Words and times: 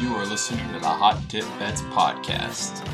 You 0.00 0.14
are 0.14 0.24
listening 0.26 0.64
to 0.74 0.78
the 0.78 0.86
Hot 0.86 1.28
Tip 1.28 1.44
Bets 1.58 1.82
Podcast. 1.82 2.86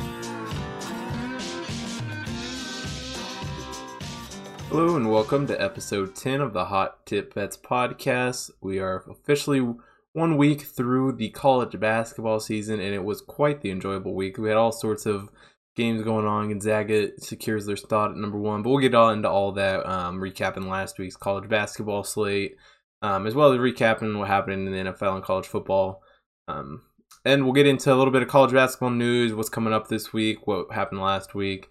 Hello 4.69 4.95
and 4.95 5.11
welcome 5.11 5.45
to 5.45 5.61
episode 5.61 6.15
10 6.15 6.41
of 6.41 6.53
the 6.53 6.65
Hot 6.65 7.05
Tip 7.05 7.35
Bets 7.35 7.57
Podcast. 7.57 8.49
We 8.59 8.79
are 8.79 9.03
officially 9.07 9.75
one 10.13 10.35
week 10.35 10.63
through 10.63 11.11
the 11.11 11.29
college 11.29 11.79
basketball 11.79 12.39
season, 12.39 12.79
and 12.79 12.95
it 12.95 13.03
was 13.03 13.21
quite 13.21 13.61
the 13.61 13.69
enjoyable 13.69 14.15
week. 14.15 14.39
We 14.39 14.49
had 14.49 14.57
all 14.57 14.71
sorts 14.71 15.05
of 15.05 15.29
games 15.75 16.01
going 16.01 16.25
on. 16.25 16.49
Gonzaga 16.49 17.11
secures 17.19 17.67
their 17.67 17.75
spot 17.75 18.11
at 18.11 18.17
number 18.17 18.39
one, 18.39 18.63
but 18.63 18.71
we'll 18.71 18.79
get 18.79 18.95
all 18.95 19.11
into 19.11 19.29
all 19.29 19.51
that, 19.51 19.85
um, 19.85 20.19
recapping 20.19 20.67
last 20.67 20.97
week's 20.97 21.15
college 21.15 21.47
basketball 21.47 22.03
slate, 22.03 22.55
um, 23.03 23.27
as 23.27 23.35
well 23.35 23.51
as 23.51 23.59
recapping 23.59 24.17
what 24.17 24.27
happened 24.27 24.67
in 24.67 24.73
the 24.73 24.91
NFL 24.91 25.17
and 25.17 25.23
college 25.23 25.45
football. 25.45 26.01
Um, 26.47 26.81
and 27.25 27.43
we'll 27.43 27.53
get 27.53 27.65
into 27.65 27.91
a 27.91 27.95
little 27.95 28.13
bit 28.13 28.21
of 28.21 28.27
college 28.27 28.53
basketball 28.53 28.91
news, 28.91 29.33
what's 29.33 29.49
coming 29.49 29.73
up 29.73 29.87
this 29.87 30.13
week, 30.13 30.45
what 30.45 30.71
happened 30.71 31.01
last 31.01 31.33
week, 31.33 31.67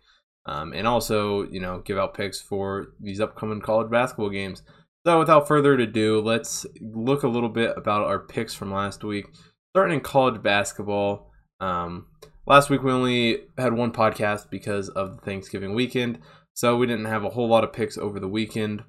um, 0.46 0.72
and 0.72 0.86
also, 0.86 1.44
you 1.44 1.60
know, 1.60 1.78
give 1.78 1.96
out 1.96 2.14
picks 2.14 2.40
for 2.40 2.88
these 3.00 3.20
upcoming 3.20 3.60
college 3.60 3.90
basketball 3.90 4.30
games. 4.30 4.62
So, 5.06 5.18
without 5.18 5.46
further 5.46 5.74
ado, 5.74 6.20
let's 6.20 6.66
look 6.80 7.22
a 7.22 7.28
little 7.28 7.48
bit 7.48 7.72
about 7.76 8.04
our 8.04 8.18
picks 8.18 8.52
from 8.52 8.72
last 8.72 9.04
week. 9.04 9.26
Starting 9.72 9.94
in 9.94 10.00
college 10.00 10.42
basketball, 10.42 11.30
um, 11.60 12.06
last 12.46 12.68
week 12.68 12.82
we 12.82 12.90
only 12.90 13.44
had 13.56 13.74
one 13.74 13.92
podcast 13.92 14.50
because 14.50 14.88
of 14.88 15.16
the 15.16 15.22
Thanksgiving 15.22 15.74
weekend, 15.74 16.18
so 16.52 16.76
we 16.76 16.86
didn't 16.86 17.04
have 17.04 17.24
a 17.24 17.30
whole 17.30 17.48
lot 17.48 17.64
of 17.64 17.72
picks 17.72 17.96
over 17.96 18.18
the 18.18 18.28
weekend. 18.28 18.82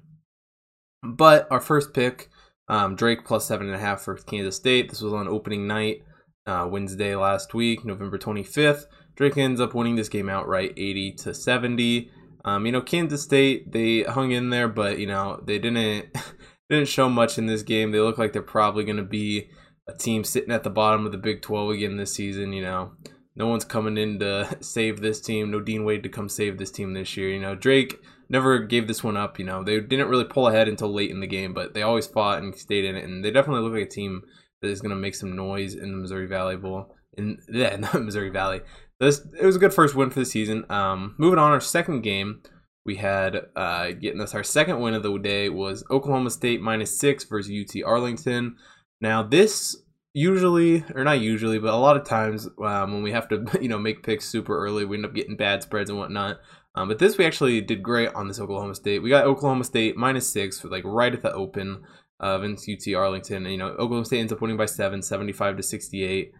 But 1.02 1.46
our 1.50 1.60
first 1.60 1.94
pick, 1.94 2.28
um, 2.68 2.96
Drake 2.96 3.24
plus 3.24 3.46
seven 3.46 3.66
and 3.66 3.76
a 3.76 3.80
half 3.80 4.00
for 4.00 4.16
Kansas 4.16 4.56
State. 4.56 4.88
This 4.88 5.02
was 5.02 5.12
on 5.12 5.28
opening 5.28 5.68
night 5.68 6.02
uh, 6.46 6.66
Wednesday 6.70 7.14
last 7.16 7.54
week, 7.54 7.84
November 7.84 8.18
25th. 8.18 8.84
Drake 9.16 9.36
ends 9.36 9.60
up 9.60 9.74
winning 9.74 9.96
this 9.96 10.08
game 10.08 10.28
outright, 10.28 10.72
80 10.76 11.12
to 11.12 11.34
70. 11.34 12.10
Um, 12.44 12.64
you 12.64 12.72
know, 12.72 12.80
Kansas 12.80 13.22
State 13.22 13.72
they 13.72 14.02
hung 14.02 14.30
in 14.30 14.50
there, 14.50 14.68
but 14.68 14.98
you 14.98 15.06
know 15.06 15.42
they 15.44 15.58
didn't 15.58 16.16
didn't 16.70 16.88
show 16.88 17.08
much 17.08 17.38
in 17.38 17.46
this 17.46 17.62
game. 17.62 17.90
They 17.90 18.00
look 18.00 18.18
like 18.18 18.32
they're 18.32 18.42
probably 18.42 18.84
going 18.84 18.98
to 18.98 19.02
be 19.02 19.50
a 19.88 19.94
team 19.94 20.22
sitting 20.22 20.52
at 20.52 20.62
the 20.62 20.70
bottom 20.70 21.06
of 21.06 21.12
the 21.12 21.18
Big 21.18 21.42
12 21.42 21.70
again 21.70 21.96
this 21.96 22.14
season. 22.14 22.52
You 22.52 22.62
know, 22.62 22.92
no 23.34 23.48
one's 23.48 23.64
coming 23.64 23.98
in 23.98 24.20
to 24.20 24.56
save 24.60 25.00
this 25.00 25.20
team. 25.20 25.50
No 25.50 25.60
Dean 25.60 25.84
Wade 25.84 26.04
to 26.04 26.08
come 26.08 26.28
save 26.28 26.58
this 26.58 26.70
team 26.70 26.94
this 26.94 27.16
year. 27.16 27.30
You 27.30 27.40
know, 27.40 27.56
Drake 27.56 28.00
never 28.28 28.60
gave 28.60 28.86
this 28.86 29.02
one 29.02 29.16
up. 29.16 29.38
You 29.38 29.44
know, 29.44 29.64
they 29.64 29.80
didn't 29.80 30.08
really 30.08 30.24
pull 30.24 30.46
ahead 30.46 30.68
until 30.68 30.92
late 30.92 31.10
in 31.10 31.20
the 31.20 31.26
game, 31.26 31.52
but 31.52 31.74
they 31.74 31.82
always 31.82 32.06
fought 32.06 32.42
and 32.42 32.54
stayed 32.54 32.84
in 32.84 32.94
it, 32.94 33.04
and 33.04 33.24
they 33.24 33.30
definitely 33.32 33.62
look 33.62 33.72
like 33.72 33.88
a 33.88 33.90
team 33.90 34.22
that 34.66 34.72
is 34.72 34.80
going 34.80 34.90
to 34.90 34.96
make 34.96 35.14
some 35.14 35.36
noise 35.36 35.74
in 35.74 35.90
the 35.90 35.96
Missouri 35.96 36.26
Valley 36.26 36.56
Bowl. 36.56 36.94
In 37.16 37.38
yeah, 37.52 37.74
in 37.74 37.80
the 37.82 38.00
Missouri 38.00 38.30
Valley. 38.30 38.60
This 39.00 39.20
it 39.40 39.44
was 39.44 39.56
a 39.56 39.60
good 39.60 39.74
first 39.74 39.94
win 39.94 40.10
for 40.10 40.20
the 40.20 40.26
season. 40.26 40.64
Um, 40.70 41.14
moving 41.18 41.38
on, 41.38 41.52
our 41.52 41.60
second 41.60 42.02
game 42.02 42.42
we 42.86 42.96
had 42.96 43.46
uh, 43.56 43.90
getting 43.90 44.20
us 44.20 44.34
our 44.34 44.44
second 44.44 44.80
win 44.80 44.94
of 44.94 45.02
the 45.02 45.18
day 45.18 45.48
was 45.48 45.84
Oklahoma 45.90 46.30
State 46.30 46.62
minus 46.62 46.98
six 46.98 47.24
versus 47.24 47.52
UT 47.52 47.82
Arlington. 47.84 48.56
Now 49.00 49.22
this 49.22 49.76
usually 50.14 50.84
or 50.94 51.04
not 51.04 51.20
usually, 51.20 51.58
but 51.58 51.74
a 51.74 51.76
lot 51.76 51.96
of 51.96 52.06
times 52.06 52.48
um, 52.64 52.92
when 52.92 53.02
we 53.02 53.12
have 53.12 53.28
to 53.28 53.44
you 53.60 53.68
know 53.68 53.78
make 53.78 54.02
picks 54.02 54.26
super 54.26 54.56
early, 54.56 54.84
we 54.84 54.96
end 54.96 55.04
up 55.04 55.14
getting 55.14 55.36
bad 55.36 55.62
spreads 55.62 55.90
and 55.90 55.98
whatnot. 55.98 56.38
Um, 56.76 56.88
but 56.88 56.98
this 56.98 57.18
we 57.18 57.24
actually 57.24 57.60
did 57.60 57.82
great 57.82 58.14
on 58.14 58.28
this 58.28 58.38
Oklahoma 58.38 58.74
State. 58.74 59.02
We 59.02 59.10
got 59.10 59.24
Oklahoma 59.24 59.64
State 59.64 59.96
minus 59.96 60.28
six 60.28 60.60
for 60.60 60.68
like 60.68 60.84
right 60.84 61.12
at 61.12 61.22
the 61.22 61.32
open 61.32 61.82
of 62.20 62.42
UT 62.42 62.94
Arlington. 62.94 63.44
And, 63.44 63.52
you 63.52 63.58
know, 63.58 63.68
Oklahoma 63.68 64.04
State 64.04 64.20
ends 64.20 64.32
up 64.32 64.40
winning 64.40 64.56
by 64.56 64.66
seven, 64.66 65.02
75 65.02 65.56
to 65.56 65.62
68. 65.62 66.32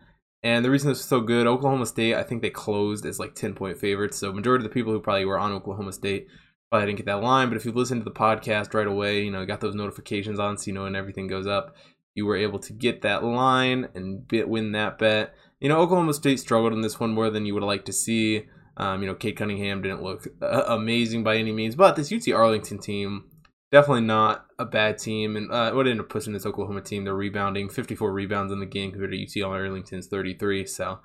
And 0.43 0.65
the 0.65 0.71
reason 0.71 0.89
this 0.89 0.99
was 0.99 1.07
so 1.07 1.21
good, 1.21 1.47
Oklahoma 1.47 1.87
State, 1.87 2.15
I 2.15 2.23
think 2.23 2.43
they 2.43 2.51
closed 2.51 3.05
as 3.05 3.19
like 3.19 3.35
10 3.35 3.55
point 3.55 3.79
favorites. 3.79 4.19
So 4.19 4.33
majority 4.33 4.65
of 4.65 4.71
the 4.71 4.75
people 4.75 4.93
who 4.93 5.01
probably 5.01 5.25
were 5.25 5.39
on 5.39 5.53
Oklahoma 5.53 5.93
State 5.93 6.29
probably 6.71 6.87
didn't 6.87 6.99
get 6.99 7.07
that 7.07 7.23
line. 7.23 7.49
But 7.49 7.57
if 7.57 7.65
you 7.65 7.73
listen 7.73 7.99
to 7.99 8.05
the 8.05 8.11
podcast 8.11 8.75
right 8.75 8.87
away, 8.87 9.25
you 9.25 9.31
know, 9.31 9.45
got 9.45 9.61
those 9.61 9.75
notifications 9.75 10.39
on, 10.39 10.57
so 10.57 10.67
you 10.67 10.73
know 10.73 10.85
when 10.85 10.97
everything 10.97 11.27
goes 11.27 11.47
up, 11.47 11.75
you 12.15 12.27
were 12.27 12.37
able 12.37 12.59
to 12.61 12.73
get 12.73 13.03
that 13.03 13.25
line 13.25 13.89
and 13.95 14.27
bit, 14.27 14.49
win 14.49 14.73
that 14.73 14.99
bet. 14.99 15.35
You 15.61 15.69
know, 15.69 15.79
Oklahoma 15.79 16.15
State 16.15 16.41
struggled 16.41 16.73
in 16.73 16.81
this 16.81 17.01
one 17.01 17.13
more 17.13 17.31
than 17.31 17.47
you 17.47 17.55
would 17.55 17.63
like 17.63 17.85
to 17.87 17.93
see. 17.93 18.47
Um, 18.77 19.01
you 19.01 19.09
know, 19.09 19.15
Cade 19.15 19.37
Cunningham 19.37 19.83
didn't 19.83 20.03
look 20.03 20.29
uh, 20.43 20.65
amazing 20.69 21.25
by 21.25 21.37
any 21.37 21.53
means, 21.53 21.75
but 21.75 21.97
this 21.97 22.13
UT 22.13 22.31
Arlington 22.33 22.79
team 22.79 23.25
definitely 23.73 24.03
not 24.03 24.47
a 24.59 24.65
bad 24.65 24.99
team. 24.99 25.37
And 25.37 25.51
uh, 25.51 25.73
what 25.73 25.87
ended 25.87 26.05
up 26.05 26.09
pushing 26.09 26.33
this 26.33 26.47
Oklahoma 26.47 26.81
team? 26.81 27.05
They're 27.05 27.15
rebounding, 27.15 27.69
54 27.69 28.13
rebounds 28.13 28.53
in 28.53 28.61
the 28.61 28.67
game 28.67 28.93
compared 28.93 29.13
to 29.13 29.45
UT 29.45 29.49
Arlington's 29.49 30.07
33. 30.07 30.67
So 30.67 31.01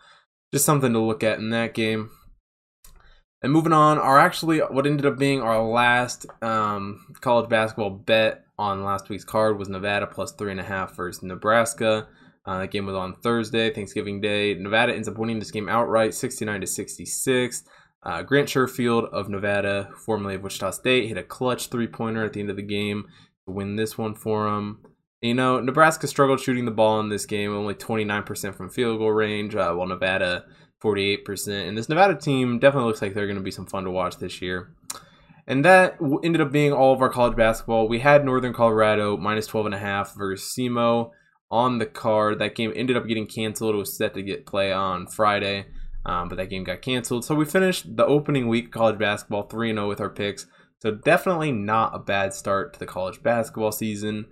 just 0.54 0.66
something 0.66 0.94
to 0.94 1.00
look 1.00 1.24
at 1.24 1.40
in 1.40 1.50
that 1.52 1.74
game. 1.74 2.12
And 3.44 3.52
moving 3.52 3.74
on, 3.74 3.98
our 3.98 4.20
actually 4.20 4.60
what 4.60 4.86
ended 4.86 5.06
up 5.06 5.18
being 5.18 5.42
our 5.42 5.64
last 5.64 6.28
um, 6.44 7.08
college 7.22 7.50
basketball 7.50 7.90
bet 7.90 8.44
on 8.60 8.84
last 8.84 9.10
week's 9.10 9.26
card 9.26 9.58
was 9.58 9.68
Nevada 9.68 10.06
plus 10.06 10.32
three 10.34 10.52
and 10.52 10.60
a 10.60 10.64
half 10.64 10.96
versus 10.96 11.24
Nebraska. 11.24 12.08
Uh, 12.46 12.60
that 12.60 12.72
game 12.72 12.86
was 12.86 12.96
on 12.96 13.16
Thursday, 13.16 13.72
Thanksgiving 13.74 14.22
Day. 14.22 14.54
Nevada 14.54 14.94
ends 14.94 15.08
up 15.08 15.18
winning 15.18 15.40
this 15.40 15.52
game 15.52 15.70
outright, 15.70 16.14
69 16.14 16.62
to 16.62 16.68
66. 16.68 17.64
Uh, 18.04 18.24
Grant 18.24 18.50
Sherfield 18.50 19.10
of 19.12 19.30
Nevada, 19.30 19.90
formerly 19.96 20.36
of 20.36 20.42
Wichita 20.42 20.72
State, 20.72 21.08
hit 21.08 21.18
a 21.18 21.24
clutch 21.24 21.68
three 21.68 21.88
pointer 21.88 22.26
at 22.26 22.34
the 22.34 22.40
end 22.40 22.50
of 22.50 22.56
the 22.56 22.64
game 22.64 23.08
to 23.46 23.54
win 23.54 23.76
this 23.76 23.98
one 23.98 24.16
for 24.16 24.48
him. 24.48 24.80
You 25.22 25.36
know, 25.36 25.60
Nebraska 25.60 26.08
struggled 26.08 26.40
shooting 26.40 26.66
the 26.66 26.72
ball 26.72 27.00
in 27.00 27.10
this 27.10 27.28
game, 27.28 27.56
only 27.56 27.76
29% 27.76 28.56
from 28.56 28.72
field 28.72 28.98
goal 28.98 29.12
range, 29.12 29.56
uh, 29.56 29.72
while 29.74 29.88
Nevada 29.88 30.46
48%. 30.84 31.68
And 31.68 31.78
this 31.78 31.90
Nevada 31.90 32.16
team 32.16 32.58
definitely 32.58 32.88
looks 32.88 33.04
like 33.04 33.14
they're 33.14 33.28
going 33.28 33.38
to 33.38 33.44
be 33.44 33.52
some 33.52 33.68
fun 33.68 33.84
to 33.84 33.92
watch 33.92 34.18
this 34.18 34.42
year. 34.42 34.74
And 35.46 35.64
that 35.64 35.98
ended 36.24 36.42
up 36.42 36.52
being 36.52 36.74
all 36.74 36.94
of 36.94 37.02
our 37.02 37.10
college 37.10 37.36
basketball. 37.36 37.88
We 37.88 38.00
had 38.00 38.26
Northern 38.26 38.54
Colorado 38.54 39.16
minus 39.16 39.48
12.5 39.48 40.18
versus 40.18 40.56
SEMO 40.58 41.12
on 41.52 41.78
the 41.78 41.86
card. 41.86 42.40
That 42.40 42.56
game 42.56 42.74
ended 42.76 42.98
up 42.98 43.06
getting 43.06 43.28
canceled. 43.28 43.76
It 43.76 43.80
was 43.80 43.96
set 43.96 44.16
to 44.16 44.24
get 44.24 44.48
play 44.48 44.72
on 44.72 45.06
Friday 45.06 45.68
um, 46.06 46.30
but 46.30 46.38
that 46.38 46.50
game 46.50 46.64
got 46.64 46.82
canceled. 46.82 47.26
So 47.26 47.36
we 47.36 47.46
finished 47.46 47.96
the 47.96 48.06
opening 48.06 48.48
week 48.48 48.72
college 48.72 48.98
basketball 48.98 49.44
3 49.44 49.74
0 49.74 49.88
with 49.88 50.02
our 50.02 50.10
picks. 50.10 50.48
So 50.82 50.92
definitely 50.92 51.52
not 51.52 51.96
a 51.96 52.00
bad 52.00 52.34
start 52.34 52.74
to 52.74 52.80
the 52.80 52.88
college 52.88 53.22
basketball 53.22 53.72
season. 53.72 54.26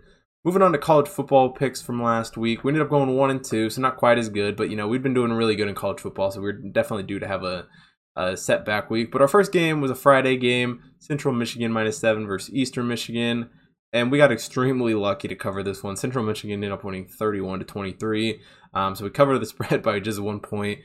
Moving 0.44 0.62
on 0.62 0.72
to 0.72 0.78
college 0.78 1.08
football 1.08 1.50
picks 1.50 1.82
from 1.82 2.02
last 2.02 2.38
week, 2.38 2.64
we 2.64 2.70
ended 2.70 2.82
up 2.82 2.90
going 2.90 3.16
one 3.16 3.30
and 3.30 3.44
two, 3.44 3.70
so 3.70 3.82
not 3.82 3.98
quite 3.98 4.18
as 4.18 4.30
good. 4.30 4.56
But 4.56 4.70
you 4.70 4.76
know 4.76 4.88
we've 4.88 5.04
been 5.04 5.14
doing 5.14 5.34
really 5.34 5.56
good 5.56 5.68
in 5.68 5.76
college 5.76 6.00
football, 6.00 6.32
so 6.32 6.42
we're 6.42 6.54
definitely 6.54 7.04
due 7.04 7.20
to 7.20 7.28
have 7.28 7.44
a, 7.44 7.68
a 8.16 8.36
setback 8.38 8.90
week. 8.90 9.12
But 9.12 9.22
our 9.22 9.28
first 9.28 9.52
game 9.52 9.82
was 9.82 9.92
a 9.92 9.96
Friday 9.96 10.38
game, 10.38 10.82
Central 10.98 11.34
Michigan 11.34 11.72
minus 11.72 12.00
seven 12.00 12.26
versus 12.26 12.56
Eastern 12.56 12.88
Michigan, 12.88 13.50
and 13.92 14.12
we 14.12 14.18
got 14.18 14.32
extremely 14.32 14.94
lucky 14.94 15.28
to 15.28 15.36
cover 15.36 15.62
this 15.62 15.84
one. 15.84 15.98
Central 15.98 16.24
Michigan 16.24 16.56
ended 16.56 16.72
up 16.72 16.84
winning 16.86 17.06
31 17.06 17.60
to 17.60 17.66
23, 17.66 18.40
um, 18.74 18.96
so 18.96 19.04
we 19.04 19.10
covered 19.10 19.40
the 19.40 19.46
spread 19.46 19.84
by 19.84 20.00
just 20.00 20.22
one 20.22 20.40
point. 20.40 20.80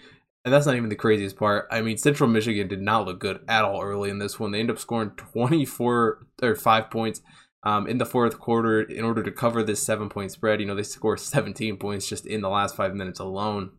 And 0.44 0.52
that's 0.52 0.66
not 0.66 0.76
even 0.76 0.90
the 0.90 0.96
craziest 0.96 1.36
part. 1.36 1.66
I 1.70 1.80
mean, 1.80 1.96
Central 1.96 2.28
Michigan 2.28 2.68
did 2.68 2.82
not 2.82 3.06
look 3.06 3.18
good 3.18 3.40
at 3.48 3.64
all 3.64 3.82
early 3.82 4.10
in 4.10 4.18
this 4.18 4.38
one. 4.38 4.50
They 4.52 4.60
end 4.60 4.70
up 4.70 4.78
scoring 4.78 5.10
24 5.16 6.26
or 6.42 6.54
five 6.56 6.90
points 6.90 7.22
um, 7.62 7.86
in 7.86 7.96
the 7.96 8.04
fourth 8.04 8.38
quarter 8.38 8.82
in 8.82 9.04
order 9.04 9.22
to 9.22 9.30
cover 9.30 9.62
this 9.62 9.82
seven 9.82 10.10
point 10.10 10.32
spread. 10.32 10.60
You 10.60 10.66
know, 10.66 10.74
they 10.74 10.82
score 10.82 11.16
17 11.16 11.78
points 11.78 12.06
just 12.06 12.26
in 12.26 12.42
the 12.42 12.50
last 12.50 12.76
five 12.76 12.94
minutes 12.94 13.20
alone. 13.20 13.70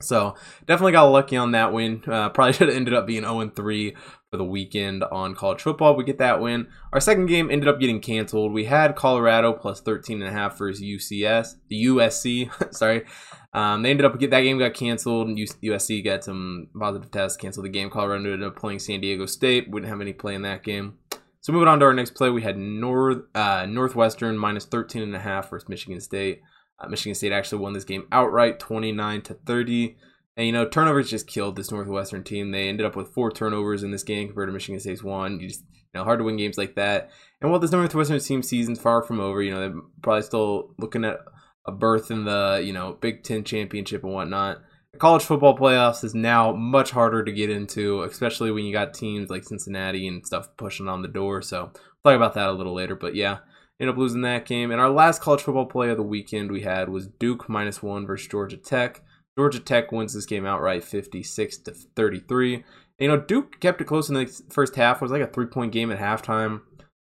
So 0.00 0.34
definitely 0.66 0.92
got 0.92 1.04
lucky 1.04 1.36
on 1.36 1.52
that 1.52 1.72
win. 1.72 2.02
Uh, 2.06 2.28
probably 2.28 2.52
should 2.54 2.68
have 2.68 2.76
ended 2.76 2.94
up 2.94 3.06
being 3.06 3.22
0 3.22 3.50
3 3.54 3.96
for 4.30 4.36
the 4.36 4.44
weekend 4.44 5.04
on 5.04 5.34
college 5.34 5.62
football. 5.62 5.96
We 5.96 6.04
get 6.04 6.18
that 6.18 6.40
win. 6.40 6.68
Our 6.92 7.00
second 7.00 7.26
game 7.26 7.50
ended 7.50 7.68
up 7.68 7.80
getting 7.80 8.00
canceled. 8.00 8.52
We 8.52 8.64
had 8.66 8.96
Colorado 8.96 9.52
plus 9.52 9.80
13 9.80 10.22
and 10.22 10.30
a 10.30 10.32
half 10.32 10.58
versus 10.58 10.82
UCS, 10.82 11.56
the 11.68 11.84
USC. 11.86 12.74
sorry. 12.74 13.04
Um, 13.54 13.82
they 13.82 13.90
ended 13.90 14.06
up 14.06 14.18
that 14.18 14.40
game 14.40 14.58
got 14.58 14.74
canceled, 14.74 15.28
and 15.28 15.36
USC 15.36 16.02
got 16.04 16.24
some 16.24 16.68
positive 16.78 17.10
tests, 17.10 17.36
canceled 17.36 17.66
the 17.66 17.70
game. 17.70 17.90
Colorado 17.90 18.32
ended 18.32 18.42
up 18.42 18.56
playing 18.56 18.78
San 18.78 19.00
Diego 19.00 19.26
State. 19.26 19.68
Wouldn't 19.70 19.90
have 19.90 20.00
any 20.00 20.14
play 20.14 20.34
in 20.34 20.42
that 20.42 20.62
game. 20.62 20.98
So 21.42 21.52
moving 21.52 21.68
on 21.68 21.80
to 21.80 21.86
our 21.86 21.92
next 21.92 22.14
play, 22.14 22.30
we 22.30 22.42
had 22.42 22.56
North 22.56 23.24
uh, 23.34 23.66
Northwestern 23.66 24.38
minus 24.38 24.64
13 24.64 25.02
and 25.02 25.14
a 25.14 25.18
half 25.18 25.50
versus 25.50 25.68
Michigan 25.68 26.00
State. 26.00 26.40
Uh, 26.78 26.88
Michigan 26.88 27.14
State 27.14 27.32
actually 27.32 27.58
won 27.58 27.72
this 27.72 27.84
game 27.84 28.06
outright, 28.10 28.58
29 28.58 29.22
to 29.22 29.34
30. 29.34 29.96
And 30.36 30.46
you 30.46 30.52
know, 30.52 30.66
turnovers 30.66 31.10
just 31.10 31.26
killed 31.26 31.56
this 31.56 31.70
Northwestern 31.70 32.24
team. 32.24 32.52
They 32.52 32.68
ended 32.68 32.86
up 32.86 32.96
with 32.96 33.12
four 33.12 33.30
turnovers 33.30 33.82
in 33.82 33.90
this 33.90 34.02
game 34.02 34.28
compared 34.28 34.48
to 34.48 34.52
Michigan 34.52 34.80
State's 34.80 35.02
one. 35.02 35.40
You 35.40 35.48
just 35.48 35.64
you 35.72 35.98
know, 35.98 36.04
hard 36.04 36.20
to 36.20 36.24
win 36.24 36.36
games 36.36 36.56
like 36.56 36.76
that. 36.76 37.10
And 37.40 37.50
while 37.50 37.60
this 37.60 37.72
Northwestern 37.72 38.20
team 38.20 38.42
season's 38.42 38.80
far 38.80 39.02
from 39.02 39.20
over, 39.20 39.42
you 39.42 39.52
know, 39.52 39.60
they're 39.60 39.80
probably 40.00 40.22
still 40.22 40.74
looking 40.78 41.04
at 41.04 41.18
a 41.66 41.72
berth 41.72 42.10
in 42.10 42.24
the 42.24 42.62
you 42.64 42.72
know 42.72 42.98
Big 43.00 43.22
Ten 43.22 43.44
championship 43.44 44.04
and 44.04 44.12
whatnot. 44.12 44.58
The 44.92 44.98
college 44.98 45.22
football 45.22 45.56
playoffs 45.56 46.04
is 46.04 46.14
now 46.14 46.52
much 46.52 46.90
harder 46.90 47.24
to 47.24 47.32
get 47.32 47.48
into, 47.48 48.02
especially 48.02 48.50
when 48.50 48.64
you 48.64 48.72
got 48.72 48.92
teams 48.92 49.30
like 49.30 49.44
Cincinnati 49.44 50.06
and 50.06 50.26
stuff 50.26 50.54
pushing 50.58 50.86
on 50.86 51.00
the 51.00 51.08
door. 51.08 51.40
So 51.40 51.72
we'll 51.72 52.12
talk 52.12 52.16
about 52.16 52.34
that 52.34 52.48
a 52.48 52.52
little 52.52 52.74
later. 52.74 52.94
But 52.94 53.14
yeah, 53.14 53.38
ended 53.80 53.94
up 53.94 53.98
losing 53.98 54.20
that 54.22 54.44
game. 54.44 54.70
And 54.70 54.80
our 54.80 54.90
last 54.90 55.22
college 55.22 55.40
football 55.40 55.66
play 55.66 55.88
of 55.88 55.96
the 55.96 56.02
weekend 56.02 56.52
we 56.52 56.60
had 56.60 56.88
was 56.90 57.06
Duke 57.06 57.48
minus 57.48 57.82
one 57.82 58.06
versus 58.06 58.28
Georgia 58.28 58.58
Tech. 58.58 59.02
Georgia 59.36 59.60
Tech 59.60 59.90
wins 59.92 60.12
this 60.12 60.26
game 60.26 60.44
outright, 60.44 60.84
56 60.84 61.56
to 61.58 61.72
33. 61.72 62.64
You 62.98 63.08
know, 63.08 63.16
Duke 63.16 63.58
kept 63.60 63.80
it 63.80 63.86
close 63.86 64.10
in 64.10 64.14
the 64.14 64.26
first 64.50 64.76
half. 64.76 64.96
It 64.98 65.02
was 65.02 65.10
like 65.10 65.22
a 65.22 65.26
three 65.26 65.46
point 65.46 65.72
game 65.72 65.90
at 65.90 65.98
halftime 65.98 66.60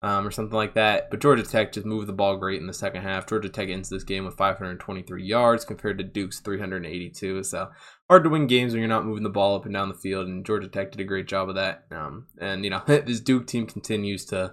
um, 0.05 0.27
or 0.27 0.31
something 0.31 0.55
like 0.55 0.75
that. 0.75 1.11
But 1.11 1.21
Georgia 1.21 1.43
Tech 1.43 1.73
just 1.73 1.87
moved 1.87 2.07
the 2.07 2.13
ball 2.13 2.37
great 2.37 2.61
in 2.61 2.67
the 2.67 2.75
second 2.75 3.01
half. 3.01 3.27
Georgia 3.27 3.49
Tech 3.49 3.71
ends 3.71 3.89
this 3.89 4.05
game 4.05 4.27
with 4.27 4.37
523 4.37 5.25
yards 5.25 5.65
compared 5.65 5.97
to 5.97 6.05
Duke's 6.05 6.41
382. 6.41 7.43
So 7.43 7.71
hard 8.11 8.23
to 8.25 8.29
win 8.29 8.47
games 8.47 8.75
when 8.75 8.81
you're 8.81 8.89
not 8.89 9.07
moving 9.07 9.23
the 9.23 9.31
ball 9.31 9.57
up 9.57 9.65
and 9.65 9.73
down 9.73 9.89
the 9.89 9.95
field. 9.95 10.27
And 10.27 10.45
Georgia 10.45 10.69
Tech 10.69 10.93
did 10.93 11.01
a 11.01 11.05
great 11.05 11.27
job 11.27 11.49
of 11.49 11.55
that. 11.55 11.87
Um, 11.91 12.27
and 12.39 12.65
you 12.65 12.71
know 12.71 12.83
this 12.87 13.21
Duke 13.21 13.47
team 13.47 13.67
continues 13.67 14.27
to 14.27 14.53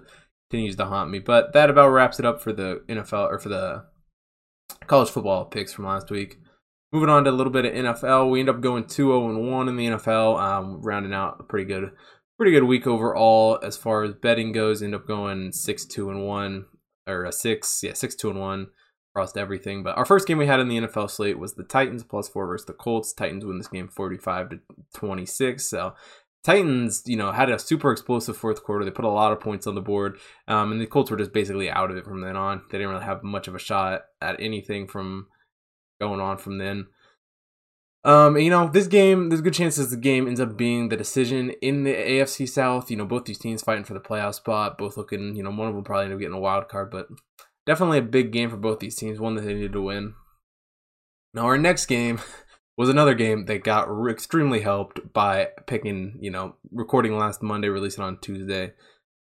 continues 0.50 0.76
to 0.76 0.86
haunt 0.86 1.10
me. 1.10 1.18
But 1.18 1.52
that 1.52 1.68
about 1.68 1.90
wraps 1.90 2.18
it 2.18 2.24
up 2.24 2.40
for 2.40 2.54
the 2.54 2.82
NFL 2.88 3.30
or 3.30 3.38
for 3.38 3.50
the 3.50 3.84
college 4.86 5.10
football 5.10 5.44
picks 5.44 5.74
from 5.74 5.84
last 5.84 6.10
week. 6.10 6.38
Moving 6.94 7.10
on 7.10 7.24
to 7.24 7.30
a 7.30 7.32
little 7.32 7.52
bit 7.52 7.66
of 7.66 7.72
NFL, 7.72 8.30
we 8.30 8.40
end 8.40 8.50
up 8.50 8.60
going 8.60 8.84
2-0 8.84 9.50
1 9.50 9.68
in 9.68 9.76
the 9.76 9.86
NFL, 9.86 10.38
um, 10.38 10.82
rounding 10.82 11.14
out 11.14 11.38
a 11.40 11.42
pretty 11.42 11.64
good 11.64 11.90
pretty 12.42 12.58
good 12.58 12.64
week 12.64 12.88
overall 12.88 13.56
as 13.62 13.76
far 13.76 14.02
as 14.02 14.14
betting 14.14 14.50
goes. 14.50 14.82
End 14.82 14.96
up 14.96 15.06
going 15.06 15.52
six 15.52 15.84
two 15.84 16.10
and 16.10 16.26
one 16.26 16.64
or 17.06 17.24
a 17.24 17.30
six, 17.30 17.84
yeah, 17.84 17.92
six 17.92 18.16
two 18.16 18.30
and 18.30 18.40
one 18.40 18.66
across 19.14 19.36
everything. 19.36 19.84
But 19.84 19.96
our 19.96 20.04
first 20.04 20.26
game 20.26 20.38
we 20.38 20.48
had 20.48 20.58
in 20.58 20.66
the 20.66 20.80
NFL 20.80 21.08
slate 21.08 21.38
was 21.38 21.54
the 21.54 21.62
Titans 21.62 22.02
plus 22.02 22.28
four 22.28 22.48
versus 22.48 22.66
the 22.66 22.72
Colts. 22.72 23.12
Titans 23.12 23.44
win 23.44 23.58
this 23.58 23.68
game 23.68 23.86
forty 23.86 24.16
five 24.16 24.50
to 24.50 24.58
twenty 24.92 25.24
six. 25.24 25.66
So 25.66 25.94
Titans, 26.42 27.04
you 27.06 27.16
know, 27.16 27.30
had 27.30 27.48
a 27.48 27.60
super 27.60 27.92
explosive 27.92 28.36
fourth 28.36 28.64
quarter. 28.64 28.84
They 28.84 28.90
put 28.90 29.04
a 29.04 29.08
lot 29.08 29.30
of 29.30 29.38
points 29.38 29.68
on 29.68 29.76
the 29.76 29.80
board, 29.80 30.18
um, 30.48 30.72
and 30.72 30.80
the 30.80 30.86
Colts 30.86 31.12
were 31.12 31.16
just 31.16 31.32
basically 31.32 31.70
out 31.70 31.92
of 31.92 31.96
it 31.96 32.04
from 32.04 32.22
then 32.22 32.34
on. 32.34 32.62
They 32.72 32.78
didn't 32.78 32.92
really 32.92 33.04
have 33.04 33.22
much 33.22 33.46
of 33.46 33.54
a 33.54 33.60
shot 33.60 34.02
at 34.20 34.40
anything 34.40 34.88
from 34.88 35.28
going 36.00 36.18
on 36.20 36.38
from 36.38 36.58
then. 36.58 36.88
Um, 38.04 38.36
you 38.36 38.50
know, 38.50 38.68
this 38.68 38.88
game, 38.88 39.28
there's 39.28 39.40
good 39.40 39.54
chances 39.54 39.90
the 39.90 39.96
game 39.96 40.26
ends 40.26 40.40
up 40.40 40.56
being 40.56 40.88
the 40.88 40.96
decision 40.96 41.50
in 41.62 41.84
the 41.84 41.94
AFC 41.94 42.48
South. 42.48 42.90
You 42.90 42.96
know, 42.96 43.04
both 43.04 43.24
these 43.24 43.38
teams 43.38 43.62
fighting 43.62 43.84
for 43.84 43.94
the 43.94 44.00
playoff 44.00 44.34
spot, 44.34 44.76
both 44.76 44.96
looking, 44.96 45.36
you 45.36 45.42
know, 45.42 45.50
one 45.50 45.68
of 45.68 45.74
them 45.74 45.84
probably 45.84 46.06
end 46.06 46.14
up 46.14 46.18
getting 46.18 46.34
a 46.34 46.40
wild 46.40 46.68
card, 46.68 46.90
but 46.90 47.06
definitely 47.64 47.98
a 47.98 48.02
big 48.02 48.32
game 48.32 48.50
for 48.50 48.56
both 48.56 48.80
these 48.80 48.96
teams, 48.96 49.20
one 49.20 49.36
that 49.36 49.42
they 49.42 49.54
needed 49.54 49.72
to 49.72 49.82
win. 49.82 50.14
Now, 51.32 51.42
our 51.42 51.58
next 51.58 51.86
game 51.86 52.20
was 52.76 52.88
another 52.88 53.14
game 53.14 53.46
that 53.46 53.62
got 53.62 53.88
extremely 54.10 54.60
helped 54.60 55.12
by 55.12 55.50
picking, 55.66 56.18
you 56.20 56.30
know, 56.30 56.56
recording 56.72 57.16
last 57.16 57.42
Monday, 57.42 57.68
releasing 57.68 58.02
on 58.02 58.18
Tuesday. 58.20 58.72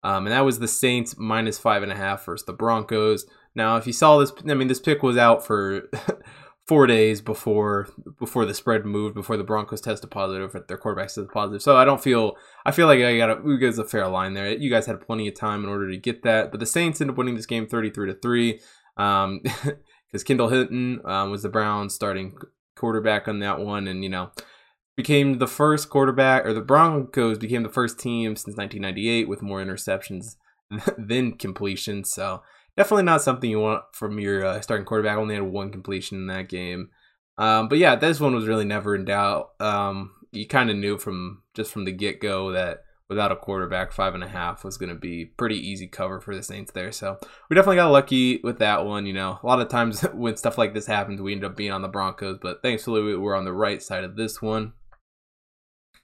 Um, 0.03 0.27
and 0.27 0.33
that 0.33 0.45
was 0.45 0.59
the 0.59 0.69
Saints 0.69 1.17
minus 1.19 1.59
five 1.59 1.83
and 1.83 1.91
a 1.91 1.97
half 1.97 2.27
versus 2.27 2.47
the 2.47 2.53
Broncos. 2.53 3.25
Now, 3.55 3.77
if 3.77 3.87
you 3.87 3.93
saw 3.93 4.19
this, 4.19 4.33
I 4.49 4.55
mean, 4.55 4.69
this 4.69 4.79
pick 4.79 5.03
was 5.03 5.17
out 5.17 5.45
for 5.45 5.89
four 6.67 6.87
days 6.87 7.21
before 7.21 7.89
before 8.19 8.45
the 8.45 8.55
spread 8.55 8.85
moved, 8.85 9.15
before 9.15 9.37
the 9.37 9.45
Broncos 9.45 9.81
tested 9.81 10.11
positive, 10.11 10.53
their 10.67 10.79
quarterbacks 10.79 11.15
tested 11.15 11.29
positive. 11.31 11.63
So 11.63 11.77
I 11.77 11.85
don't 11.85 12.03
feel 12.03 12.37
I 12.65 12.73
feel 12.73 12.87
like 12.87 13.01
I 13.01 13.17
got 13.17 13.31
a, 13.31 13.59
got 13.59 13.79
a 13.79 13.85
fair 13.85 14.09
line 14.09 14.35
there. 14.35 14.51
You 14.51 14.71
guys 14.71 14.87
had 14.87 15.01
plenty 15.01 15.29
of 15.29 15.35
time 15.35 15.65
in 15.65 15.71
order 15.71 15.91
to 15.91 15.97
get 15.97 16.23
that, 16.25 16.51
but 16.51 16.61
the 16.61 16.67
Saints 16.67 17.01
ended 17.01 17.15
up 17.15 17.19
winning 17.19 17.37
this 17.37 17.47
game 17.47 17.67
thirty 17.67 17.91
three 17.91 18.13
to 18.13 18.19
three. 18.19 18.61
Um, 18.97 19.41
because 20.07 20.25
Kendall 20.25 20.49
Hinton 20.49 21.01
um, 21.05 21.31
was 21.31 21.43
the 21.43 21.49
Browns 21.49 21.95
starting 21.95 22.39
quarterback 22.77 23.29
on 23.29 23.41
that 23.41 23.61
one, 23.61 23.87
and 23.87 24.03
you 24.03 24.11
know 24.11 24.31
became 24.97 25.39
the 25.39 25.47
first 25.47 25.91
quarterback 25.91 26.47
or 26.47 26.55
the 26.55 26.61
Broncos 26.61 27.39
became 27.39 27.63
the 27.63 27.69
first 27.69 28.01
team 28.01 28.35
since 28.35 28.57
1998 28.57 29.29
with 29.29 29.43
more 29.43 29.63
interceptions 29.63 30.37
than 30.99 31.37
completions. 31.37 32.11
So 32.11 32.43
definitely 32.77 33.05
not 33.05 33.23
something 33.23 33.51
you 33.51 33.61
want 33.61 33.85
from 33.93 34.19
your 34.19 34.45
uh, 34.45 34.61
starting 34.61 34.87
quarterback. 34.87 35.19
Only 35.19 35.35
had 35.35 35.45
one 35.45 35.71
completion 35.71 36.19
in 36.19 36.27
that 36.29 36.49
game. 36.49 36.91
Um, 37.39 37.69
but 37.69 37.79
yeah, 37.79 37.97
this 37.97 38.21
one 38.21 38.35
was 38.35 38.47
really 38.47 38.65
never 38.65 38.95
in 38.95 39.05
doubt. 39.05 39.51
Um, 39.61 40.13
you 40.33 40.47
kind 40.47 40.71
of 40.71 40.77
knew 40.77 40.99
from 40.99 41.43
just 41.55 41.73
from 41.73 41.85
the 41.85 41.93
get 41.93 42.21
go 42.21 42.53
that 42.53 42.85
without 43.09 43.33
a 43.33 43.37
quarterback, 43.37 43.93
five 43.93 44.15
and 44.15 44.25
a 44.25 44.29
half 44.29 44.65
was 44.65 44.77
going 44.77 44.89
to 44.89 44.99
be 44.99 45.25
pretty 45.25 45.57
easy 45.57 45.87
cover 45.87 46.21
for 46.21 46.35
the 46.35 46.43
Saints 46.43 46.73
there. 46.73 46.93
So 46.93 47.19
we 47.49 47.55
definitely 47.55 47.77
got 47.77 47.91
lucky 47.91 48.41
with 48.43 48.59
that 48.59 48.85
one. 48.85 49.07
You 49.07 49.13
know, 49.13 49.39
a 49.43 49.47
lot 49.47 49.61
of 49.61 49.69
times 49.69 50.01
when 50.15 50.37
stuff 50.37 50.59
like 50.59 50.75
this 50.75 50.87
happens, 50.87 51.21
we 51.21 51.33
end 51.33 51.45
up 51.45 51.57
being 51.57 51.73
on 51.73 51.83
the 51.83 51.89
Broncos, 51.89 52.39
but 52.41 52.63
thankfully 52.63 53.03
we 53.03 53.17
were 53.17 53.37
on 53.37 53.45
the 53.45 53.53
right 53.53 53.83
side 53.83 54.05
of 54.05 54.17
this 54.17 54.43
one. 54.43 54.73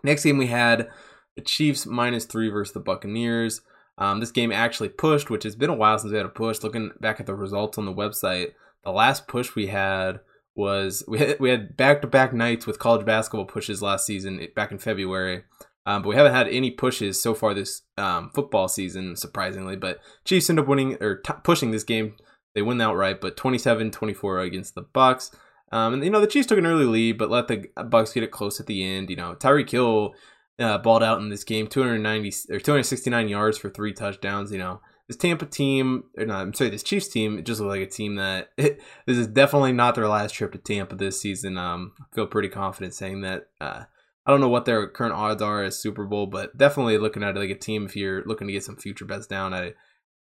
Next 0.05 0.25
game 0.25 0.39
we 0.39 0.49
had 0.49 0.89
the 1.37 1.43
Chiefs 1.43 1.87
minus 1.87 2.25
three 2.25 2.49
versus 2.49 2.75
the 2.75 2.81
Buccaneers. 2.81 3.63
Um, 3.99 4.21
this 4.21 4.31
game 4.31 4.53
actually 4.53 4.89
pushed, 4.89 5.31
which 5.31 5.45
has 5.45 5.57
been 5.57 5.71
a 5.71 5.75
while 5.75 5.99
since 5.99 6.13
we 6.13 6.17
had 6.17 6.27
a 6.27 6.31
push. 6.31 6.63
Looking 6.63 6.91
back 7.01 7.21
at 7.21 7.27
the 7.27 7.35
results 7.35 7.79
on 7.79 7.85
the 7.85 7.95
website, 7.95 8.53
the 8.85 8.91
last 8.91 9.29
push 9.29 9.55
we 9.55 9.69
had 9.69 10.21
was 10.55 11.05
we 11.09 11.19
had, 11.19 11.41
we 11.41 11.51
had 11.51 11.77
back-to-back 11.77 12.33
nights 12.33 12.67
with 12.67 12.79
college 12.79 13.07
basketball 13.07 13.47
pushes 13.47 13.83
last 13.83 14.07
season 14.07 14.47
back 14.55 14.71
in 14.71 14.79
February. 14.79 15.45
Um, 15.85 16.03
but 16.03 16.11
we 16.11 16.17
haven't 16.17 16.35
had 16.35 16.49
any 16.49 16.71
pushes 16.71 17.21
so 17.21 17.35
far 17.35 17.55
this 17.55 17.83
um, 17.99 18.31
football 18.35 18.69
season, 18.69 19.17
surprisingly. 19.17 19.77
But 19.77 20.01
Chiefs 20.25 20.49
end 20.49 20.61
up 20.61 20.69
winning 20.69 20.97
or 21.03 21.17
t- 21.17 21.33
pushing 21.43 21.71
this 21.73 21.85
game. 21.85 22.15
They 22.55 22.63
win 22.63 22.81
outright, 22.81 23.21
but 23.21 23.37
27-24 23.37 24.47
against 24.47 24.75
the 24.75 24.83
Bucks. 24.83 25.33
Um, 25.73 25.95
and 25.95 26.05
you 26.05 26.11
know 26.11 26.21
the 26.21 26.27
Chiefs 26.27 26.47
took 26.47 26.59
an 26.59 26.67
early 26.67 26.85
lead, 26.85 27.19
but 27.19 27.31
let 27.31 27.49
the 27.49 27.67
Bucks 27.85 28.13
get 28.13 28.23
it 28.23 28.31
close 28.31 28.61
at 28.61 28.67
the 28.67 28.85
end. 28.85 29.11
You 29.11 29.17
know 29.17 29.35
Tyreek 29.35 29.71
Hill 29.71 30.15
uh, 30.63 30.79
balled 30.79 31.03
out 31.03 31.19
in 31.21 31.29
this 31.29 31.45
game, 31.45 31.67
290 31.67 32.29
or 32.53 32.61
269 32.61 33.29
yards 33.29 33.59
for 33.59 33.71
three 33.71 33.93
touchdowns. 33.93 34.53
You 34.53 34.59
know, 34.59 34.81
this 35.09 35.17
Tampa 35.17 35.47
team, 35.47 36.05
or 36.17 36.27
not, 36.27 36.43
I'm 36.43 36.55
sorry, 36.55 36.71
this 36.71 36.83
Chiefs 36.83 37.09
team, 37.09 37.39
it 37.39 37.47
just 37.47 37.61
looks 37.61 37.71
like 37.71 37.87
a 37.87 37.91
team 37.91 38.17
that 38.17 38.51
it, 38.57 38.81
this 39.07 39.19
is 39.19 39.27
definitely 39.27 39.73
not 39.73 39.95
their 39.95 40.09
last 40.09 40.33
trip 40.33 40.53
to 40.53 40.59
Tampa 40.59 40.97
this 40.97 41.21
season. 41.21 41.59
Um, 41.59 41.93
I 42.01 42.15
feel 42.15 42.27
pretty 42.27 42.49
confident 42.49 42.95
saying 42.95 43.23
that. 43.23 43.49
Uh, 43.61 43.85
I 44.25 44.31
don't 44.31 44.41
know 44.41 44.49
what 44.49 44.67
their 44.67 44.87
current 44.87 45.15
odds 45.15 45.43
are 45.43 45.65
as 45.65 45.77
Super 45.77 46.05
Bowl, 46.05 46.27
but 46.27 46.57
definitely 46.57 46.97
looking 46.97 47.25
at 47.25 47.37
it 47.37 47.41
like 47.41 47.51
a 47.51 47.57
team 47.57 47.87
if 47.87 47.97
you're 47.97 48.23
looking 48.25 48.47
to 48.47 48.53
get 48.53 48.63
some 48.63 48.77
future 48.77 49.05
bets 49.05 49.27
down. 49.27 49.53
I 49.53 49.73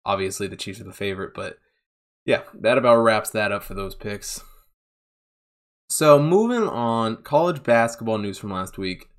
obviously 0.03 0.47
the 0.47 0.55
Chiefs 0.55 0.81
are 0.81 0.85
the 0.85 0.91
favorite, 0.91 1.35
but 1.35 1.59
yeah, 2.25 2.41
that 2.59 2.79
about 2.79 2.97
wraps 2.97 3.29
that 3.29 3.51
up 3.51 3.61
for 3.61 3.75
those 3.75 3.93
picks. 3.93 4.41
So 5.87 6.17
moving 6.17 6.67
on, 6.67 7.17
college 7.17 7.61
basketball 7.61 8.17
news 8.17 8.39
from 8.39 8.49
last 8.49 8.79
week 8.79 9.10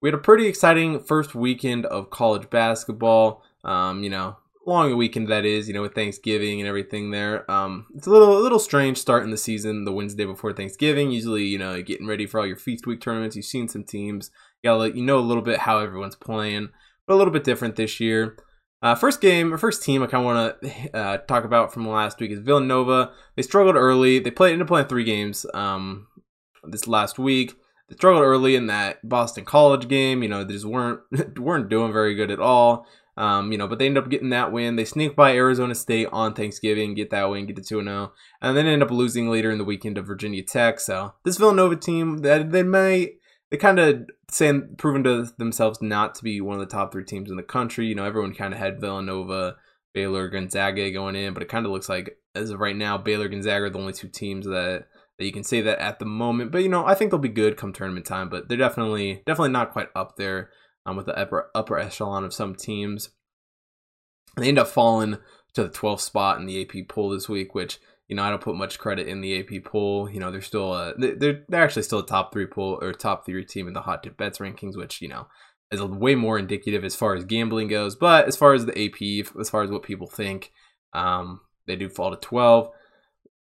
we 0.00 0.08
had 0.08 0.14
a 0.14 0.18
pretty 0.18 0.46
exciting 0.46 1.00
first 1.00 1.34
weekend 1.34 1.86
of 1.86 2.10
college 2.10 2.48
basketball. 2.50 3.42
Um, 3.64 4.02
you 4.02 4.10
know, 4.10 4.36
long 4.66 4.96
weekend 4.96 5.28
that 5.28 5.44
is, 5.44 5.68
you 5.68 5.74
know, 5.74 5.82
with 5.82 5.94
Thanksgiving 5.94 6.60
and 6.60 6.68
everything 6.68 7.10
there. 7.10 7.50
Um, 7.50 7.86
it's 7.94 8.06
a 8.06 8.10
little 8.10 8.36
a 8.36 8.40
little 8.40 8.58
strange 8.58 8.98
starting 8.98 9.30
the 9.30 9.36
season 9.36 9.84
the 9.84 9.92
Wednesday 9.92 10.24
before 10.24 10.52
Thanksgiving. 10.52 11.10
Usually, 11.10 11.44
you 11.44 11.58
know, 11.58 11.82
getting 11.82 12.06
ready 12.06 12.26
for 12.26 12.40
all 12.40 12.46
your 12.46 12.56
feast 12.56 12.86
week 12.86 13.00
tournaments. 13.00 13.36
You've 13.36 13.44
seen 13.44 13.68
some 13.68 13.84
teams. 13.84 14.30
You 14.62 14.70
gotta 14.70 14.96
you 14.96 15.02
know 15.02 15.18
a 15.18 15.20
little 15.20 15.42
bit 15.42 15.60
how 15.60 15.78
everyone's 15.78 16.16
playing, 16.16 16.70
but 17.06 17.14
a 17.14 17.16
little 17.16 17.32
bit 17.32 17.44
different 17.44 17.76
this 17.76 18.00
year. 18.00 18.36
Uh, 18.82 18.94
first 18.94 19.20
game, 19.20 19.52
or 19.52 19.58
first 19.58 19.82
team 19.82 20.02
I 20.02 20.06
kind 20.06 20.22
of 20.22 20.24
want 20.24 20.62
to 20.62 20.94
uh, 20.96 21.18
talk 21.18 21.44
about 21.44 21.72
from 21.72 21.86
last 21.86 22.18
week 22.18 22.30
is 22.30 22.38
Villanova. 22.38 23.12
They 23.36 23.42
struggled 23.42 23.76
early. 23.76 24.18
They 24.18 24.30
played 24.30 24.52
ended 24.52 24.64
up 24.64 24.68
playing 24.68 24.86
three 24.86 25.04
games 25.04 25.44
um, 25.52 26.06
this 26.64 26.88
last 26.88 27.18
week. 27.18 27.59
They 27.90 27.96
struggled 27.96 28.24
early 28.24 28.56
in 28.56 28.68
that 28.68 29.06
Boston 29.06 29.44
College 29.44 29.88
game. 29.88 30.22
You 30.22 30.28
know, 30.28 30.44
they 30.44 30.54
just 30.54 30.64
weren't 30.64 31.00
weren't 31.38 31.68
doing 31.68 31.92
very 31.92 32.14
good 32.14 32.30
at 32.30 32.40
all. 32.40 32.86
Um, 33.16 33.52
you 33.52 33.58
know, 33.58 33.68
but 33.68 33.78
they 33.78 33.86
end 33.86 33.98
up 33.98 34.08
getting 34.08 34.30
that 34.30 34.52
win. 34.52 34.76
They 34.76 34.84
sneak 34.86 35.14
by 35.14 35.34
Arizona 35.34 35.74
State 35.74 36.08
on 36.10 36.32
Thanksgiving, 36.32 36.94
get 36.94 37.10
that 37.10 37.28
win, 37.28 37.44
get 37.44 37.56
the 37.56 37.62
2 37.62 37.82
0, 37.82 38.12
and 38.40 38.56
then 38.56 38.66
end 38.66 38.82
up 38.82 38.90
losing 38.90 39.28
later 39.28 39.50
in 39.50 39.58
the 39.58 39.64
weekend 39.64 39.96
to 39.96 40.02
Virginia 40.02 40.42
Tech. 40.42 40.80
So 40.80 41.12
this 41.24 41.36
Villanova 41.36 41.76
team, 41.76 42.18
that 42.18 42.50
they 42.50 42.62
may 42.62 43.14
they 43.50 43.56
kind 43.56 43.78
of 43.78 44.08
saying 44.30 44.76
proven 44.78 45.04
to 45.04 45.32
themselves 45.36 45.82
not 45.82 46.14
to 46.14 46.24
be 46.24 46.40
one 46.40 46.54
of 46.54 46.60
the 46.60 46.72
top 46.72 46.92
three 46.92 47.04
teams 47.04 47.30
in 47.30 47.36
the 47.36 47.42
country. 47.42 47.86
You 47.86 47.96
know, 47.96 48.04
everyone 48.04 48.32
kind 48.32 48.54
of 48.54 48.60
had 48.60 48.80
Villanova, 48.80 49.56
Baylor, 49.92 50.28
Gonzaga 50.28 50.90
going 50.92 51.16
in, 51.16 51.34
but 51.34 51.42
it 51.42 51.48
kind 51.48 51.66
of 51.66 51.72
looks 51.72 51.88
like 51.88 52.16
as 52.34 52.50
of 52.50 52.60
right 52.60 52.76
now, 52.76 52.96
Baylor, 52.96 53.28
Gonzaga 53.28 53.64
are 53.64 53.70
the 53.70 53.78
only 53.78 53.92
two 53.92 54.08
teams 54.08 54.46
that 54.46 54.86
that 55.20 55.26
you 55.26 55.32
can 55.32 55.44
say 55.44 55.60
that 55.60 55.78
at 55.80 55.98
the 55.98 56.06
moment. 56.06 56.50
But 56.50 56.62
you 56.62 56.70
know, 56.70 56.86
I 56.86 56.94
think 56.94 57.10
they'll 57.10 57.20
be 57.20 57.28
good 57.28 57.58
come 57.58 57.74
tournament 57.74 58.06
time. 58.06 58.30
But 58.30 58.48
they're 58.48 58.56
definitely 58.56 59.22
definitely 59.26 59.50
not 59.50 59.70
quite 59.70 59.88
up 59.94 60.16
there 60.16 60.48
um, 60.86 60.96
with 60.96 61.04
the 61.04 61.16
upper 61.16 61.50
upper 61.54 61.78
echelon 61.78 62.24
of 62.24 62.32
some 62.32 62.54
teams. 62.54 63.10
They 64.38 64.48
end 64.48 64.58
up 64.58 64.68
falling 64.68 65.18
to 65.52 65.64
the 65.64 65.68
12th 65.68 66.00
spot 66.00 66.40
in 66.40 66.46
the 66.46 66.62
AP 66.62 66.88
poll 66.88 67.10
this 67.10 67.28
week, 67.28 67.54
which 67.54 67.78
you 68.08 68.16
know 68.16 68.22
I 68.22 68.30
don't 68.30 68.40
put 68.40 68.56
much 68.56 68.78
credit 68.78 69.08
in 69.08 69.20
the 69.20 69.38
AP 69.38 69.62
poll. 69.62 70.08
You 70.08 70.20
know 70.20 70.30
they're 70.30 70.40
still 70.40 70.72
a, 70.72 70.94
they're 70.96 71.44
they're 71.46 71.62
actually 71.62 71.82
still 71.82 71.98
a 71.98 72.06
top 72.06 72.32
three 72.32 72.46
poll 72.46 72.78
or 72.80 72.94
top 72.94 73.26
three 73.26 73.44
team 73.44 73.68
in 73.68 73.74
the 73.74 73.82
hot 73.82 74.02
tip 74.02 74.16
bets 74.16 74.38
rankings, 74.38 74.74
which 74.74 75.02
you 75.02 75.08
know 75.08 75.26
is 75.70 75.82
way 75.82 76.14
more 76.14 76.38
indicative 76.38 76.82
as 76.82 76.96
far 76.96 77.14
as 77.14 77.26
gambling 77.26 77.68
goes. 77.68 77.94
But 77.94 78.26
as 78.26 78.38
far 78.38 78.54
as 78.54 78.64
the 78.64 78.86
AP, 78.86 79.26
as 79.38 79.50
far 79.50 79.64
as 79.64 79.70
what 79.70 79.82
people 79.82 80.06
think, 80.06 80.50
um, 80.94 81.42
they 81.66 81.76
do 81.76 81.90
fall 81.90 82.10
to 82.10 82.16
12. 82.16 82.70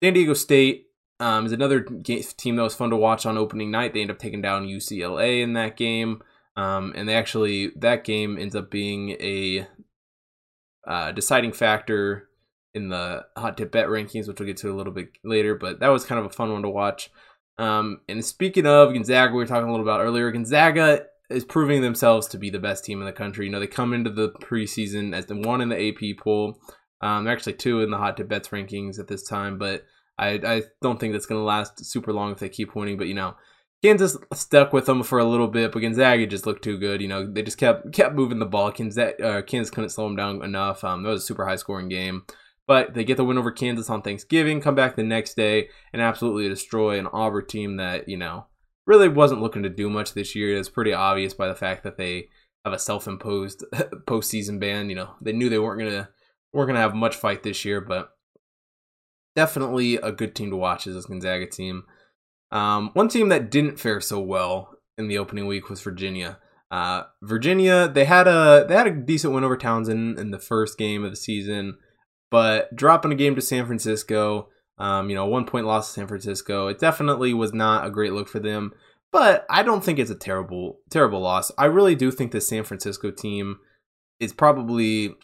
San 0.03 0.15
Diego 0.15 0.35
State 0.35 0.87
um, 1.21 1.45
is 1.45 1.53
another 1.53 1.83
team 1.83 2.57
that 2.57 2.63
was 2.63 2.75
fun 2.75 2.91
to 2.91 2.97
watch 2.97 3.27
on 3.27 3.37
opening 3.37 3.71
night. 3.71 3.93
They 3.93 4.01
end 4.01 4.11
up 4.11 4.19
taking 4.19 4.41
down 4.41 4.67
UCLA 4.67 5.43
in 5.43 5.53
that 5.53 5.77
game, 5.77 6.23
um, 6.57 6.93
and 6.97 7.09
they 7.09 7.15
actually 7.15 7.73
that 7.77 8.05
game 8.05 8.39
ends 8.39 8.57
up 8.57 8.71
being 8.71 9.11
a 9.21 9.69
uh, 10.89 11.13
deciding 11.13 11.53
factor 11.53 12.29
in 12.73 12.89
the 12.89 13.27
hot 13.37 13.59
tip 13.59 13.71
bet 13.71 13.87
rankings, 13.87 14.27
which 14.27 14.41
we'll 14.41 14.47
get 14.47 14.57
to 14.59 14.73
a 14.73 14.77
little 14.77 14.95
bit 14.95 15.11
later. 15.23 15.55
But 15.55 15.81
that 15.81 15.89
was 15.89 16.05
kind 16.05 16.19
of 16.19 16.25
a 16.25 16.31
fun 16.31 16.53
one 16.53 16.63
to 16.63 16.71
watch. 16.71 17.11
Um, 17.59 18.01
and 18.09 18.25
speaking 18.25 18.67
of 18.67 18.95
Gonzaga, 18.95 19.33
we 19.33 19.39
were 19.39 19.47
talking 19.47 19.69
a 19.69 19.71
little 19.71 19.85
about 19.85 20.01
earlier. 20.01 20.31
Gonzaga 20.33 21.05
is 21.29 21.45
proving 21.45 21.83
themselves 21.83 22.27
to 22.29 22.39
be 22.39 22.49
the 22.49 22.59
best 22.59 22.85
team 22.85 23.01
in 23.01 23.07
the 23.07 23.13
country. 23.13 23.45
You 23.45 23.53
know, 23.53 23.61
they 23.61 23.67
come 23.67 23.93
into 23.93 24.11
the 24.11 24.31
preseason 24.31 25.15
as 25.15 25.27
the 25.27 25.37
one 25.37 25.61
in 25.61 25.69
the 25.69 25.89
AP 25.89 26.19
poll. 26.19 26.59
Um, 27.03 27.29
actually 27.29 27.55
two 27.55 27.81
in 27.83 27.91
the 27.91 27.99
hot 27.99 28.17
tip 28.17 28.29
bets 28.29 28.49
rankings 28.49 28.99
at 28.99 29.09
this 29.09 29.23
time, 29.23 29.59
but 29.59 29.85
I, 30.21 30.41
I 30.45 30.63
don't 30.83 31.01
think 31.01 31.13
that's 31.13 31.27
going 31.27 31.41
to 31.41 31.45
last 31.45 31.85
super 31.85 32.13
long 32.13 32.33
if 32.33 32.39
they 32.39 32.49
keep 32.49 32.77
winning. 32.77 32.99
But 32.99 33.09
you 33.09 33.15
know, 33.15 33.37
Kansas 33.83 34.17
stuck 34.35 34.73
with 34.73 34.85
them 34.87 35.03
for 35.03 35.19
a 35.19 35.25
little 35.25 35.49
bit, 35.49 35.73
but 35.73 35.81
Gonzaga 35.81 36.27
just 36.27 36.47
looked 36.47 36.63
too 36.63 36.79
good. 36.79 37.01
You 37.01 37.09
know, 37.09 37.27
they 37.27 37.43
just 37.43 37.59
kept 37.59 37.93
kept 37.93 38.15
moving 38.15 38.39
the 38.39 38.47
ball. 38.47 38.71
Kansas, 38.71 39.15
uh, 39.23 39.43
Kansas 39.47 39.71
couldn't 39.71 39.91
slow 39.91 40.05
them 40.05 40.17
down 40.17 40.45
enough. 40.45 40.85
Um, 40.85 41.05
it 41.07 41.09
was 41.09 41.23
a 41.23 41.27
super 41.27 41.47
high 41.47 41.57
scoring 41.57 41.89
game. 41.89 42.25
But 42.67 42.95
they 42.95 43.03
get 43.03 43.17
the 43.17 43.25
win 43.25 43.39
over 43.39 43.51
Kansas 43.51 43.91
on 43.91 44.03
Thanksgiving, 44.03 44.61
come 44.61 44.77
back 44.77 44.95
the 44.95 45.03
next 45.03 45.35
day, 45.35 45.71
and 45.93 46.01
absolutely 46.01 46.49
destroy 46.49 47.01
an 47.01 47.09
Auburn 47.09 47.47
team 47.49 47.79
that, 47.79 48.09
you 48.09 48.17
know, 48.17 48.47
really 48.87 49.09
wasn't 49.09 49.41
looking 49.41 49.65
to 49.65 49.69
do 49.69 49.91
much 49.91 50.15
this 50.15 50.37
year. 50.37 50.57
It's 50.57 50.69
pretty 50.69 50.93
obvious 50.93 51.35
by 51.35 51.49
the 51.49 51.57
fact 51.57 51.83
that 51.83 51.97
they 51.97 52.29
have 52.65 52.73
a 52.73 52.79
self-imposed 52.79 53.65
postseason 54.07 54.61
ban. 54.61 54.89
You 54.89 54.97
know, 54.97 55.15
they 55.21 55.33
knew 55.33 55.49
they 55.49 55.59
weren't 55.59 55.81
gonna 55.81 56.11
weren't 56.53 56.69
gonna 56.69 56.79
have 56.79 56.95
much 56.95 57.17
fight 57.17 57.43
this 57.43 57.65
year, 57.65 57.81
but 57.81 58.11
definitely 59.35 59.97
a 59.97 60.13
good 60.13 60.35
team 60.35 60.51
to 60.51 60.57
watch 60.57 60.87
is 60.87 60.95
this 60.95 61.07
Gonzaga 61.07 61.47
team. 61.47 61.85
Um, 62.51 62.91
one 62.95 63.09
team 63.09 63.29
that 63.29 63.51
didn't 63.51 63.79
fare 63.79 64.01
so 64.01 64.21
well 64.21 64.75
in 64.99 65.09
the 65.09 65.19
opening 65.19 65.47
week 65.47 65.69
was 65.69 65.81
Virginia. 65.81 66.39
Uh, 66.71 67.05
Virginia, 67.23 67.89
they 67.89 68.05
had 68.05 68.29
a 68.29 68.65
they 68.69 68.75
had 68.75 68.87
a 68.87 68.93
decent 68.93 69.35
win 69.35 69.45
over 69.45 69.57
Towson 69.57 70.19
in 70.19 70.31
the 70.31 70.39
first 70.39 70.79
game 70.79 71.05
of 71.05 71.11
the 71.11 71.17
season. 71.17 71.79
But 72.31 72.75
dropping 72.75 73.13
a 73.13 73.17
game 73.17 73.35
to 73.35 73.41
San 73.41 73.67
Francisco, 73.67 74.49
um, 74.79 75.11
you 75.11 75.17
know, 75.17 75.27
one 75.27 75.47
point 75.47 75.67
loss 75.67 75.89
to 75.89 75.93
San 75.95 76.07
Francisco, 76.07 76.69
it 76.69 76.79
definitely 76.79 77.35
was 77.35 77.53
not 77.53 77.85
a 77.85 77.91
great 77.91 78.13
look 78.13 78.29
for 78.29 78.39
them. 78.39 78.73
But 79.13 79.45
I 79.51 79.65
don't 79.65 79.83
think 79.83 79.99
it's 79.99 80.11
a 80.11 80.15
terrible, 80.15 80.79
terrible 80.89 81.21
loss. 81.21 81.51
I 81.59 81.65
really 81.65 81.97
do 81.97 82.13
think 82.13 82.31
the 82.31 82.41
San 82.41 82.63
Francisco 82.63 83.11
team 83.11 83.59
is 84.21 84.33
probably 84.33 85.17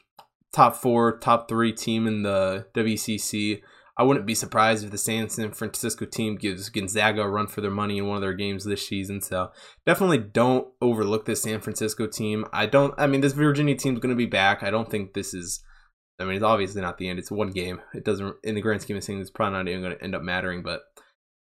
top 0.52 0.74
four, 0.74 1.18
top 1.18 1.48
three 1.48 1.72
team 1.72 2.08
in 2.08 2.22
the 2.22 2.66
WCC. 2.74 3.62
I 3.98 4.02
wouldn't 4.02 4.26
be 4.26 4.34
surprised 4.34 4.84
if 4.84 4.90
the 4.90 4.98
San 4.98 5.28
Francisco 5.28 6.04
team 6.04 6.36
gives 6.36 6.68
Gonzaga 6.68 7.22
a 7.22 7.28
run 7.28 7.46
for 7.46 7.62
their 7.62 7.70
money 7.70 7.96
in 7.96 8.06
one 8.06 8.16
of 8.16 8.20
their 8.20 8.34
games 8.34 8.64
this 8.64 8.86
season. 8.86 9.22
So 9.22 9.50
definitely 9.86 10.18
don't 10.18 10.68
overlook 10.82 11.24
this 11.24 11.42
San 11.42 11.60
Francisco 11.60 12.06
team. 12.06 12.44
I 12.52 12.66
don't. 12.66 12.94
I 12.98 13.06
mean, 13.06 13.22
this 13.22 13.32
Virginia 13.32 13.74
team 13.74 13.94
is 13.94 14.00
going 14.00 14.14
to 14.14 14.16
be 14.16 14.26
back. 14.26 14.62
I 14.62 14.70
don't 14.70 14.90
think 14.90 15.14
this 15.14 15.32
is 15.32 15.62
I 16.18 16.24
mean, 16.24 16.34
it's 16.34 16.44
obviously 16.44 16.80
not 16.80 16.98
the 16.98 17.08
end. 17.08 17.18
It's 17.18 17.30
one 17.30 17.50
game. 17.50 17.80
It 17.92 18.04
doesn't, 18.04 18.36
in 18.42 18.54
the 18.54 18.60
grand 18.60 18.80
scheme 18.80 18.96
of 18.96 19.04
things, 19.04 19.20
it's 19.20 19.30
probably 19.30 19.58
not 19.58 19.68
even 19.68 19.82
going 19.82 19.96
to 19.96 20.02
end 20.02 20.14
up 20.14 20.22
mattering. 20.22 20.62
But 20.62 20.82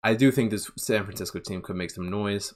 I 0.02 0.14
do 0.14 0.30
think 0.30 0.50
this 0.50 0.70
San 0.78 1.04
Francisco 1.04 1.40
team 1.40 1.60
could 1.60 1.76
make 1.76 1.90
some 1.90 2.10
noise. 2.10 2.54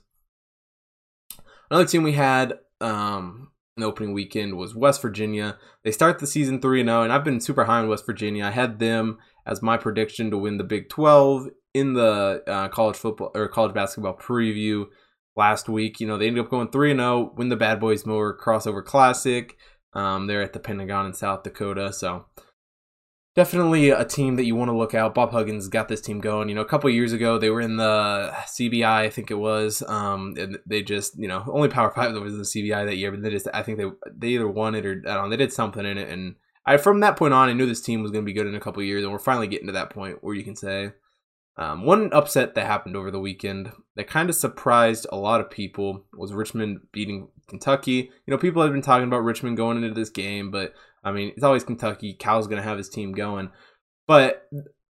Another 1.71 1.87
team 1.87 2.03
we 2.03 2.13
had 2.13 2.59
um, 2.81 3.51
an 3.77 3.83
opening 3.83 4.15
weekend 4.15 4.57
was 4.57 4.75
West 4.75 5.03
Virginia. 5.03 5.59
They 5.85 5.93
start 5.93 6.19
the 6.19 6.27
season 6.27 6.61
3 6.61 6.85
0, 6.85 7.03
and 7.03 7.13
I've 7.13 7.25
been 7.25 7.41
super 7.41 7.65
high 7.65 7.81
on 7.81 7.89
West 7.89 8.07
Virginia. 8.07 8.47
I 8.47 8.51
had 8.51 8.79
them 8.79 9.19
as 9.47 9.63
my 9.63 9.77
prediction 9.77 10.31
to 10.31 10.39
win 10.39 10.59
the 10.59 10.65
Big 10.65 10.89
12 10.89 11.49
in 11.73 11.93
the 11.93 12.43
uh, 12.47 12.69
college 12.69 12.97
football 12.97 13.31
or 13.35 13.49
college 13.49 13.75
basketball 13.75 14.17
preview 14.17 14.87
last 15.37 15.69
week. 15.69 16.01
You 16.01 16.07
know, 16.07 16.19
they 16.19 16.27
ended 16.27 16.45
up 16.45 16.51
going 16.51 16.71
3 16.71 16.95
0, 16.95 17.33
win 17.37 17.49
the 17.49 17.57
Bad 17.57 17.81
Boy 17.81 17.97
Mowers 18.05 18.41
Crossover 18.43 18.85
Classic. 18.85 19.57
Um, 19.93 20.27
they're 20.27 20.43
at 20.43 20.53
the 20.53 20.59
Pentagon 20.59 21.07
in 21.07 21.15
South 21.15 21.43
Dakota, 21.43 21.93
so 21.93 22.27
definitely 23.35 23.91
a 23.91 24.05
team 24.05 24.37
that 24.37 24.45
you 24.45 24.57
want 24.57 24.71
to 24.71 24.77
look 24.77 24.95
out. 24.95 25.15
Bob 25.15 25.31
Huggins 25.31 25.69
got 25.69 25.89
this 25.89 26.01
team 26.01 26.21
going. 26.21 26.49
You 26.49 26.55
know, 26.55 26.63
a 26.63 26.67
couple 26.67 26.91
years 26.91 27.13
ago 27.13 27.39
they 27.39 27.51
were 27.51 27.61
in 27.61 27.77
the 27.77 28.35
CBI, 28.59 28.85
I 28.85 29.11
think 29.11 29.31
it 29.31 29.35
was. 29.35 29.83
Um, 29.87 30.35
and 30.39 30.59
they 30.67 30.83
just, 30.83 31.19
you 31.19 31.29
know, 31.29 31.45
only 31.49 31.69
Power 31.69 31.91
Five 31.91 32.15
that 32.15 32.21
was 32.21 32.33
in 32.33 32.39
the 32.39 32.45
CBI 32.45 32.87
that 32.87 32.97
year, 32.97 33.11
but 33.11 33.23
they 33.23 33.31
just, 33.31 33.49
I 33.55 33.63
think 33.63 33.79
they 33.79 33.87
they 34.15 34.29
either 34.29 34.49
won 34.49 34.75
it 34.75 34.85
or 34.85 35.03
I 35.07 35.15
don't 35.15 35.25
know, 35.25 35.31
they 35.31 35.37
did 35.37 35.53
something 35.53 35.85
in 35.85 35.99
it. 35.99 36.09
And 36.09 36.37
I, 36.67 36.77
from 36.77 37.01
that 37.01 37.17
point 37.17 37.33
on, 37.33 37.49
I 37.49 37.53
knew 37.53 37.67
this 37.67 37.81
team 37.81 38.03
was 38.03 38.11
going 38.11 38.25
to 38.25 38.27
be 38.27 38.33
good 38.33 38.47
in 38.47 38.55
a 38.55 38.61
couple 38.61 38.83
years, 38.83 39.05
and 39.05 39.13
we're 39.13 39.19
finally 39.19 39.47
getting 39.47 39.69
to 39.69 39.73
that 39.75 39.91
point 39.91 40.19
where 40.23 40.35
you 40.35 40.45
can 40.45 40.57
say. 40.57 40.93
Um, 41.59 41.85
one 41.87 42.13
upset 42.13 42.55
that 42.55 42.67
happened 42.67 42.97
over 42.97 43.11
the 43.11 43.21
weekend 43.21 43.73
that 43.95 44.09
kind 44.09 44.29
of 44.29 44.37
surprised 44.37 45.07
a 45.11 45.17
lot 45.17 45.41
of 45.41 45.49
people 45.49 46.05
was 46.13 46.35
Richmond 46.35 46.81
beating 46.93 47.29
Kentucky. 47.49 48.11
You 48.27 48.31
know, 48.31 48.37
people 48.37 48.63
have 48.63 48.73
been 48.73 48.83
talking 48.83 49.09
about 49.09 49.25
Richmond 49.25 49.57
going 49.57 49.83
into 49.83 49.95
this 49.95 50.11
game, 50.11 50.51
but 50.51 50.75
I 51.03 51.13
mean, 51.13 51.33
it's 51.35 51.45
always 51.45 51.65
Kentucky. 51.65 52.13
Cal's 52.13 52.47
going 52.47 52.61
to 52.61 52.69
have 52.69 52.77
his 52.77 52.91
team 52.91 53.13
going. 53.13 53.51
But 54.07 54.47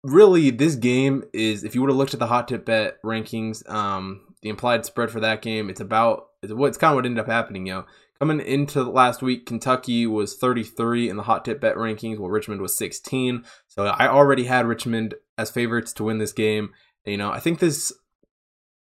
really, 0.04 0.52
this 0.52 0.76
game 0.76 1.24
is, 1.34 1.64
if 1.64 1.76
you 1.76 1.82
would 1.82 1.90
have 1.90 1.98
looked 1.98 2.14
at 2.14 2.20
the 2.20 2.28
hot 2.28 2.48
tip 2.48 2.66
bet 2.66 3.02
rankings, 3.04 3.68
um, 3.70 4.22
the 4.42 4.50
implied 4.50 4.86
spread 4.86 5.12
for 5.12 5.20
that 5.20 5.42
game, 5.42 5.70
it's 5.70 5.82
about, 5.82 6.28
it's, 6.44 6.54
what, 6.54 6.68
it's 6.68 6.78
kind 6.78 6.92
of 6.92 6.96
what 6.96 7.06
ended 7.06 7.20
up 7.20 7.28
happening, 7.28 7.66
you 7.68 7.74
know. 7.74 7.86
Coming 8.20 8.40
into 8.40 8.84
last 8.84 9.22
week, 9.22 9.46
Kentucky 9.46 10.06
was 10.06 10.38
33 10.38 11.10
in 11.10 11.18
the 11.18 11.24
hot 11.24 11.44
tip 11.44 11.60
bet 11.60 11.76
rankings, 11.76 12.20
while 12.20 12.30
Richmond 12.30 12.62
was 12.62 12.78
16. 12.78 13.44
So 13.68 13.86
I 13.86 14.08
already 14.08 14.46
had 14.46 14.66
Richmond 14.66 15.16
as 15.38 15.52
favorites 15.52 15.92
to 15.94 16.04
win 16.04 16.20
this 16.20 16.32
game. 16.32 16.70
You 17.06 17.18
know, 17.18 17.32
I 17.32 17.40
think 17.40 17.60
this 17.60 17.92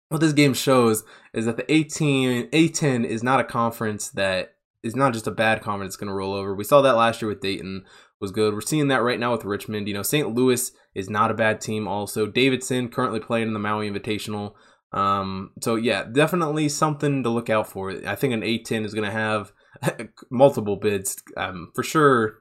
what 0.09 0.21
this 0.21 0.33
game 0.33 0.55
shows 0.55 1.05
is 1.33 1.47
that 1.47 1.57
the 1.57 1.73
18 1.73 2.51
A10 2.51 3.05
is 3.05 3.23
not 3.23 3.39
a 3.39 3.45
conference 3.45 4.09
that 4.11 4.55
is 4.83 4.97
not 4.97 5.13
just 5.13 5.29
a 5.29 5.33
bad 5.33 5.63
conference 5.63 5.93
that's 5.93 6.01
going 6.01 6.09
to 6.09 6.15
roll 6.15 6.35
over. 6.35 6.55
We 6.55 6.65
saw 6.65 6.83
that 6.83 6.97
last 6.97 7.23
year 7.23 7.29
with 7.29 7.41
Dayton 7.41 7.85
was 8.21 8.33
good. 8.33 8.53
We're 8.53 8.61
seeing 8.61 8.89
that 8.89 9.03
right 9.03 9.21
now 9.21 9.33
with 9.33 9.45
Richmond. 9.45 9.87
You 9.87 9.95
know, 9.95 10.03
St. 10.03 10.35
Louis 10.35 10.73
is 10.95 11.09
not 11.09 11.31
a 11.31 11.35
bad 11.35 11.61
team 11.61 11.87
also. 11.87 12.27
Davidson 12.27 12.89
currently 12.89 13.21
playing 13.21 13.49
in 13.49 13.55
the 13.55 13.61
Maui 13.61 13.89
Invitational. 13.89 14.55
Um, 14.93 15.51
so 15.61 15.77
yeah, 15.77 16.05
definitely 16.05 16.69
something 16.69 17.23
to 17.23 17.29
look 17.29 17.49
out 17.49 17.69
for. 17.69 17.91
I 18.07 18.15
think 18.15 18.35
an 18.35 18.43
A10 18.43 18.85
is 18.85 18.95
going 18.95 19.07
to 19.07 19.13
have 19.13 19.53
multiple 20.31 20.77
bids. 20.77 21.23
Um, 21.37 21.71
for 21.75 21.83
sure, 21.83 22.39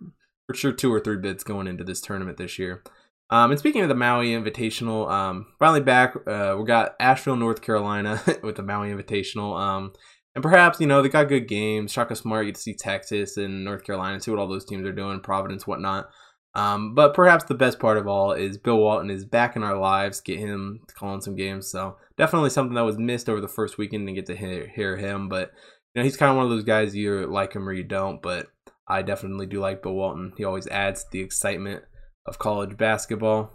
for 0.47 0.55
sure, 0.55 0.71
two 0.71 0.91
or 0.91 0.99
three 0.99 1.17
bids 1.17 1.43
going 1.43 1.67
into 1.67 1.83
this 1.83 2.01
tournament 2.01 2.37
this 2.37 2.57
year. 2.57 2.83
Um, 3.31 3.51
and 3.51 3.59
speaking 3.59 3.83
of 3.83 3.89
the 3.89 3.95
Maui 3.95 4.29
Invitational, 4.29 5.09
um, 5.09 5.47
finally 5.59 5.81
back, 5.81 6.15
uh, 6.25 6.55
we 6.57 6.65
got 6.65 6.95
Asheville, 6.99 7.35
North 7.35 7.61
Carolina 7.61 8.21
with 8.43 8.55
the 8.55 8.63
Maui 8.63 8.89
Invitational. 8.89 9.59
Um, 9.59 9.93
and 10.33 10.41
perhaps, 10.41 10.79
you 10.79 10.87
know, 10.87 11.01
they 11.01 11.09
got 11.09 11.27
good 11.27 11.47
games. 11.47 11.91
Shaka 11.91 12.15
Smart, 12.15 12.45
you 12.45 12.51
get 12.51 12.55
to 12.55 12.61
see 12.61 12.73
Texas 12.73 13.37
and 13.37 13.63
North 13.63 13.83
Carolina, 13.83 14.19
see 14.19 14.31
what 14.31 14.39
all 14.39 14.47
those 14.47 14.65
teams 14.65 14.87
are 14.87 14.91
doing, 14.91 15.19
Providence, 15.19 15.67
whatnot. 15.67 16.09
Um, 16.55 16.95
but 16.95 17.13
perhaps 17.13 17.45
the 17.45 17.53
best 17.53 17.79
part 17.79 17.97
of 17.97 18.07
all 18.07 18.31
is 18.31 18.57
Bill 18.57 18.77
Walton 18.77 19.09
is 19.09 19.23
back 19.23 19.55
in 19.55 19.63
our 19.63 19.77
lives. 19.77 20.21
Get 20.21 20.39
him 20.39 20.81
to 20.87 20.93
call 20.95 21.13
in 21.13 21.21
some 21.21 21.35
games. 21.35 21.69
So 21.69 21.97
definitely 22.17 22.49
something 22.49 22.75
that 22.75 22.85
was 22.85 22.97
missed 22.97 23.29
over 23.29 23.39
the 23.39 23.47
first 23.47 23.77
weekend 23.77 24.07
to 24.07 24.13
get 24.13 24.25
to 24.27 24.35
hear, 24.35 24.67
hear 24.67 24.97
him. 24.97 25.29
But, 25.29 25.51
you 25.93 26.01
know, 26.01 26.03
he's 26.03 26.17
kind 26.17 26.31
of 26.31 26.37
one 26.37 26.45
of 26.45 26.51
those 26.51 26.63
guys 26.63 26.95
you 26.95 27.27
like 27.27 27.53
him 27.53 27.67
or 27.67 27.73
you 27.73 27.83
don't. 27.83 28.21
But 28.21 28.47
I 28.87 29.03
definitely 29.03 29.45
do 29.45 29.59
like 29.59 29.83
Bill 29.83 29.93
Walton. 29.93 30.33
He 30.37 30.43
always 30.43 30.67
adds 30.67 31.05
the 31.11 31.21
excitement 31.21 31.83
of 32.25 32.39
college 32.39 32.77
basketball. 32.77 33.53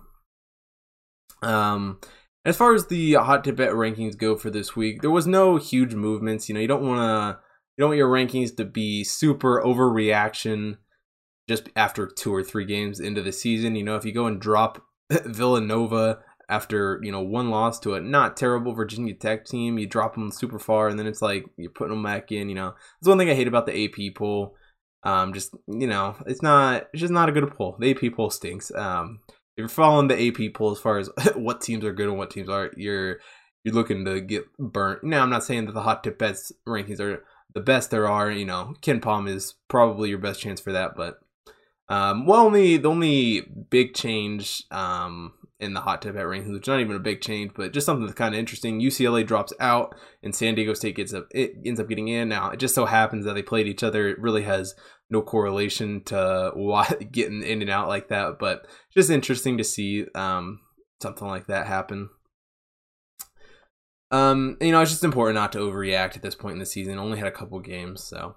Um, 1.42 1.98
as 2.44 2.56
far 2.56 2.74
as 2.74 2.86
the 2.86 3.14
hot 3.14 3.42
tip 3.42 3.56
bet 3.56 3.72
rankings 3.72 4.16
go 4.16 4.36
for 4.36 4.50
this 4.50 4.76
week, 4.76 5.02
there 5.02 5.10
was 5.10 5.26
no 5.26 5.56
huge 5.56 5.94
movements. 5.94 6.48
You 6.48 6.54
know, 6.54 6.60
you 6.60 6.68
don't 6.68 6.86
want 6.86 7.00
to 7.00 7.40
you 7.76 7.82
don't 7.82 7.90
want 7.90 7.98
your 7.98 8.10
rankings 8.10 8.54
to 8.56 8.64
be 8.64 9.02
super 9.02 9.60
overreaction 9.62 10.76
just 11.48 11.68
after 11.76 12.06
two 12.06 12.34
or 12.34 12.42
three 12.42 12.64
games 12.64 13.00
into 13.00 13.22
the 13.22 13.32
season. 13.32 13.76
You 13.76 13.84
know, 13.84 13.96
if 13.96 14.04
you 14.04 14.12
go 14.12 14.26
and 14.26 14.40
drop 14.40 14.82
Villanova 15.10 16.20
after 16.48 17.00
you 17.02 17.10
know 17.10 17.22
one 17.22 17.50
loss 17.50 17.80
to 17.80 17.94
a 17.94 18.00
not 18.00 18.36
terrible 18.36 18.74
Virginia 18.74 19.14
Tech 19.14 19.44
team, 19.46 19.78
you 19.78 19.86
drop 19.86 20.14
them 20.14 20.30
super 20.30 20.58
far, 20.58 20.88
and 20.88 20.98
then 20.98 21.06
it's 21.06 21.22
like 21.22 21.46
you're 21.56 21.70
putting 21.70 21.94
them 21.94 22.02
back 22.02 22.32
in. 22.32 22.48
You 22.48 22.54
know, 22.54 22.74
that's 23.00 23.08
one 23.08 23.18
thing 23.18 23.30
I 23.30 23.34
hate 23.34 23.48
about 23.48 23.66
the 23.66 23.84
AP 23.84 24.14
poll. 24.14 24.56
Um, 25.02 25.34
just 25.34 25.54
you 25.66 25.86
know, 25.86 26.16
it's 26.26 26.42
not 26.42 26.88
it's 26.92 27.00
just 27.00 27.12
not 27.12 27.28
a 27.28 27.32
good 27.32 27.50
poll. 27.52 27.76
The 27.78 27.90
AP 27.90 28.14
poll 28.14 28.30
stinks. 28.30 28.74
Um, 28.74 29.20
if 29.28 29.62
you're 29.62 29.68
following 29.68 30.08
the 30.08 30.28
AP 30.28 30.54
poll 30.54 30.72
as 30.72 30.78
far 30.78 30.98
as 30.98 31.10
what 31.34 31.60
teams 31.60 31.84
are 31.84 31.92
good 31.92 32.08
and 32.08 32.18
what 32.18 32.30
teams 32.30 32.48
are, 32.48 32.70
you're 32.76 33.18
you're 33.62 33.74
looking 33.74 34.04
to 34.04 34.20
get 34.20 34.44
burnt. 34.58 35.04
Now, 35.04 35.22
I'm 35.22 35.30
not 35.30 35.44
saying 35.44 35.66
that 35.66 35.72
the 35.72 35.82
hot 35.82 36.04
tip 36.04 36.18
bets 36.18 36.52
rankings 36.66 37.00
are 37.00 37.24
the 37.54 37.60
best 37.60 37.90
there 37.90 38.08
are. 38.08 38.30
You 38.30 38.44
know, 38.44 38.74
KenPom 38.82 39.28
is 39.28 39.54
probably 39.68 40.10
your 40.10 40.18
best 40.18 40.40
chance 40.40 40.60
for 40.60 40.72
that, 40.72 40.96
but 40.96 41.20
um, 41.88 42.26
well, 42.26 42.46
only 42.46 42.76
the 42.76 42.88
only 42.88 43.42
big 43.70 43.94
change 43.94 44.62
um 44.70 45.32
in 45.60 45.72
the 45.72 45.80
hot 45.80 46.02
tip 46.02 46.14
bet 46.14 46.24
rankings, 46.24 46.52
which 46.52 46.66
not 46.66 46.80
even 46.80 46.96
a 46.96 47.00
big 47.00 47.20
change, 47.20 47.52
but 47.54 47.72
just 47.72 47.86
something 47.86 48.04
that's 48.04 48.18
kind 48.18 48.34
of 48.34 48.38
interesting. 48.38 48.80
UCLA 48.80 49.26
drops 49.26 49.52
out, 49.60 49.94
and 50.22 50.34
San 50.34 50.54
Diego 50.54 50.74
State 50.74 50.96
gets 50.96 51.14
up. 51.14 51.26
It 51.30 51.54
ends 51.64 51.80
up 51.80 51.88
getting 51.88 52.08
in. 52.08 52.28
Now 52.28 52.50
it 52.50 52.58
just 52.58 52.74
so 52.74 52.86
happens 52.86 53.24
that 53.24 53.34
they 53.34 53.42
played 53.42 53.66
each 53.66 53.82
other. 53.82 54.08
It 54.08 54.20
really 54.20 54.42
has 54.42 54.74
no 55.10 55.22
correlation 55.22 56.02
to 56.04 56.52
why 56.54 56.88
getting 57.10 57.42
in 57.42 57.62
and 57.62 57.70
out 57.70 57.88
like 57.88 58.08
that, 58.08 58.38
but 58.38 58.66
just 58.92 59.10
interesting 59.10 59.58
to 59.58 59.64
see 59.64 60.06
um, 60.14 60.60
something 61.02 61.26
like 61.26 61.46
that 61.46 61.66
happen. 61.66 62.10
Um, 64.10 64.56
you 64.60 64.70
know, 64.70 64.80
it's 64.80 64.92
just 64.92 65.02
important 65.02 65.34
not 65.34 65.50
to 65.52 65.58
overreact 65.58 66.14
at 66.16 66.22
this 66.22 66.36
point 66.36 66.52
in 66.52 66.60
the 66.60 66.66
season. 66.66 66.98
Only 66.98 67.18
had 67.18 67.26
a 67.26 67.32
couple 67.32 67.58
games, 67.58 68.04
so 68.04 68.36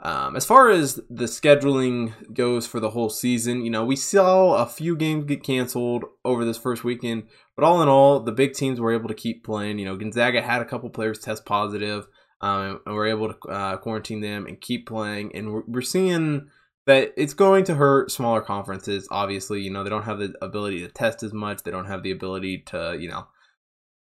Um, 0.00 0.36
as 0.36 0.44
far 0.44 0.70
as 0.70 1.00
the 1.10 1.24
scheduling 1.24 2.12
goes 2.32 2.68
for 2.68 2.78
the 2.78 2.90
whole 2.90 3.10
season, 3.10 3.64
you 3.64 3.70
know, 3.70 3.84
we 3.84 3.96
saw 3.96 4.54
a 4.54 4.66
few 4.66 4.94
games 4.94 5.24
get 5.24 5.42
canceled 5.42 6.04
over 6.24 6.44
this 6.44 6.56
first 6.56 6.84
weekend, 6.84 7.24
but 7.56 7.64
all 7.64 7.82
in 7.82 7.88
all, 7.88 8.20
the 8.20 8.30
big 8.30 8.52
teams 8.52 8.80
were 8.80 8.92
able 8.92 9.08
to 9.08 9.14
keep 9.14 9.44
playing. 9.44 9.78
You 9.78 9.86
know, 9.86 9.96
Gonzaga 9.96 10.40
had 10.40 10.62
a 10.62 10.64
couple 10.64 10.88
players 10.88 11.18
test 11.18 11.44
positive, 11.44 12.06
um, 12.40 12.80
and 12.86 12.94
we're 12.94 13.08
able 13.08 13.32
to 13.32 13.48
uh, 13.48 13.76
quarantine 13.78 14.20
them 14.20 14.46
and 14.46 14.60
keep 14.60 14.86
playing. 14.86 15.34
And 15.34 15.52
we're, 15.52 15.62
we're 15.66 15.82
seeing 15.82 16.48
that 16.86 17.12
it's 17.16 17.34
going 17.34 17.64
to 17.64 17.74
hurt 17.74 18.12
smaller 18.12 18.40
conferences. 18.40 19.08
Obviously, 19.10 19.62
you 19.62 19.70
know, 19.70 19.82
they 19.82 19.90
don't 19.90 20.04
have 20.04 20.20
the 20.20 20.32
ability 20.40 20.80
to 20.80 20.88
test 20.88 21.24
as 21.24 21.32
much. 21.32 21.64
They 21.64 21.72
don't 21.72 21.86
have 21.86 22.04
the 22.04 22.12
ability 22.12 22.58
to, 22.68 22.96
you 22.98 23.08
know, 23.08 23.26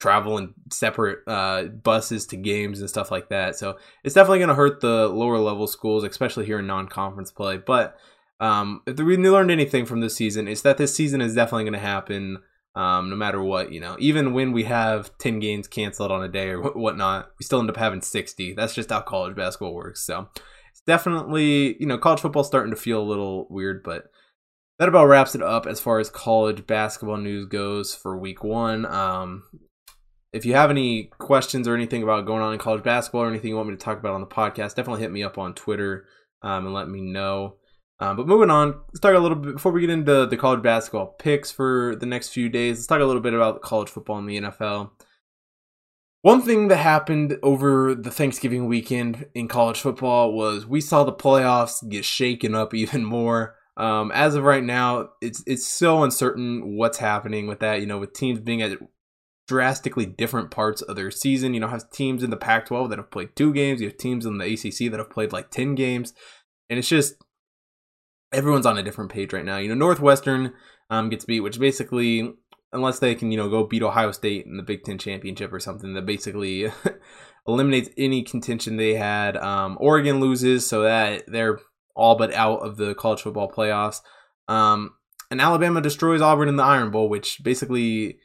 travel 0.03 0.37
in 0.37 0.53
separate 0.71 1.21
uh, 1.29 1.65
buses 1.65 2.27
to 2.27 2.37
games 2.37 2.81
and 2.81 2.91
stuff 2.91 3.13
like 3.13 3.29
that. 3.29 3.57
So 3.57 3.79
it's 4.03 4.15
definitely 4.17 4.41
going 4.41 4.49
to 4.49 4.57
hurt 4.57 4.81
the 4.81 5.07
lower 5.07 5.39
level 5.39 5.69
schools, 5.69 6.03
especially 6.03 6.45
here 6.45 6.59
in 6.59 6.67
non 6.67 6.89
conference 6.89 7.31
play. 7.31 7.57
But 7.57 7.97
um, 8.41 8.83
if 8.85 8.99
we 8.99 9.17
learned 9.17 9.53
anything 9.53 9.87
from 9.87 10.01
this 10.01 10.17
season, 10.17 10.49
it's 10.49 10.63
that 10.63 10.77
this 10.77 10.95
season 10.95 11.21
is 11.21 11.37
definitely 11.37 11.65
going 11.65 11.73
to 11.75 11.79
happen. 11.79 12.39
Um, 12.75 13.11
no 13.11 13.17
matter 13.17 13.43
what, 13.43 13.71
you 13.71 13.81
know, 13.81 13.97
even 14.01 14.33
when 14.33 14.53
we 14.53 14.65
have 14.65 15.17
10 15.19 15.41
games 15.41 15.69
canceled 15.69 16.11
on 16.11 16.25
a 16.25 16.29
day 16.29 16.49
or 16.49 16.63
whatnot, 16.73 17.31
we 17.39 17.45
still 17.45 17.61
end 17.61 17.71
up 17.71 17.77
having 17.77 18.01
60. 18.01 18.55
That's 18.55 18.75
just 18.75 18.91
how 18.91 19.03
college 19.03 19.37
basketball 19.37 19.75
works. 19.75 20.01
So 20.05 20.29
it's 20.71 20.81
definitely, 20.87 21.77
you 21.79 21.87
know, 21.87 21.99
college 21.99 22.21
football 22.21 22.45
starting 22.45 22.75
to 22.75 22.81
feel 22.81 23.01
a 23.01 23.05
little 23.05 23.47
weird, 23.51 23.83
but 23.85 24.07
that 24.79 24.89
about 24.89 25.07
wraps 25.07 25.35
it 25.35 25.43
up 25.43 25.67
as 25.67 25.81
far 25.81 26.01
as 26.01 26.09
college 26.09 26.67
basketball 26.67 27.19
news 27.19 27.47
goes 27.47 27.95
for 27.95 28.17
week 28.17 28.43
one. 28.43 28.87
Um, 28.87 29.45
if 30.33 30.47
you 30.47 30.55
have 30.55 30.71
any 30.71 31.11
questions 31.19 31.69
or 31.69 31.75
anything 31.75 32.03
about 32.03 32.27
going 32.27 32.43
on 32.43 32.53
in 32.53 32.59
college 32.59 32.83
basketball 32.83 33.23
or 33.23 33.29
anything 33.29 33.51
you 33.51 33.57
want 33.57 33.69
me 33.69 33.75
to 33.75 33.81
talk 33.81 33.99
about 33.99 34.15
on 34.15 34.21
the 34.21 34.27
podcast, 34.27 34.75
definitely 34.75 35.03
hit 35.03 35.13
me 35.13 35.23
up 35.23 35.39
on 35.39 35.55
Twitter 35.55 36.07
um, 36.43 36.67
and 36.67 36.75
let 36.75 36.89
me 36.89 37.01
know. 37.01 37.57
Um, 38.01 38.17
but 38.17 38.27
moving 38.27 38.51
on, 38.51 38.81
let's 38.89 39.01
talk 39.01 39.15
a 39.15 39.19
little 39.19 39.37
bit 39.37 39.55
before 39.55 39.71
we 39.71 39.83
get 39.83 39.91
into 39.91 40.27
the 40.27 40.37
college 40.37 40.63
basketball 40.63 41.15
picks 41.19 41.53
for 41.53 41.95
the 41.97 42.07
next 42.07 42.31
few 42.31 42.49
days. 42.49 42.79
Let's 42.79 42.87
talk 42.87 43.01
a 43.01 43.05
little 43.05 43.23
bit 43.23 43.35
about 43.35 43.63
college 43.63 43.91
football 43.91 44.19
and 44.19 44.29
the 44.29 44.41
NFL. 44.41 44.91
One 46.23 46.41
thing 46.41 46.69
that 46.69 46.77
happened 46.77 47.39
over 47.43 47.95
the 47.95 48.11
Thanksgiving 48.11 48.67
weekend 48.67 49.27
in 49.35 49.49
college 49.49 49.81
football 49.81 50.33
was 50.33 50.67
we 50.67 50.81
saw 50.81 51.05
the 51.05 51.13
playoffs 51.13 51.87
get 51.89 52.05
shaken 52.05 52.55
up 52.55 52.75
even 52.75 53.05
more. 53.05 53.57
Um, 53.77 54.11
as 54.13 54.35
of 54.35 54.45
right 54.45 54.65
now, 54.65 55.11
it's 55.21 55.43
it's 55.47 55.67
so 55.67 56.03
uncertain 56.03 56.77
what's 56.77 56.99
happening 56.99 57.47
with 57.47 57.61
that. 57.61 57.81
You 57.81 57.87
know, 57.87 57.99
with 57.99 58.13
teams 58.13 58.41
being 58.41 58.63
at 58.63 58.79
drastically 59.47 60.07
different 60.07 60.51
parts 60.51 60.83
of 60.83 60.97
their 60.97 61.11
season. 61.11 61.55
You 61.55 61.61
know, 61.61 61.69
have 61.69 61.91
teams 61.91 62.23
in 62.23 62.31
the 62.31 62.37
Pac 62.37 62.67
12 62.67 62.91
that 62.91 62.99
have 62.99 63.11
played 63.11 63.35
two 63.37 63.53
games, 63.53 63.81
you 63.81 63.89
have 63.89 63.99
teams 63.99 64.27
in 64.27 64.39
the 64.39 64.45
ACC 64.45 64.91
that 64.91 64.99
have 64.99 65.11
played 65.11 65.33
like 65.33 65.51
10 65.51 65.75
games. 65.75 66.13
And 66.69 66.79
it's 66.79 66.89
just 66.89 67.15
everyone's 68.33 68.67
on 68.67 68.79
a 68.79 68.83
different 68.83 69.13
page 69.13 69.33
right 69.33 69.45
now. 69.45 69.59
You 69.59 69.69
know, 69.69 69.75
Northwestern 69.75 70.55
um, 70.91 71.11
gets 71.11 71.25
beat, 71.25 71.41
which 71.41 71.59
basically, 71.59 72.33
unless 72.73 72.99
they 72.99 73.15
can, 73.15 73.31
you 73.31 73.37
know, 73.37 73.51
go 73.51 73.67
beat 73.67 73.83
Ohio 73.83 74.13
State 74.13 74.47
in 74.47 74.57
the 74.57 74.63
Big 74.63 74.85
Ten 74.85 74.99
championship 74.99 75.53
or 75.53 75.61
something, 75.61 75.95
that 75.95 76.07
basically 76.07 76.71
eliminates 77.47 77.91
any 77.97 78.23
contention 78.23 78.77
they 78.77 78.95
had. 78.95 79.37
Um, 79.37 79.77
Oregon 79.81 80.21
loses, 80.21 80.67
so 80.67 80.83
that 80.83 81.25
they're 81.27 81.61
all 81.95 82.17
but 82.17 82.33
out 82.33 82.61
of 82.61 82.77
the 82.77 82.95
college 82.95 83.21
football 83.21 83.51
playoffs. 83.51 84.01
Um, 84.49 84.95
and 85.31 85.41
Alabama 85.41 85.81
destroys 85.81 86.21
Auburn 86.21 86.49
in 86.49 86.57
the 86.57 86.63
Iron 86.63 86.91
Bowl, 86.91 87.09
which 87.09 87.43
basically 87.43 88.19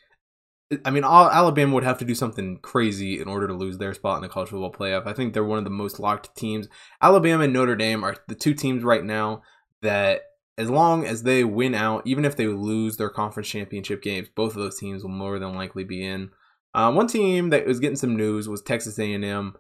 I 0.84 0.92
mean, 0.92 1.06
Alabama 1.06 1.74
would 1.76 1.86
have 1.86 2.00
to 2.00 2.06
do 2.06 2.16
something 2.16 2.58
crazy 2.62 3.22
in 3.22 3.28
order 3.28 3.48
to 3.48 3.54
lose 3.54 3.78
their 3.78 3.94
spot 3.94 4.18
in 4.18 4.22
the 4.22 4.30
college 4.30 4.50
football 4.50 4.72
playoff. 4.72 5.08
I 5.08 5.14
think 5.14 5.34
they're 5.34 5.44
one 5.44 5.58
of 5.58 5.64
the 5.64 5.70
most 5.70 6.00
locked 6.00 6.36
teams. 6.36 6.68
Alabama 7.02 7.46
and 7.46 7.54
Notre 7.54 7.76
Dame 7.76 8.04
are 8.04 8.18
the 8.28 8.36
two 8.36 8.54
teams 8.54 8.84
right 8.84 9.04
now 9.04 9.44
that, 9.82 10.22
as 10.58 10.70
long 10.70 11.06
as 11.06 11.24
they 11.24 11.44
win 11.44 11.74
out, 11.74 12.06
even 12.06 12.26
if 12.26 12.36
they 12.36 12.48
lose 12.48 12.98
their 12.98 13.10
conference 13.10 13.48
championship 13.48 14.02
games, 14.02 14.28
both 14.36 14.54
of 14.54 14.62
those 14.62 14.78
teams 14.78 15.04
will 15.04 15.10
more 15.10 15.40
than 15.40 15.56
likely 15.56 15.86
be 15.86 16.06
in. 16.06 16.32
Uh, 16.74 16.92
one 16.92 17.08
team 17.08 17.50
that 17.50 17.66
was 17.66 17.80
getting 17.80 17.96
some 17.96 18.18
news 18.18 18.50
was 18.50 18.62
Texas 18.62 19.00
A&M. 19.00 19.56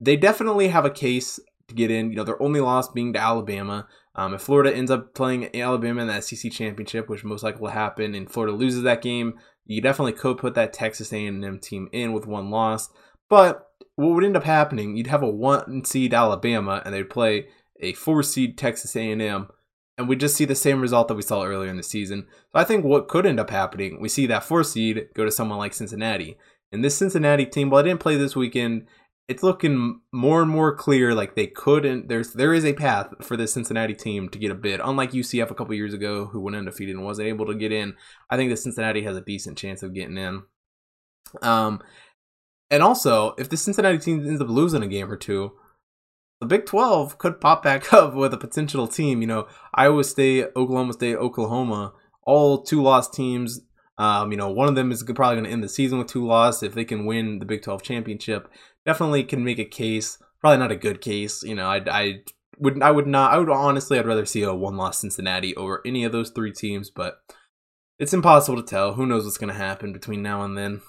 They 0.00 0.16
definitely 0.16 0.68
have 0.68 0.86
a 0.86 0.90
case 0.90 1.38
to 1.68 1.74
get 1.74 1.90
in. 1.90 2.10
You 2.10 2.16
know, 2.16 2.24
their 2.24 2.42
only 2.42 2.60
loss 2.60 2.88
being 2.88 3.12
to 3.12 3.20
Alabama. 3.20 3.86
Um, 4.14 4.34
if 4.34 4.42
Florida 4.42 4.74
ends 4.74 4.90
up 4.90 5.14
playing 5.14 5.54
Alabama 5.54 6.02
in 6.02 6.08
the 6.08 6.20
SEC 6.20 6.50
championship, 6.50 7.08
which 7.08 7.24
most 7.24 7.42
likely 7.42 7.60
will 7.60 7.68
happen, 7.68 8.14
and 8.14 8.30
Florida 8.30 8.56
loses 8.56 8.82
that 8.82 9.02
game, 9.02 9.34
you 9.74 9.80
definitely 9.80 10.12
could 10.12 10.38
put 10.38 10.54
that 10.54 10.72
Texas 10.72 11.12
A&M 11.12 11.58
team 11.60 11.88
in 11.92 12.12
with 12.12 12.26
one 12.26 12.50
loss, 12.50 12.90
but 13.28 13.68
what 13.94 14.14
would 14.14 14.24
end 14.24 14.36
up 14.36 14.44
happening? 14.44 14.96
You'd 14.96 15.06
have 15.06 15.22
a 15.22 15.28
one 15.28 15.84
seed 15.84 16.12
Alabama, 16.12 16.82
and 16.84 16.94
they'd 16.94 17.08
play 17.08 17.46
a 17.80 17.92
four 17.92 18.22
seed 18.22 18.58
Texas 18.58 18.96
A&M, 18.96 19.48
and 19.96 20.08
we 20.08 20.16
just 20.16 20.34
see 20.34 20.44
the 20.44 20.54
same 20.54 20.80
result 20.80 21.06
that 21.08 21.14
we 21.14 21.22
saw 21.22 21.44
earlier 21.44 21.70
in 21.70 21.76
the 21.76 21.82
season. 21.82 22.26
So 22.52 22.58
I 22.58 22.64
think 22.64 22.84
what 22.84 23.08
could 23.08 23.26
end 23.26 23.38
up 23.38 23.50
happening, 23.50 24.00
we 24.00 24.08
see 24.08 24.26
that 24.26 24.42
four 24.42 24.64
seed 24.64 25.08
go 25.14 25.24
to 25.24 25.30
someone 25.30 25.58
like 25.58 25.74
Cincinnati, 25.74 26.36
and 26.72 26.84
this 26.84 26.96
Cincinnati 26.96 27.46
team, 27.46 27.70
while 27.70 27.80
I 27.80 27.86
didn't 27.86 28.00
play 28.00 28.16
this 28.16 28.34
weekend, 28.34 28.86
it's 29.30 29.44
looking 29.44 30.00
more 30.10 30.42
and 30.42 30.50
more 30.50 30.74
clear 30.74 31.14
like 31.14 31.36
they 31.36 31.46
couldn't 31.46 32.08
there's 32.08 32.32
there 32.32 32.52
is 32.52 32.64
a 32.64 32.72
path 32.72 33.14
for 33.22 33.36
the 33.36 33.46
Cincinnati 33.46 33.94
team 33.94 34.28
to 34.28 34.40
get 34.40 34.50
a 34.50 34.56
bid. 34.56 34.80
Unlike 34.82 35.12
UCF 35.12 35.52
a 35.52 35.54
couple 35.54 35.72
years 35.72 35.94
ago 35.94 36.26
who 36.26 36.40
went 36.40 36.56
undefeated 36.56 36.96
and 36.96 37.04
wasn't 37.04 37.28
able 37.28 37.46
to 37.46 37.54
get 37.54 37.70
in. 37.70 37.94
I 38.28 38.36
think 38.36 38.50
the 38.50 38.56
Cincinnati 38.56 39.02
has 39.02 39.16
a 39.16 39.20
decent 39.20 39.56
chance 39.56 39.84
of 39.84 39.94
getting 39.94 40.18
in. 40.18 40.42
Um 41.42 41.80
and 42.72 42.82
also 42.82 43.36
if 43.38 43.48
the 43.48 43.56
Cincinnati 43.56 43.98
team 43.98 44.26
ends 44.26 44.40
up 44.40 44.48
losing 44.48 44.82
a 44.82 44.88
game 44.88 45.08
or 45.08 45.16
two, 45.16 45.52
the 46.40 46.46
Big 46.46 46.66
12 46.66 47.18
could 47.18 47.40
pop 47.40 47.62
back 47.62 47.92
up 47.92 48.14
with 48.14 48.34
a 48.34 48.36
potential 48.36 48.88
team, 48.88 49.20
you 49.20 49.28
know, 49.28 49.46
Iowa 49.72 50.02
State, 50.02 50.48
Oklahoma 50.56 50.94
State, 50.94 51.14
Oklahoma, 51.14 51.92
all 52.24 52.64
two 52.64 52.82
lost 52.82 53.14
teams 53.14 53.60
um, 54.00 54.32
you 54.32 54.38
know, 54.38 54.48
one 54.48 54.66
of 54.66 54.76
them 54.76 54.90
is 54.92 55.02
probably 55.02 55.36
going 55.36 55.44
to 55.44 55.50
end 55.50 55.62
the 55.62 55.68
season 55.68 55.98
with 55.98 56.06
two 56.06 56.26
losses 56.26 56.62
if 56.62 56.72
they 56.72 56.86
can 56.86 57.04
win 57.04 57.38
the 57.38 57.44
Big 57.44 57.60
12 57.60 57.82
championship 57.82 58.48
definitely 58.86 59.24
can 59.24 59.44
make 59.44 59.58
a 59.58 59.64
case. 59.64 60.18
Probably 60.40 60.58
not 60.58 60.72
a 60.72 60.76
good 60.76 61.00
case. 61.00 61.42
You 61.42 61.54
know, 61.54 61.66
I, 61.66 61.82
I 61.90 62.22
would 62.58 62.82
I 62.82 62.90
would 62.90 63.06
not. 63.06 63.32
I 63.32 63.38
would 63.38 63.50
honestly, 63.50 63.98
I'd 63.98 64.06
rather 64.06 64.26
see 64.26 64.42
a 64.42 64.54
one 64.54 64.76
loss 64.76 65.00
Cincinnati 65.00 65.54
over 65.56 65.80
any 65.84 66.04
of 66.04 66.12
those 66.12 66.30
three 66.30 66.52
teams, 66.52 66.90
but 66.90 67.20
it's 67.98 68.14
impossible 68.14 68.62
to 68.62 68.68
tell. 68.68 68.94
Who 68.94 69.06
knows 69.06 69.24
what's 69.24 69.38
going 69.38 69.52
to 69.52 69.58
happen 69.58 69.92
between 69.92 70.22
now 70.22 70.42
and 70.42 70.56
then? 70.56 70.80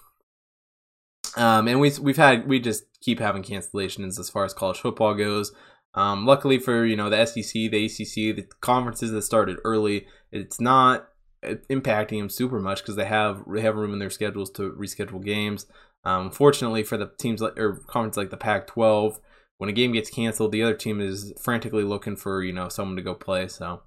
Um, 1.35 1.67
and 1.67 1.79
we 1.79 1.91
we've 2.01 2.17
had 2.17 2.47
we 2.47 2.59
just 2.59 2.83
keep 3.01 3.19
having 3.19 3.43
cancellations 3.43 4.19
as 4.19 4.29
far 4.29 4.45
as 4.45 4.53
college 4.53 4.79
football 4.79 5.13
goes. 5.13 5.51
Um, 5.93 6.25
luckily 6.25 6.57
for 6.57 6.85
you 6.85 6.95
know 6.95 7.09
the 7.09 7.25
SEC, 7.25 7.53
the 7.53 7.85
ACC, 7.85 8.35
the 8.35 8.47
conferences 8.61 9.11
that 9.11 9.23
started 9.23 9.57
early, 9.63 10.07
it's 10.31 10.59
not 10.59 11.07
impacting 11.43 12.19
them 12.19 12.29
super 12.29 12.59
much 12.59 12.81
because 12.81 12.95
they 12.95 13.05
have 13.05 13.43
they 13.51 13.61
have 13.61 13.75
room 13.75 13.93
in 13.93 13.99
their 13.99 14.09
schedules 14.09 14.51
to 14.51 14.71
reschedule 14.71 15.23
games. 15.23 15.65
Um, 16.03 16.31
fortunately 16.31 16.83
for 16.83 16.97
the 16.97 17.11
teams 17.17 17.41
like 17.41 17.59
or 17.59 17.75
conference 17.87 18.17
like 18.17 18.31
the 18.31 18.37
Pac-12, 18.37 19.19
when 19.57 19.69
a 19.69 19.73
game 19.73 19.91
gets 19.91 20.09
canceled, 20.09 20.51
the 20.51 20.63
other 20.63 20.73
team 20.73 20.99
is 20.99 21.33
frantically 21.39 21.83
looking 21.83 22.15
for 22.15 22.43
you 22.43 22.51
know 22.51 22.67
someone 22.69 22.95
to 22.95 23.03
go 23.03 23.13
play. 23.13 23.47
So 23.47 23.83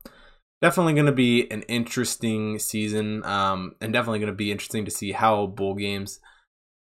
definitely 0.63 0.95
going 0.95 1.07
to 1.07 1.13
be 1.13 1.51
an 1.51 1.63
interesting 1.63 2.59
season, 2.59 3.25
um, 3.25 3.75
and 3.81 3.93
definitely 3.93 4.21
going 4.21 4.33
to 4.33 4.37
be 4.37 4.53
interesting 4.53 4.85
to 4.85 4.91
see 4.91 5.13
how 5.13 5.47
bowl 5.47 5.75
games 5.75 6.21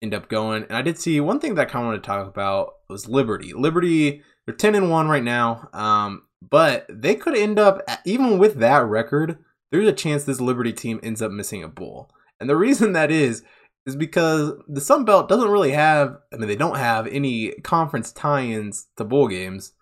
end 0.01 0.13
up 0.13 0.27
going. 0.29 0.63
And 0.63 0.73
I 0.73 0.81
did 0.81 0.99
see 0.99 1.19
one 1.19 1.39
thing 1.39 1.55
that 1.55 1.67
I 1.67 1.71
kind 1.71 1.83
of 1.83 1.87
wanted 1.87 2.03
to 2.03 2.07
talk 2.07 2.27
about 2.27 2.73
was 2.89 3.07
Liberty. 3.07 3.53
Liberty, 3.53 4.23
they're 4.45 4.55
ten 4.55 4.75
and 4.75 4.91
one 4.91 5.07
right 5.07 5.23
now, 5.23 5.69
um, 5.73 6.23
but 6.41 6.85
they 6.89 7.15
could 7.15 7.37
end 7.37 7.59
up 7.59 7.81
even 8.05 8.37
with 8.37 8.55
that 8.55 8.85
record. 8.85 9.37
There's 9.71 9.87
a 9.87 9.93
chance 9.93 10.25
this 10.25 10.41
Liberty 10.41 10.73
team 10.73 10.99
ends 11.01 11.21
up 11.21 11.31
missing 11.31 11.63
a 11.63 11.69
bowl, 11.69 12.11
and 12.39 12.49
the 12.49 12.57
reason 12.57 12.91
that 12.93 13.09
is 13.09 13.41
is 13.85 13.95
because 13.95 14.53
the 14.67 14.81
Sun 14.81 15.05
Belt 15.05 15.27
doesn't 15.27 15.49
really 15.49 15.71
have, 15.71 16.17
I 16.33 16.37
mean, 16.37 16.47
they 16.47 16.55
don't 16.55 16.77
have 16.77 17.07
any 17.07 17.51
conference 17.63 18.11
tie 18.11 18.43
ins 18.43 18.87
to 18.97 19.03
bowl 19.03 19.27
games. 19.27 19.73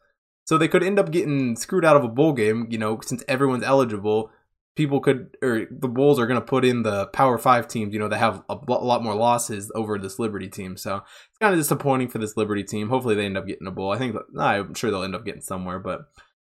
So 0.47 0.57
they 0.57 0.67
could 0.67 0.83
end 0.83 0.97
up 0.97 1.11
getting 1.11 1.55
screwed 1.55 1.85
out 1.85 1.95
of 1.95 2.03
a 2.03 2.07
bowl 2.07 2.33
game, 2.33 2.67
you 2.71 2.77
know, 2.77 2.99
since 3.03 3.23
everyone's 3.27 3.63
eligible. 3.63 4.31
People 4.75 4.99
could, 4.99 5.37
or 5.43 5.67
the 5.69 5.87
Bulls 5.87 6.19
are 6.19 6.25
going 6.25 6.39
to 6.39 6.45
put 6.45 6.65
in 6.65 6.83
the 6.83 7.07
Power 7.07 7.37
Five 7.37 7.67
teams, 7.67 7.93
you 7.93 7.99
know, 7.99 8.07
that 8.07 8.17
have 8.17 8.43
a 8.49 8.55
lot 8.67 9.03
more 9.03 9.13
losses 9.13 9.71
over 9.75 9.99
this 9.99 10.17
Liberty 10.17 10.47
team. 10.47 10.77
So 10.77 10.95
it's 10.95 11.37
kind 11.39 11.53
of 11.53 11.59
disappointing 11.59 12.07
for 12.07 12.17
this 12.17 12.37
Liberty 12.37 12.63
team. 12.63 12.89
Hopefully 12.89 13.13
they 13.13 13.25
end 13.25 13.37
up 13.37 13.45
getting 13.45 13.67
a 13.67 13.71
bowl. 13.71 13.91
I 13.91 13.97
think, 13.97 14.15
I'm 14.39 14.73
sure 14.73 14.89
they'll 14.89 15.03
end 15.03 15.15
up 15.15 15.25
getting 15.25 15.41
somewhere, 15.41 15.79
but 15.79 16.01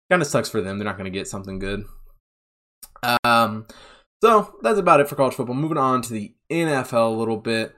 kind 0.10 0.22
of 0.22 0.28
sucks 0.28 0.50
for 0.50 0.62
them. 0.62 0.78
They're 0.78 0.86
not 0.86 0.98
going 0.98 1.12
to 1.12 1.18
get 1.18 1.28
something 1.28 1.58
good. 1.58 1.84
Um, 3.24 3.66
so 4.24 4.56
that's 4.62 4.78
about 4.80 5.00
it 5.00 5.10
for 5.10 5.16
college 5.16 5.34
football. 5.34 5.56
Moving 5.56 5.78
on 5.78 6.02
to 6.04 6.14
the 6.14 6.36
NFL 6.52 7.14
a 7.14 7.18
little 7.18 7.38
bit. 7.38 7.76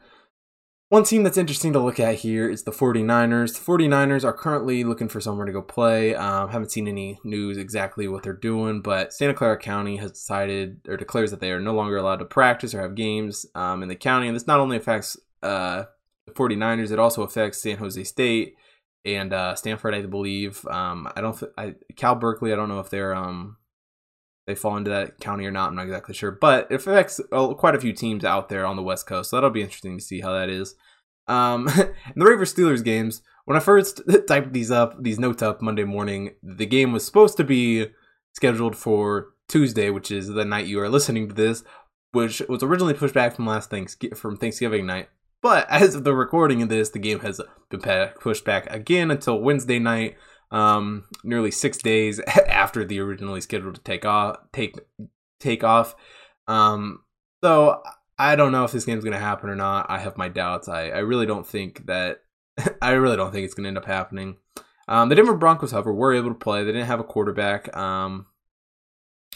One 0.90 1.04
team 1.04 1.24
that's 1.24 1.40
interesting 1.40 1.74
to 1.74 1.80
look 1.80 2.00
at 2.00 2.16
here 2.20 2.48
is 2.48 2.64
the 2.64 2.72
49ers. 2.72 3.54
The 3.54 3.66
49ers 3.66 4.24
are 4.24 4.32
currently 4.32 4.84
looking 4.84 5.08
for 5.10 5.20
somewhere 5.20 5.48
to 5.48 5.52
go 5.52 5.62
play. 5.62 6.14
Um, 6.14 6.50
haven't 6.50 6.72
seen 6.72 6.88
any 6.88 7.20
news 7.24 7.58
exactly 7.58 8.08
what 8.08 8.22
they're 8.22 8.34
doing, 8.34 8.82
but 8.82 9.12
Santa 9.12 9.34
Clara 9.34 9.58
County 9.58 9.98
has 9.98 10.12
decided 10.12 10.82
or 10.88 10.96
declares 10.96 11.32
that 11.32 11.40
they 11.40 11.52
are 11.52 11.60
no 11.60 11.74
longer 11.74 11.98
allowed 11.98 12.18
to 12.18 12.26
practice 12.26 12.76
or 12.76 12.82
have 12.82 12.94
games 12.94 13.44
um, 13.56 13.82
in 13.82 13.90
the 13.90 13.96
county. 13.96 14.28
And 14.28 14.36
this 14.36 14.46
not 14.46 14.60
only 14.60 14.78
affects 14.78 15.18
uh, 15.42 15.86
the 16.28 16.34
49ers, 16.34 16.92
it 16.92 17.00
also 17.00 17.24
affects 17.24 17.64
San 17.64 17.78
Jose 17.78 18.04
State 18.04 18.54
and 19.04 19.34
uh, 19.34 19.56
Stanford, 19.56 19.96
I 19.96 20.04
believe. 20.04 20.66
Um, 20.68 21.12
I 21.16 21.22
don't. 21.22 21.38
Th- 21.38 21.52
I, 21.58 21.74
Cal 21.96 22.16
Berkeley. 22.16 22.54
I 22.54 22.56
don't 22.56 22.70
know 22.70 22.80
if 22.80 22.90
they're 22.90 23.16
um, 23.16 23.58
they 24.46 24.56
fall 24.56 24.78
into 24.78 24.92
that 24.92 25.20
county 25.20 25.46
or 25.46 25.52
not. 25.52 25.70
I'm 25.70 25.76
not 25.76 25.84
exactly 25.84 26.14
sure, 26.14 26.32
but 26.32 26.68
it 26.70 26.76
affects 26.76 27.22
uh, 27.32 27.54
quite 27.54 27.76
a 27.76 27.80
few 27.82 27.94
teams 27.94 28.26
out 28.26 28.50
there 28.50 28.66
on 28.66 28.76
the 28.76 28.84
West 28.84 29.08
Coast. 29.08 29.30
So 29.30 29.38
that'll 29.38 29.50
be 29.50 29.62
interesting 29.62 29.98
to 29.98 30.04
see 30.04 30.22
how 30.22 30.34
that 30.34 30.50
is. 30.50 30.76
Um, 31.28 31.66
the 32.16 32.26
Ravens 32.26 32.54
Steelers 32.54 32.84
games. 32.84 33.22
When 33.46 33.58
I 33.58 33.62
first 33.62 34.02
typed 34.28 34.54
these 34.54 34.72
up, 34.72 35.02
these 35.02 35.20
notes 35.20 35.42
up 35.42 35.62
Monday 35.62 35.84
morning, 35.84 36.36
the 36.42 36.66
game 36.66 36.92
was 36.92 37.06
supposed 37.06 37.38
to 37.38 37.44
be 37.44 37.88
scheduled 38.34 38.76
for 38.76 39.34
Tuesday, 39.48 39.90
which 39.90 40.12
is 40.12 40.28
the 40.28 40.46
night 40.46 40.68
you 40.68 40.80
are 40.80 40.90
listening 40.90 41.28
to 41.28 41.36
this, 41.36 41.64
which 42.12 42.42
was 42.48 42.64
originally 42.64 42.94
pushed 42.94 43.14
back 43.14 43.36
from 43.36 43.46
last 43.46 43.70
Thanksgiving 43.70 44.16
from 44.16 44.38
Thanksgiving 44.38 44.86
night. 44.86 45.10
But 45.42 45.68
as 45.70 45.96
of 45.96 46.04
the 46.04 46.16
recording 46.16 46.62
of 46.62 46.70
this, 46.70 46.90
the 46.90 47.00
game 47.00 47.20
has 47.20 47.40
been 47.70 47.82
pushed 48.20 48.46
back 48.46 48.68
again 48.70 49.12
until 49.12 49.42
Wednesday 49.42 49.80
night, 49.80 50.16
um, 50.54 51.06
nearly 51.24 51.52
six 51.52 51.80
days 51.80 52.20
after 52.48 52.86
the 52.86 53.00
originally 53.00 53.42
scheduled 53.42 53.76
to 53.76 53.82
take 53.82 54.06
off. 54.06 54.38
Take 54.54 54.76
take 55.40 55.64
off. 55.64 55.96
Um, 56.48 57.00
so 57.44 57.82
I 58.18 58.36
don't 58.36 58.54
know 58.54 58.64
if 58.64 58.72
this 58.72 58.86
game's 58.86 59.04
going 59.04 59.14
to 59.14 59.20
happen 59.20 59.50
or 59.50 59.56
not. 59.56 59.88
I 59.90 60.00
have 60.00 60.18
my 60.18 60.30
doubts. 60.30 60.70
I, 60.70 60.90
I 60.90 61.00
really 61.00 61.26
don't 61.26 61.46
think 61.46 61.88
that. 61.88 62.20
I 62.82 62.92
really 62.92 63.18
don't 63.18 63.32
think 63.32 63.46
it's 63.46 63.56
going 63.56 63.64
to 63.64 63.70
end 63.70 63.78
up 63.78 63.86
happening. 63.86 64.38
Um, 64.88 65.10
the 65.10 65.16
Denver 65.16 65.36
Broncos, 65.36 65.72
however, 65.72 65.94
were 65.94 66.14
able 66.14 66.30
to 66.30 66.36
play. 66.36 66.64
They 66.64 66.72
didn't 66.72 66.88
have 66.88 67.00
a 67.00 67.06
quarterback. 67.06 67.76
Um, 67.76 68.28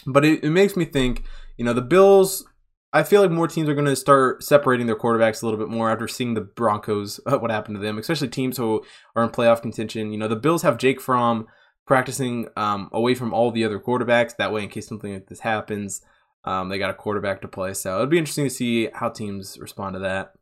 but 0.06 0.24
it, 0.24 0.44
it 0.44 0.50
makes 0.50 0.76
me 0.76 0.84
think, 0.84 1.24
you 1.56 1.64
know, 1.64 1.72
the 1.72 1.82
Bills. 1.82 2.44
I 2.92 3.02
feel 3.02 3.20
like 3.20 3.30
more 3.30 3.48
teams 3.48 3.68
are 3.68 3.74
going 3.74 3.86
to 3.86 3.96
start 3.96 4.42
separating 4.42 4.86
their 4.86 4.96
quarterbacks 4.96 5.42
a 5.42 5.46
little 5.46 5.60
bit 5.60 5.68
more 5.68 5.90
after 5.90 6.08
seeing 6.08 6.34
the 6.34 6.40
Broncos, 6.40 7.20
what 7.26 7.50
happened 7.50 7.76
to 7.76 7.82
them, 7.82 7.98
especially 7.98 8.28
teams 8.28 8.56
who 8.56 8.82
are 9.14 9.24
in 9.24 9.30
playoff 9.30 9.60
contention. 9.60 10.12
You 10.12 10.18
know, 10.18 10.28
the 10.28 10.36
Bills 10.36 10.62
have 10.62 10.78
Jake 10.78 11.00
Fromm 11.00 11.46
practicing 11.86 12.48
um, 12.56 12.88
away 12.92 13.14
from 13.14 13.34
all 13.34 13.50
the 13.50 13.64
other 13.64 13.78
quarterbacks. 13.78 14.36
That 14.36 14.52
way, 14.52 14.62
in 14.62 14.68
case 14.68 14.88
something 14.88 15.12
like 15.12 15.26
this 15.26 15.40
happens, 15.40 16.00
um, 16.44 16.68
they 16.68 16.78
got 16.78 16.90
a 16.90 16.94
quarterback 16.94 17.42
to 17.42 17.48
play. 17.48 17.74
So 17.74 17.98
it'd 17.98 18.10
be 18.10 18.18
interesting 18.18 18.46
to 18.46 18.50
see 18.50 18.88
how 18.94 19.10
teams 19.10 19.58
respond 19.58 19.94
to 19.94 20.00
that. 20.00 20.32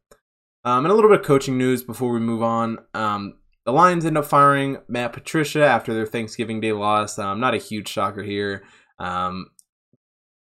Um, 0.65 0.85
and 0.85 0.93
a 0.93 0.95
little 0.95 1.11
bit 1.11 1.21
of 1.21 1.27
coaching 1.27 1.59
news 1.59 1.83
before 1.83 2.13
we 2.13 2.21
move 2.21 2.43
on. 2.43 2.79
Um, 2.95 3.39
the 3.65 3.73
Lions 3.73 4.05
end 4.05 4.19
up 4.19 4.25
firing 4.25 4.79
Matt 4.89 5.13
Patricia 5.13 5.65
after 5.65 5.93
their 5.93 6.07
Thanksgiving 6.07 6.61
Day 6.61 6.73
loss. 6.73 7.19
Um, 7.19 7.41
not 7.41 7.55
a 7.55 7.59
huge 7.59 7.89
shocker 7.89 8.23
here. 8.23 8.65
Um, 8.99 9.47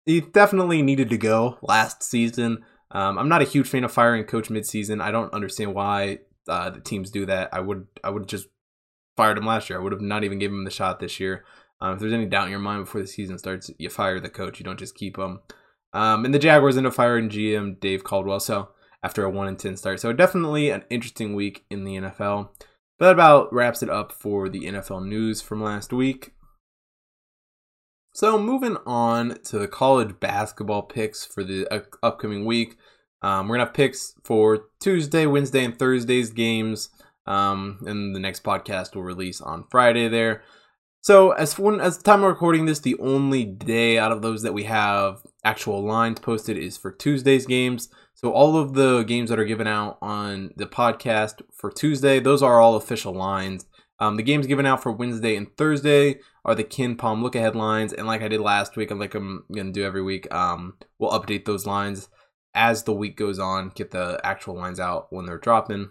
he 0.06 0.20
definitely 0.20 0.80
needed 0.82 1.10
to 1.10 1.18
go 1.18 1.58
last 1.60 2.02
season. 2.02 2.64
Um, 2.92 3.18
I'm 3.18 3.28
not 3.28 3.42
a 3.42 3.46
huge 3.46 3.68
fan 3.68 3.84
of 3.84 3.92
firing 3.92 4.24
coach 4.24 4.48
midseason. 4.48 5.02
I 5.02 5.10
don't 5.10 5.34
understand 5.34 5.74
why 5.74 6.20
uh, 6.48 6.70
the 6.70 6.80
teams 6.80 7.10
do 7.10 7.26
that. 7.26 7.50
I 7.52 7.60
would 7.60 7.86
I 8.02 8.10
would 8.10 8.28
just 8.28 8.46
fired 9.16 9.36
him 9.36 9.46
last 9.46 9.68
year. 9.68 9.78
I 9.78 9.82
would 9.82 9.92
have 9.92 10.00
not 10.00 10.24
even 10.24 10.38
given 10.38 10.58
him 10.58 10.64
the 10.64 10.70
shot 10.70 11.00
this 11.00 11.18
year. 11.18 11.44
Um, 11.80 11.94
if 11.94 12.00
there's 12.00 12.12
any 12.12 12.26
doubt 12.26 12.44
in 12.44 12.50
your 12.50 12.60
mind 12.60 12.84
before 12.84 13.02
the 13.02 13.06
season 13.06 13.38
starts, 13.38 13.70
you 13.78 13.90
fire 13.90 14.20
the 14.20 14.30
coach. 14.30 14.58
You 14.58 14.64
don't 14.64 14.78
just 14.78 14.94
keep 14.94 15.18
him. 15.18 15.40
Um, 15.92 16.24
and 16.24 16.32
the 16.32 16.38
Jaguars 16.38 16.76
end 16.76 16.86
up 16.86 16.94
firing 16.94 17.28
GM 17.28 17.80
Dave 17.80 18.04
Caldwell. 18.04 18.40
So 18.40 18.68
after 19.02 19.24
a 19.24 19.30
one 19.30 19.48
and 19.48 19.58
ten 19.58 19.76
start, 19.76 20.00
so 20.00 20.12
definitely 20.12 20.70
an 20.70 20.84
interesting 20.88 21.34
week 21.34 21.64
in 21.68 21.84
the 21.84 21.96
NFL. 21.96 22.50
But 22.98 23.06
that 23.06 23.12
about 23.12 23.52
wraps 23.52 23.82
it 23.82 23.90
up 23.90 24.12
for 24.12 24.48
the 24.48 24.60
NFL 24.60 25.06
news 25.06 25.42
from 25.42 25.62
last 25.62 25.92
week. 25.92 26.32
So 28.16 28.38
moving 28.38 28.78
on 28.86 29.36
to 29.44 29.58
the 29.58 29.68
college 29.68 30.18
basketball 30.18 30.80
picks 30.80 31.26
for 31.26 31.44
the 31.44 31.68
upcoming 32.02 32.46
week. 32.46 32.78
Um, 33.20 33.46
we're 33.46 33.56
gonna 33.56 33.66
have 33.66 33.74
picks 33.74 34.14
for 34.24 34.68
Tuesday, 34.80 35.26
Wednesday, 35.26 35.62
and 35.66 35.78
Thursday's 35.78 36.30
games. 36.30 36.88
Um, 37.26 37.78
and 37.84 38.16
the 38.16 38.20
next 38.20 38.42
podcast 38.42 38.94
will 38.94 39.02
release 39.02 39.42
on 39.42 39.66
Friday 39.70 40.08
there. 40.08 40.42
So 41.02 41.32
as 41.32 41.58
when 41.58 41.78
as 41.78 41.98
the 41.98 42.04
time 42.04 42.22
of 42.22 42.30
recording 42.30 42.64
this, 42.64 42.78
the 42.78 42.96
only 43.00 43.44
day 43.44 43.98
out 43.98 44.12
of 44.12 44.22
those 44.22 44.40
that 44.44 44.54
we 44.54 44.64
have 44.64 45.18
actual 45.44 45.84
lines 45.84 46.18
posted 46.18 46.56
is 46.56 46.78
for 46.78 46.92
Tuesday's 46.92 47.44
games. 47.44 47.90
So 48.14 48.32
all 48.32 48.56
of 48.56 48.72
the 48.72 49.02
games 49.02 49.28
that 49.28 49.38
are 49.38 49.44
given 49.44 49.66
out 49.66 49.98
on 50.00 50.52
the 50.56 50.64
podcast 50.64 51.42
for 51.54 51.70
Tuesday, 51.70 52.18
those 52.18 52.42
are 52.42 52.62
all 52.62 52.76
official 52.76 53.12
lines. 53.12 53.66
Um, 53.98 54.16
the 54.16 54.22
games 54.22 54.46
given 54.46 54.66
out 54.66 54.82
for 54.82 54.92
Wednesday 54.92 55.36
and 55.36 55.54
Thursday 55.56 56.20
are 56.44 56.54
the 56.54 56.64
KenPom 56.64 57.22
look 57.22 57.34
ahead 57.34 57.56
lines, 57.56 57.92
and 57.92 58.06
like 58.06 58.22
I 58.22 58.28
did 58.28 58.40
last 58.40 58.76
week, 58.76 58.90
and 58.90 59.00
like 59.00 59.14
I'm 59.14 59.44
gonna 59.54 59.72
do 59.72 59.84
every 59.84 60.02
week, 60.02 60.32
um, 60.34 60.74
we'll 60.98 61.10
update 61.10 61.44
those 61.44 61.66
lines 61.66 62.08
as 62.54 62.84
the 62.84 62.92
week 62.92 63.16
goes 63.16 63.38
on, 63.38 63.70
get 63.74 63.90
the 63.90 64.20
actual 64.24 64.54
lines 64.54 64.80
out 64.80 65.08
when 65.10 65.26
they're 65.26 65.38
dropping. 65.38 65.90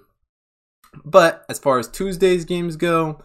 But 1.04 1.46
as 1.50 1.60
far 1.60 1.80
as 1.80 1.88
Tuesday's 1.88 2.46
games 2.46 2.76
go, 2.76 3.22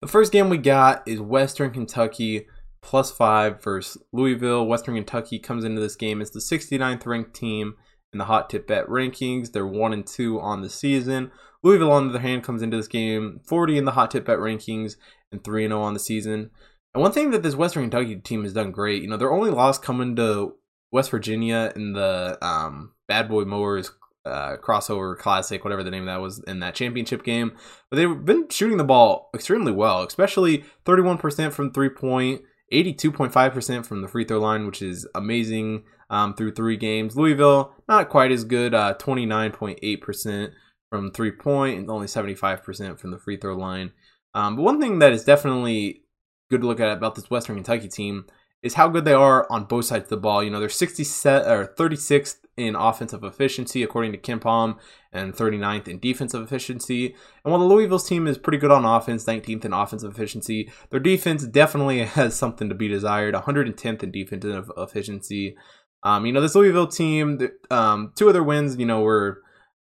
the 0.00 0.08
first 0.08 0.32
game 0.32 0.48
we 0.48 0.58
got 0.58 1.06
is 1.06 1.20
Western 1.20 1.70
Kentucky 1.70 2.46
plus 2.82 3.10
five 3.10 3.62
versus 3.62 4.02
Louisville. 4.12 4.66
Western 4.66 4.94
Kentucky 4.94 5.38
comes 5.38 5.64
into 5.64 5.80
this 5.80 5.96
game 5.96 6.20
as 6.20 6.30
the 6.30 6.40
69th 6.40 7.06
ranked 7.06 7.34
team 7.34 7.74
in 8.12 8.18
the 8.18 8.24
hot 8.24 8.48
tip 8.50 8.66
bet 8.66 8.86
rankings. 8.86 9.52
They're 9.52 9.66
one 9.66 9.92
and 9.92 10.06
two 10.06 10.40
on 10.40 10.62
the 10.62 10.70
season. 10.70 11.30
Louisville, 11.62 11.92
on 11.92 12.08
the 12.08 12.14
other 12.14 12.22
hand, 12.22 12.42
comes 12.42 12.62
into 12.62 12.76
this 12.76 12.88
game 12.88 13.40
40 13.46 13.78
in 13.78 13.84
the 13.84 13.92
hot 13.92 14.10
tip 14.10 14.24
bet 14.24 14.38
rankings 14.38 14.96
and 15.30 15.42
3 15.44 15.66
0 15.66 15.80
on 15.80 15.94
the 15.94 16.00
season. 16.00 16.50
And 16.94 17.02
one 17.02 17.12
thing 17.12 17.30
that 17.30 17.42
this 17.42 17.54
Western 17.54 17.84
Kentucky 17.84 18.16
team 18.16 18.42
has 18.42 18.52
done 18.52 18.72
great, 18.72 19.02
you 19.02 19.08
know, 19.08 19.16
their 19.16 19.32
only 19.32 19.50
loss 19.50 19.78
coming 19.78 20.16
to 20.16 20.54
West 20.90 21.10
Virginia 21.10 21.72
in 21.76 21.92
the 21.92 22.38
um, 22.42 22.92
Bad 23.06 23.28
Boy 23.28 23.44
Mowers 23.44 23.92
uh, 24.24 24.56
crossover 24.56 25.16
classic, 25.16 25.64
whatever 25.64 25.82
the 25.82 25.90
name 25.90 26.02
of 26.02 26.06
that 26.06 26.20
was 26.20 26.42
in 26.46 26.60
that 26.60 26.74
championship 26.74 27.22
game. 27.22 27.52
But 27.90 27.96
they've 27.96 28.24
been 28.24 28.48
shooting 28.48 28.76
the 28.76 28.84
ball 28.84 29.30
extremely 29.34 29.72
well, 29.72 30.02
especially 30.02 30.64
31% 30.84 31.52
from 31.52 31.72
three 31.72 31.88
point, 31.88 32.42
82.5% 32.72 33.86
from 33.86 34.02
the 34.02 34.08
free 34.08 34.24
throw 34.24 34.40
line, 34.40 34.66
which 34.66 34.82
is 34.82 35.06
amazing 35.14 35.84
um, 36.08 36.34
through 36.34 36.54
three 36.54 36.76
games. 36.76 37.16
Louisville, 37.16 37.72
not 37.88 38.08
quite 38.08 38.32
as 38.32 38.44
good, 38.44 38.74
uh, 38.74 38.94
29.8% 38.98 40.52
from 40.90 41.10
three 41.12 41.30
point 41.30 41.78
and 41.78 41.90
only 41.90 42.06
75% 42.06 42.98
from 42.98 43.10
the 43.10 43.18
free 43.18 43.36
throw 43.36 43.56
line. 43.56 43.92
Um, 44.34 44.56
but 44.56 44.62
one 44.62 44.80
thing 44.80 44.98
that 44.98 45.12
is 45.12 45.24
definitely 45.24 46.02
good 46.50 46.60
to 46.60 46.66
look 46.66 46.80
at 46.80 46.92
about 46.92 47.14
this 47.14 47.30
Western 47.30 47.56
Kentucky 47.56 47.88
team 47.88 48.26
is 48.62 48.74
how 48.74 48.88
good 48.88 49.04
they 49.04 49.14
are 49.14 49.50
on 49.50 49.64
both 49.64 49.86
sides 49.86 50.04
of 50.04 50.10
the 50.10 50.16
ball. 50.16 50.42
You 50.42 50.50
know, 50.50 50.60
they're 50.60 50.68
67 50.68 51.50
or 51.50 51.66
36th 51.66 52.36
in 52.56 52.76
offensive 52.76 53.24
efficiency 53.24 53.82
according 53.82 54.12
to 54.12 54.18
KenPom 54.18 54.76
and 55.12 55.34
39th 55.34 55.88
in 55.88 55.98
defensive 55.98 56.42
efficiency. 56.42 57.14
And 57.44 57.50
while 57.52 57.60
the 57.60 57.66
Louisville's 57.66 58.06
team 58.06 58.26
is 58.26 58.36
pretty 58.36 58.58
good 58.58 58.70
on 58.70 58.84
offense, 58.84 59.24
19th 59.24 59.64
in 59.64 59.72
offensive 59.72 60.12
efficiency, 60.12 60.70
their 60.90 61.00
defense 61.00 61.46
definitely 61.46 62.04
has 62.04 62.34
something 62.34 62.68
to 62.68 62.74
be 62.74 62.88
desired. 62.88 63.34
110th 63.34 64.02
in 64.02 64.10
defensive 64.10 64.70
efficiency. 64.76 65.56
Um, 66.02 66.26
you 66.26 66.32
know, 66.32 66.40
this 66.40 66.54
Louisville 66.54 66.86
team, 66.86 67.38
um, 67.70 68.12
two 68.16 68.28
of 68.28 68.34
their 68.34 68.44
wins, 68.44 68.76
you 68.76 68.86
know, 68.86 69.00
were 69.00 69.42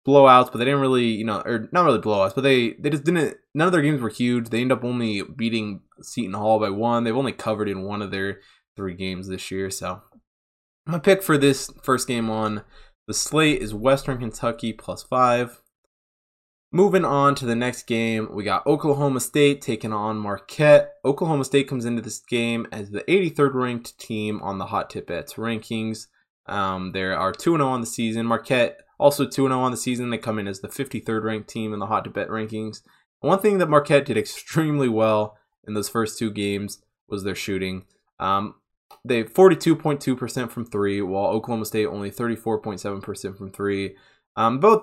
blowouts, 0.06 0.50
but 0.50 0.58
they 0.58 0.64
didn't 0.64 0.80
really, 0.80 1.06
you 1.06 1.24
know, 1.24 1.42
or 1.44 1.68
not 1.72 1.84
really 1.84 2.00
blowouts, 2.00 2.34
but 2.34 2.42
they 2.42 2.72
they 2.72 2.90
just 2.90 3.04
didn't. 3.04 3.36
None 3.54 3.66
of 3.66 3.72
their 3.72 3.82
games 3.82 4.00
were 4.00 4.08
huge. 4.08 4.48
They 4.48 4.60
end 4.60 4.72
up 4.72 4.84
only 4.84 5.22
beating 5.22 5.82
Seton 6.00 6.34
Hall 6.34 6.58
by 6.58 6.70
one. 6.70 7.04
They've 7.04 7.16
only 7.16 7.32
covered 7.32 7.68
in 7.68 7.82
one 7.82 8.02
of 8.02 8.10
their 8.10 8.40
three 8.76 8.94
games 8.94 9.28
this 9.28 9.50
year. 9.50 9.70
So 9.70 10.02
my 10.86 10.98
pick 10.98 11.22
for 11.22 11.38
this 11.38 11.70
first 11.82 12.08
game 12.08 12.30
on 12.30 12.62
the 13.06 13.14
slate 13.14 13.62
is 13.62 13.74
Western 13.74 14.18
Kentucky 14.18 14.72
plus 14.72 15.02
five. 15.02 15.60
Moving 16.74 17.04
on 17.04 17.34
to 17.34 17.44
the 17.44 17.54
next 17.54 17.86
game, 17.86 18.28
we 18.32 18.44
got 18.44 18.66
Oklahoma 18.66 19.20
State 19.20 19.60
taking 19.60 19.92
on 19.92 20.16
Marquette. 20.16 20.94
Oklahoma 21.04 21.44
State 21.44 21.68
comes 21.68 21.84
into 21.84 22.00
this 22.00 22.20
game 22.20 22.66
as 22.72 22.90
the 22.90 23.02
83rd 23.02 23.52
ranked 23.52 23.98
team 23.98 24.40
on 24.40 24.56
the 24.56 24.64
Hot 24.64 24.88
Tip 24.88 25.08
Bets 25.08 25.34
rankings. 25.34 26.06
Um, 26.46 26.92
there 26.92 27.14
are 27.14 27.30
2 27.32 27.56
0 27.56 27.68
on 27.68 27.82
the 27.82 27.86
season. 27.86 28.24
Marquette 28.24 28.80
also 28.98 29.24
2 29.24 29.30
0 29.30 29.58
on 29.58 29.70
the 29.70 29.76
season. 29.76 30.10
They 30.10 30.18
come 30.18 30.38
in 30.38 30.48
as 30.48 30.60
the 30.60 30.68
53rd 30.68 31.22
ranked 31.22 31.48
team 31.48 31.72
in 31.72 31.78
the 31.78 31.86
Hot 31.86 32.04
Tip 32.04 32.14
Bet 32.14 32.28
rankings. 32.28 32.82
One 33.20 33.38
thing 33.38 33.58
that 33.58 33.68
Marquette 33.68 34.06
did 34.06 34.16
extremely 34.18 34.88
well 34.88 35.36
in 35.66 35.74
those 35.74 35.88
first 35.88 36.18
two 36.18 36.30
games 36.30 36.82
was 37.08 37.24
their 37.24 37.34
shooting. 37.34 37.86
Um, 38.18 38.56
they 39.04 39.24
42.2% 39.24 40.50
from 40.50 40.64
three, 40.64 41.02
while 41.02 41.26
Oklahoma 41.26 41.64
State 41.64 41.86
only 41.86 42.10
34.7% 42.10 43.36
from 43.36 43.50
three. 43.50 43.96
Um, 44.36 44.60
both 44.60 44.82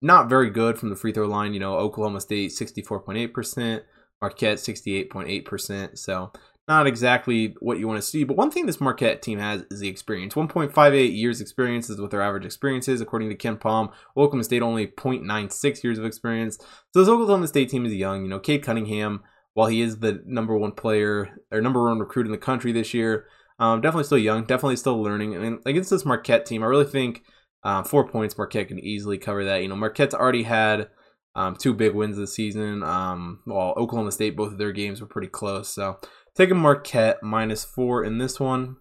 not 0.00 0.28
very 0.28 0.50
good 0.50 0.78
from 0.78 0.90
the 0.90 0.96
free 0.96 1.12
throw 1.12 1.26
line. 1.26 1.54
You 1.54 1.60
know, 1.60 1.74
Oklahoma 1.74 2.20
State 2.20 2.50
64.8%, 2.50 3.82
Marquette 4.20 4.58
68.8%. 4.58 5.98
So 5.98 6.32
not 6.68 6.86
exactly 6.86 7.54
what 7.60 7.78
you 7.78 7.88
want 7.88 8.00
to 8.00 8.06
see. 8.06 8.24
But 8.24 8.36
one 8.36 8.50
thing 8.50 8.66
this 8.66 8.80
Marquette 8.80 9.22
team 9.22 9.38
has 9.38 9.64
is 9.70 9.80
the 9.80 9.88
experience. 9.88 10.34
1.58 10.34 11.16
years 11.16 11.40
experience 11.40 11.88
is 11.88 12.00
what 12.00 12.10
their 12.10 12.22
average 12.22 12.44
experience 12.44 12.88
is, 12.88 13.00
according 13.00 13.30
to 13.30 13.36
KenPom. 13.36 13.90
Oklahoma 14.16 14.44
State 14.44 14.62
only 14.62 14.86
0.96 14.86 15.82
years 15.82 15.98
of 15.98 16.04
experience. 16.04 16.58
So 16.92 17.00
this 17.00 17.08
Oklahoma 17.08 17.48
State 17.48 17.70
team 17.70 17.86
is 17.86 17.94
young. 17.94 18.22
You 18.22 18.28
know, 18.28 18.38
Cade 18.38 18.62
Cunningham, 18.62 19.22
while 19.54 19.68
he 19.68 19.80
is 19.80 19.98
the 19.98 20.22
number 20.26 20.56
one 20.56 20.72
player 20.72 21.40
or 21.50 21.60
number 21.60 21.82
one 21.82 21.98
recruit 21.98 22.26
in 22.26 22.32
the 22.32 22.38
country 22.38 22.70
this 22.70 22.92
year, 22.92 23.26
um, 23.58 23.80
definitely 23.80 24.04
still 24.04 24.18
young, 24.18 24.44
definitely 24.44 24.76
still 24.76 25.02
learning. 25.02 25.34
And 25.34 25.58
against 25.66 25.90
this 25.90 26.04
Marquette 26.04 26.46
team, 26.46 26.62
I 26.62 26.66
really 26.66 26.84
think 26.84 27.22
uh, 27.64 27.82
four 27.82 28.06
points 28.06 28.36
Marquette 28.36 28.68
can 28.68 28.78
easily 28.78 29.18
cover 29.18 29.44
that. 29.44 29.62
You 29.62 29.68
know, 29.68 29.76
Marquette's 29.76 30.14
already 30.14 30.44
had 30.44 30.90
Um, 31.34 31.54
two 31.54 31.72
big 31.72 31.94
wins 31.94 32.16
this 32.16 32.34
season. 32.34 32.82
Um, 32.82 33.40
while 33.44 33.74
Oklahoma 33.76 34.10
State, 34.10 34.36
both 34.36 34.50
of 34.52 34.58
their 34.58 34.72
games 34.72 35.00
were 35.00 35.06
pretty 35.06 35.28
close. 35.28 35.68
So 35.68 36.00
taking 36.38 36.56
Marquette 36.56 37.20
minus 37.20 37.64
four 37.64 38.04
in 38.04 38.18
this 38.18 38.38
one. 38.38 38.76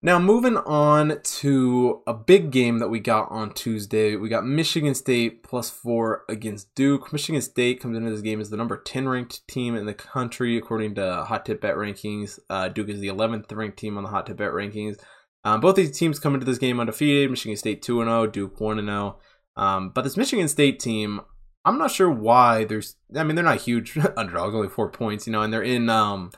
Now, 0.00 0.20
moving 0.20 0.58
on 0.58 1.20
to 1.40 2.02
a 2.06 2.14
big 2.14 2.52
game 2.52 2.78
that 2.78 2.88
we 2.88 3.00
got 3.00 3.28
on 3.32 3.52
Tuesday. 3.52 4.14
We 4.14 4.28
got 4.28 4.46
Michigan 4.46 4.94
State 4.94 5.42
plus 5.42 5.70
four 5.70 6.24
against 6.28 6.72
Duke. 6.76 7.12
Michigan 7.12 7.40
State 7.40 7.80
comes 7.80 7.96
into 7.96 8.10
this 8.10 8.20
game 8.20 8.38
as 8.38 8.50
the 8.50 8.56
number 8.56 8.76
10 8.76 9.08
ranked 9.08 9.48
team 9.48 9.74
in 9.74 9.86
the 9.86 9.94
country, 9.94 10.56
according 10.56 10.94
to 10.96 11.24
Hot 11.24 11.44
Tip 11.46 11.62
Bet 11.62 11.74
rankings. 11.74 12.38
Uh, 12.48 12.68
Duke 12.68 12.90
is 12.90 13.00
the 13.00 13.08
11th 13.08 13.50
ranked 13.56 13.78
team 13.78 13.96
on 13.96 14.04
the 14.04 14.10
Hot 14.10 14.26
Tip 14.26 14.36
Bet 14.36 14.52
rankings. 14.52 15.00
Um, 15.42 15.60
both 15.60 15.74
these 15.74 15.98
teams 15.98 16.20
come 16.20 16.34
into 16.34 16.46
this 16.46 16.58
game 16.58 16.78
undefeated. 16.78 17.30
Michigan 17.30 17.56
State 17.56 17.80
2 17.82 18.04
0, 18.04 18.26
Duke 18.26 18.60
1 18.60 18.84
0. 18.84 19.18
Um, 19.56 19.90
but 19.90 20.02
this 20.02 20.18
Michigan 20.18 20.48
State 20.48 20.78
team, 20.78 21.22
I'm 21.68 21.76
not 21.76 21.90
sure 21.90 22.10
why 22.10 22.64
there's. 22.64 22.96
I 23.14 23.24
mean, 23.24 23.36
they're 23.36 23.44
not 23.44 23.60
huge 23.60 23.98
underdogs, 24.16 24.54
only 24.54 24.68
four 24.68 24.90
points, 24.90 25.26
you 25.26 25.32
know, 25.32 25.42
and 25.42 25.52
they're 25.52 25.62
in 25.62 25.90
um 25.90 26.30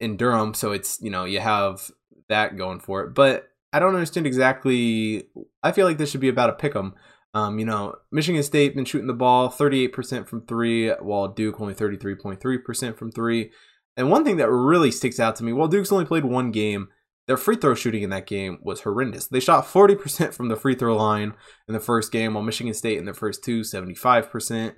in 0.00 0.16
Durham, 0.16 0.52
so 0.52 0.72
it's 0.72 1.00
you 1.00 1.10
know 1.10 1.24
you 1.24 1.38
have 1.38 1.90
that 2.28 2.56
going 2.56 2.80
for 2.80 3.02
it. 3.02 3.14
But 3.14 3.48
I 3.72 3.78
don't 3.78 3.94
understand 3.94 4.26
exactly. 4.26 5.28
I 5.62 5.70
feel 5.70 5.86
like 5.86 5.98
this 5.98 6.10
should 6.10 6.20
be 6.20 6.28
about 6.28 6.50
a 6.50 6.54
pick 6.54 6.74
'em. 6.74 6.94
Um, 7.34 7.60
you 7.60 7.66
know, 7.66 7.94
Michigan 8.10 8.42
State 8.42 8.74
been 8.74 8.84
shooting 8.84 9.06
the 9.06 9.12
ball 9.14 9.48
38% 9.48 10.26
from 10.26 10.40
three, 10.46 10.90
while 10.90 11.28
Duke 11.28 11.60
only 11.60 11.74
33.3% 11.74 12.96
from 12.96 13.12
three. 13.12 13.52
And 13.96 14.10
one 14.10 14.24
thing 14.24 14.38
that 14.38 14.50
really 14.50 14.90
sticks 14.90 15.20
out 15.20 15.36
to 15.36 15.44
me, 15.44 15.52
while 15.52 15.68
Duke's 15.68 15.92
only 15.92 16.06
played 16.06 16.24
one 16.24 16.50
game, 16.50 16.88
their 17.28 17.36
free 17.36 17.56
throw 17.56 17.74
shooting 17.74 18.02
in 18.02 18.10
that 18.10 18.26
game 18.26 18.58
was 18.62 18.80
horrendous. 18.80 19.26
They 19.26 19.38
shot 19.38 19.66
40% 19.66 20.32
from 20.32 20.48
the 20.48 20.56
free 20.56 20.74
throw 20.74 20.96
line 20.96 21.34
in 21.68 21.74
the 21.74 21.80
first 21.80 22.10
game, 22.10 22.34
while 22.34 22.42
Michigan 22.42 22.72
State 22.72 22.96
in 22.96 23.04
the 23.04 23.12
first 23.12 23.44
two, 23.44 23.60
75%. 23.60 24.72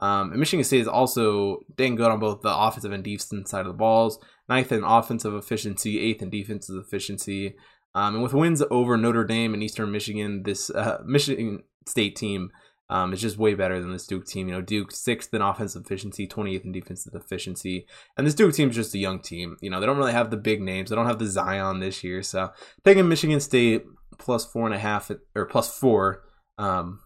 Um, 0.00 0.32
and 0.32 0.40
Michigan 0.40 0.64
State 0.64 0.80
is 0.80 0.88
also 0.88 1.60
dang 1.76 1.94
good 1.94 2.10
on 2.10 2.18
both 2.18 2.42
the 2.42 2.54
offensive 2.54 2.90
and 2.90 3.04
defensive 3.04 3.46
side 3.46 3.60
of 3.60 3.68
the 3.68 3.72
balls. 3.72 4.18
Ninth 4.48 4.72
in 4.72 4.82
offensive 4.82 5.32
efficiency, 5.34 6.00
eighth 6.00 6.22
in 6.22 6.28
defensive 6.28 6.74
efficiency. 6.84 7.54
Um, 7.94 8.14
and 8.14 8.22
with 8.22 8.34
wins 8.34 8.64
over 8.68 8.96
Notre 8.96 9.24
Dame 9.24 9.54
and 9.54 9.62
Eastern 9.62 9.92
Michigan, 9.92 10.42
this 10.42 10.70
uh, 10.70 10.98
Michigan 11.06 11.60
State 11.86 12.16
team 12.16 12.50
um, 12.90 13.12
is 13.12 13.20
just 13.20 13.38
way 13.38 13.54
better 13.54 13.80
than 13.80 13.92
this 13.92 14.06
Duke 14.06 14.26
team. 14.26 14.48
You 14.48 14.54
know, 14.54 14.60
Duke 14.60 14.92
sixth 14.92 15.32
in 15.32 15.42
offensive 15.42 15.84
efficiency, 15.84 16.26
28th 16.26 16.64
in 16.64 16.72
defensive 16.72 17.14
efficiency, 17.14 17.86
and 18.16 18.26
this 18.26 18.34
Duke 18.34 18.54
team 18.54 18.70
is 18.70 18.76
just 18.76 18.94
a 18.94 18.98
young 18.98 19.20
team. 19.20 19.56
You 19.60 19.70
know, 19.70 19.80
they 19.80 19.86
don't 19.86 19.98
really 19.98 20.12
have 20.12 20.30
the 20.30 20.36
big 20.36 20.60
names. 20.60 20.90
They 20.90 20.96
don't 20.96 21.06
have 21.06 21.18
the 21.18 21.26
Zion 21.26 21.80
this 21.80 22.04
year. 22.04 22.22
So 22.22 22.50
taking 22.84 23.08
Michigan 23.08 23.40
State 23.40 23.84
plus 24.18 24.44
four 24.44 24.66
and 24.66 24.74
a 24.74 24.78
half 24.78 25.10
or 25.34 25.46
plus 25.46 25.76
four 25.76 26.22
um, 26.58 27.00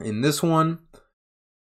in 0.00 0.20
this 0.20 0.42
one. 0.42 0.80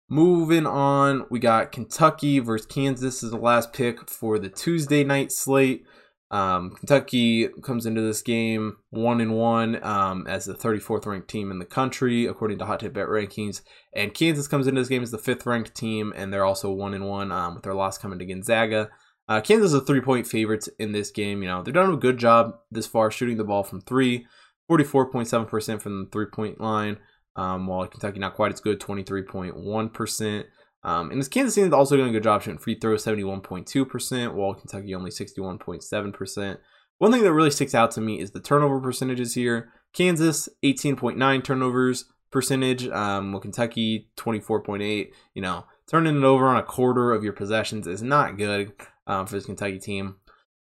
Moving 0.10 0.68
on, 0.68 1.26
we 1.32 1.40
got 1.40 1.72
Kentucky 1.72 2.40
versus 2.40 2.68
Kansas 2.68 3.24
is 3.24 3.32
the 3.32 3.38
last 3.38 3.74
pick 3.74 4.10
for 4.10 4.38
the 4.38 4.50
Tuesday 4.50 5.04
night 5.04 5.32
slate. 5.32 5.86
Um, 6.34 6.72
Kentucky 6.72 7.48
comes 7.62 7.86
into 7.86 8.02
this 8.02 8.24
game 8.24 8.78
one 8.90 9.22
and 9.22 9.36
one 9.36 9.82
um, 9.84 10.26
as 10.28 10.46
the 10.46 10.56
34th 10.56 11.06
ranked 11.06 11.28
team 11.30 11.52
in 11.52 11.60
the 11.60 11.66
country, 11.66 12.26
according 12.26 12.58
to 12.58 12.66
Hot 12.66 12.80
Tip 12.80 12.94
Bet 12.94 13.06
rankings. 13.06 13.62
And 13.96 14.16
Kansas 14.16 14.48
comes 14.48 14.66
into 14.66 14.82
this 14.82 14.90
game 14.90 15.04
as 15.04 15.12
the 15.12 15.20
fifth 15.20 15.46
ranked 15.46 15.76
team, 15.76 16.12
and 16.16 16.34
they're 16.34 16.44
also 16.44 16.72
one 16.72 16.96
and 16.96 17.06
one 17.06 17.32
um, 17.32 17.54
with 17.54 17.64
their 17.64 17.76
loss 17.76 18.00
coming 18.00 18.18
to 18.18 18.26
Gonzaga. 18.26 18.90
Uh, 19.30 19.42
Kansas 19.42 19.74
a 19.74 19.80
three 19.80 20.02
point 20.02 20.26
favorites 20.26 20.68
in 20.80 20.92
this 20.92 21.12
game. 21.12 21.44
You 21.44 21.50
know 21.50 21.62
they've 21.62 21.72
done 21.72 21.94
a 21.94 21.98
good 21.98 22.18
job 22.18 22.56
this 22.72 22.88
far 22.88 23.12
shooting 23.12 23.38
the 23.38 23.44
ball 23.44 23.64
from 23.64 23.82
three, 23.82 24.26
44.7% 24.72 25.82
from 25.84 26.06
the 26.06 26.10
three 26.10 26.26
point 26.26 26.60
line 26.60 26.98
um, 27.36 27.68
while 27.68 27.86
Kentucky 27.86 28.20
not 28.20 28.34
quite 28.34 28.52
as 28.52 28.60
good, 28.60 28.80
23.1%. 28.80 30.46
Um, 30.84 31.12
and 31.12 31.20
this 31.20 31.28
Kansas 31.28 31.56
team 31.56 31.66
is 31.66 31.74
also 31.74 31.96
doing 31.96 32.10
a 32.10 32.12
good 32.12 32.24
job 32.24 32.42
shooting 32.42 32.60
free 32.60 32.78
throws, 32.78 33.06
71.2%, 33.06 34.34
while 34.34 34.54
Kentucky 34.54 34.94
only 34.94 35.12
61.7%. 35.12 36.58
One 36.98 37.12
thing 37.12 37.24
that 37.24 37.34
really 37.34 37.52
sticks 37.52 37.74
out 37.74 37.92
to 37.92 38.02
me 38.02 38.20
is 38.20 38.32
the 38.32 38.40
turnover 38.40 38.80
percentages 38.80 39.34
here. 39.34 39.72
Kansas, 39.94 40.50
18.9 40.64 41.44
turnovers 41.44 42.06
percentage, 42.32 42.88
um, 42.88 43.32
while 43.32 43.42
Kentucky, 43.42 44.10
24.8. 44.18 45.12
You 45.34 45.42
know, 45.42 45.66
turning 45.90 46.18
it 46.18 46.24
over 46.24 46.48
on 46.48 46.58
a 46.58 46.64
quarter 46.64 47.12
of 47.12 47.24
your 47.24 47.34
possessions 47.34 47.88
is 47.88 48.02
not 48.02 48.38
good 48.38 48.74
um, 49.08 49.26
for 49.26 49.36
this 49.36 49.46
Kentucky 49.46 49.80
team. 49.80 50.16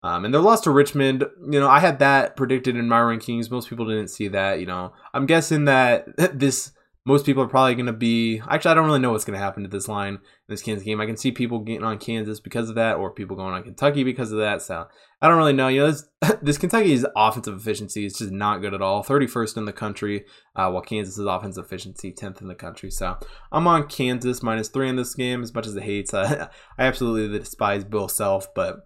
Um, 0.04 0.24
and 0.24 0.34
their 0.34 0.40
loss 0.40 0.60
to 0.62 0.70
Richmond, 0.72 1.24
you 1.48 1.60
know, 1.60 1.68
I 1.68 1.78
had 1.78 2.00
that 2.00 2.34
predicted 2.36 2.76
in 2.76 2.88
my 2.88 2.98
rankings. 2.98 3.50
Most 3.50 3.70
people 3.70 3.86
didn't 3.86 4.08
see 4.08 4.28
that. 4.28 4.58
You 4.58 4.66
know, 4.66 4.92
I'm 5.14 5.26
guessing 5.26 5.66
that 5.66 6.06
this 6.38 6.72
most 7.04 7.26
people 7.26 7.42
are 7.42 7.48
probably 7.48 7.74
going 7.74 7.86
to 7.86 7.92
be. 7.92 8.40
Actually, 8.48 8.70
I 8.70 8.74
don't 8.74 8.86
really 8.86 9.00
know 9.00 9.10
what's 9.10 9.24
going 9.24 9.38
to 9.38 9.44
happen 9.44 9.64
to 9.64 9.68
this 9.68 9.88
line 9.88 10.14
in 10.14 10.20
this 10.48 10.62
Kansas 10.62 10.84
game. 10.84 11.00
I 11.00 11.06
can 11.06 11.16
see 11.16 11.32
people 11.32 11.58
getting 11.58 11.82
on 11.82 11.98
Kansas 11.98 12.38
because 12.38 12.68
of 12.68 12.76
that, 12.76 12.96
or 12.96 13.10
people 13.10 13.36
going 13.36 13.52
on 13.52 13.64
Kentucky 13.64 14.04
because 14.04 14.30
of 14.30 14.38
that. 14.38 14.62
So 14.62 14.86
I 15.20 15.28
don't 15.28 15.36
really 15.36 15.52
know. 15.52 15.66
You 15.66 15.80
know, 15.80 15.90
this, 15.90 16.04
this 16.42 16.58
Kentucky's 16.58 17.04
offensive 17.16 17.56
efficiency 17.56 18.06
is 18.06 18.14
just 18.14 18.30
not 18.30 18.60
good 18.60 18.72
at 18.72 18.82
all. 18.82 19.02
31st 19.02 19.56
in 19.56 19.64
the 19.64 19.72
country, 19.72 20.24
uh, 20.54 20.70
while 20.70 20.82
Kansas's 20.82 21.26
offensive 21.26 21.64
efficiency 21.64 22.12
10th 22.12 22.40
in 22.40 22.46
the 22.46 22.54
country. 22.54 22.90
So 22.90 23.18
I'm 23.50 23.66
on 23.66 23.88
Kansas 23.88 24.42
minus 24.42 24.68
three 24.68 24.88
in 24.88 24.96
this 24.96 25.14
game. 25.14 25.42
As 25.42 25.52
much 25.52 25.66
as 25.66 25.74
it 25.74 25.82
hates, 25.82 26.14
uh, 26.14 26.48
I 26.78 26.84
absolutely 26.84 27.36
despise 27.36 27.82
Bill 27.82 28.08
Self, 28.08 28.54
but 28.54 28.76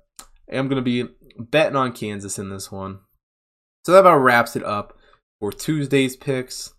I'm 0.51 0.69
going 0.69 0.77
to 0.77 0.83
be 0.83 1.05
betting 1.39 1.77
on 1.77 1.93
Kansas 1.93 2.39
in 2.39 2.49
this 2.49 2.73
one. 2.73 3.01
So 3.85 3.93
that 3.93 4.01
about 4.01 4.17
wraps 4.17 4.57
it 4.57 4.65
up 4.65 4.95
for 5.39 5.53
Tuesday's 5.53 6.17
picks. 6.17 6.73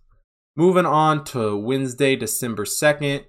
Moving 0.57 0.87
on 0.87 1.23
to 1.25 1.55
Wednesday, 1.55 2.15
December 2.15 2.65
2nd. 2.65 3.25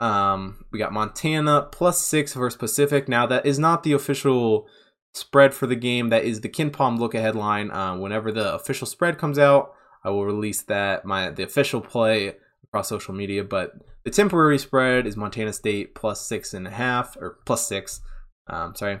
Um, 0.00 0.64
we 0.72 0.78
got 0.78 0.94
Montana 0.94 1.68
plus 1.70 2.00
six 2.00 2.32
versus 2.32 2.56
Pacific. 2.56 3.06
Now, 3.06 3.26
that 3.26 3.44
is 3.44 3.58
not 3.58 3.82
the 3.82 3.92
official 3.92 4.66
spread 5.12 5.52
for 5.52 5.66
the 5.66 5.76
game. 5.76 6.08
That 6.08 6.24
is 6.24 6.40
the 6.40 6.48
KenPom 6.48 6.98
look 6.98 7.14
ahead 7.14 7.36
line. 7.36 7.70
Uh, 7.70 7.98
whenever 7.98 8.32
the 8.32 8.54
official 8.54 8.86
spread 8.86 9.18
comes 9.18 9.38
out, 9.38 9.74
I 10.02 10.08
will 10.08 10.24
release 10.24 10.62
that, 10.62 11.04
my 11.04 11.28
the 11.28 11.42
official 11.42 11.82
play 11.82 12.32
across 12.64 12.88
social 12.88 13.12
media. 13.12 13.44
But 13.44 13.72
the 14.04 14.10
temporary 14.10 14.58
spread 14.58 15.06
is 15.06 15.18
Montana 15.18 15.52
State 15.52 15.94
plus 15.94 16.26
six 16.26 16.54
and 16.54 16.66
a 16.66 16.70
half, 16.70 17.14
or 17.18 17.40
plus 17.44 17.68
six. 17.68 18.00
Um, 18.46 18.74
sorry. 18.74 19.00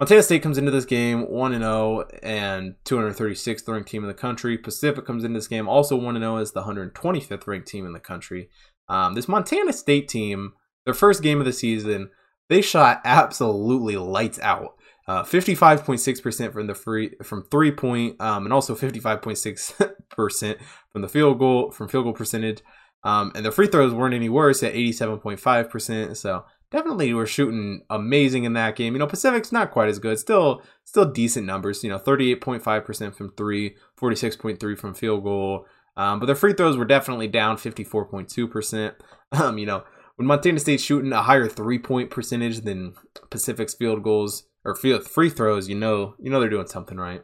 Montana 0.00 0.22
State 0.22 0.42
comes 0.42 0.58
into 0.58 0.70
this 0.70 0.84
game 0.84 1.28
1 1.28 1.52
0 1.52 2.04
and 2.22 2.76
236th 2.84 3.66
ranked 3.66 3.88
team 3.88 4.04
in 4.04 4.08
the 4.08 4.14
country. 4.14 4.56
Pacific 4.56 5.04
comes 5.04 5.24
into 5.24 5.38
this 5.38 5.48
game 5.48 5.68
also 5.68 5.96
1 5.96 6.14
0 6.14 6.36
as 6.36 6.52
the 6.52 6.62
125th 6.62 7.46
ranked 7.48 7.66
team 7.66 7.84
in 7.84 7.92
the 7.92 7.98
country. 7.98 8.48
Um, 8.88 9.14
this 9.14 9.26
Montana 9.26 9.72
State 9.72 10.08
team, 10.08 10.52
their 10.84 10.94
first 10.94 11.20
game 11.20 11.40
of 11.40 11.46
the 11.46 11.52
season, 11.52 12.10
they 12.48 12.62
shot 12.62 13.00
absolutely 13.04 13.96
lights 13.96 14.38
out. 14.40 14.74
Uh, 15.08 15.24
55.6% 15.24 16.52
from 16.52 16.66
the 16.66 16.74
free 16.74 17.14
from 17.24 17.42
three 17.50 17.72
point, 17.72 18.20
um, 18.20 18.44
and 18.44 18.52
also 18.52 18.76
55.6% 18.76 20.58
from 20.92 21.02
the 21.02 21.08
field 21.08 21.38
goal 21.38 21.72
from 21.72 21.88
field 21.88 22.04
goal 22.04 22.12
percentage. 22.12 22.62
Um, 23.04 23.32
and 23.34 23.44
the 23.44 23.50
free 23.50 23.68
throws 23.68 23.94
weren't 23.94 24.14
any 24.14 24.28
worse 24.28 24.62
at 24.62 24.74
87.5%. 24.74 26.16
So 26.16 26.44
definitely 26.70 27.12
were 27.14 27.26
shooting 27.26 27.82
amazing 27.90 28.44
in 28.44 28.52
that 28.54 28.76
game. 28.76 28.94
You 28.94 28.98
know, 28.98 29.06
Pacific's 29.06 29.52
not 29.52 29.70
quite 29.70 29.88
as 29.88 29.98
good. 29.98 30.18
Still 30.18 30.62
still 30.84 31.04
decent 31.04 31.46
numbers, 31.46 31.82
you 31.82 31.90
know, 31.90 31.98
38.5% 31.98 33.14
from 33.14 33.30
3, 33.30 33.76
46.3 34.00 34.78
from 34.78 34.94
field 34.94 35.22
goal. 35.24 35.66
Um, 35.96 36.20
but 36.20 36.26
their 36.26 36.36
free 36.36 36.52
throws 36.52 36.76
were 36.76 36.84
definitely 36.84 37.28
down 37.28 37.56
54.2%. 37.56 38.94
Um, 39.30 39.58
you 39.58 39.66
know, 39.66 39.84
when 40.16 40.26
Montana 40.26 40.58
State's 40.58 40.82
shooting 40.82 41.12
a 41.12 41.20
higher 41.20 41.48
three-point 41.48 42.08
percentage 42.08 42.62
than 42.62 42.94
Pacific's 43.28 43.74
field 43.74 44.02
goals 44.02 44.44
or 44.64 44.74
field 44.74 45.04
free 45.04 45.28
throws, 45.28 45.68
you 45.68 45.74
know, 45.74 46.14
you 46.18 46.30
know 46.30 46.40
they're 46.40 46.48
doing 46.48 46.66
something 46.66 46.96
right. 46.96 47.22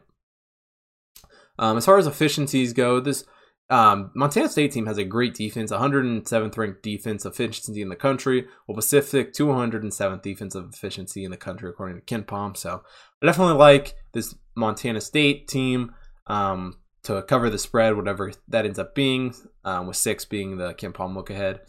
Um, 1.57 1.77
as 1.77 1.85
far 1.85 1.97
as 1.97 2.05
efficiencies 2.05 2.73
go, 2.73 2.99
this 2.99 3.25
um, 3.69 4.11
Montana 4.13 4.47
State 4.47 4.71
team 4.71 4.85
has 4.85 4.97
a 4.97 5.03
great 5.03 5.33
defense, 5.33 5.71
107th 5.71 6.57
ranked 6.57 6.83
defense 6.83 7.25
efficiency 7.25 7.81
in 7.81 7.89
the 7.89 7.95
country, 7.95 8.45
while 8.65 8.75
Pacific 8.75 9.33
207th 9.33 10.21
defensive 10.21 10.69
efficiency 10.71 11.23
in 11.23 11.31
the 11.31 11.37
country 11.37 11.69
according 11.69 11.99
to 11.99 12.05
KenPom. 12.05 12.55
So 12.55 12.83
I 13.21 13.25
definitely 13.25 13.55
like 13.55 13.95
this 14.13 14.35
Montana 14.55 15.01
State 15.01 15.47
team 15.47 15.95
um, 16.27 16.79
to 17.03 17.23
cover 17.23 17.49
the 17.49 17.57
spread, 17.57 17.95
whatever 17.95 18.31
that 18.49 18.65
ends 18.65 18.77
up 18.77 18.93
being, 18.93 19.33
um, 19.63 19.87
with 19.87 19.97
six 19.97 20.25
being 20.25 20.57
the 20.57 20.75
KenPom 20.75 21.15
look 21.15 21.31
ahead. 21.31 21.61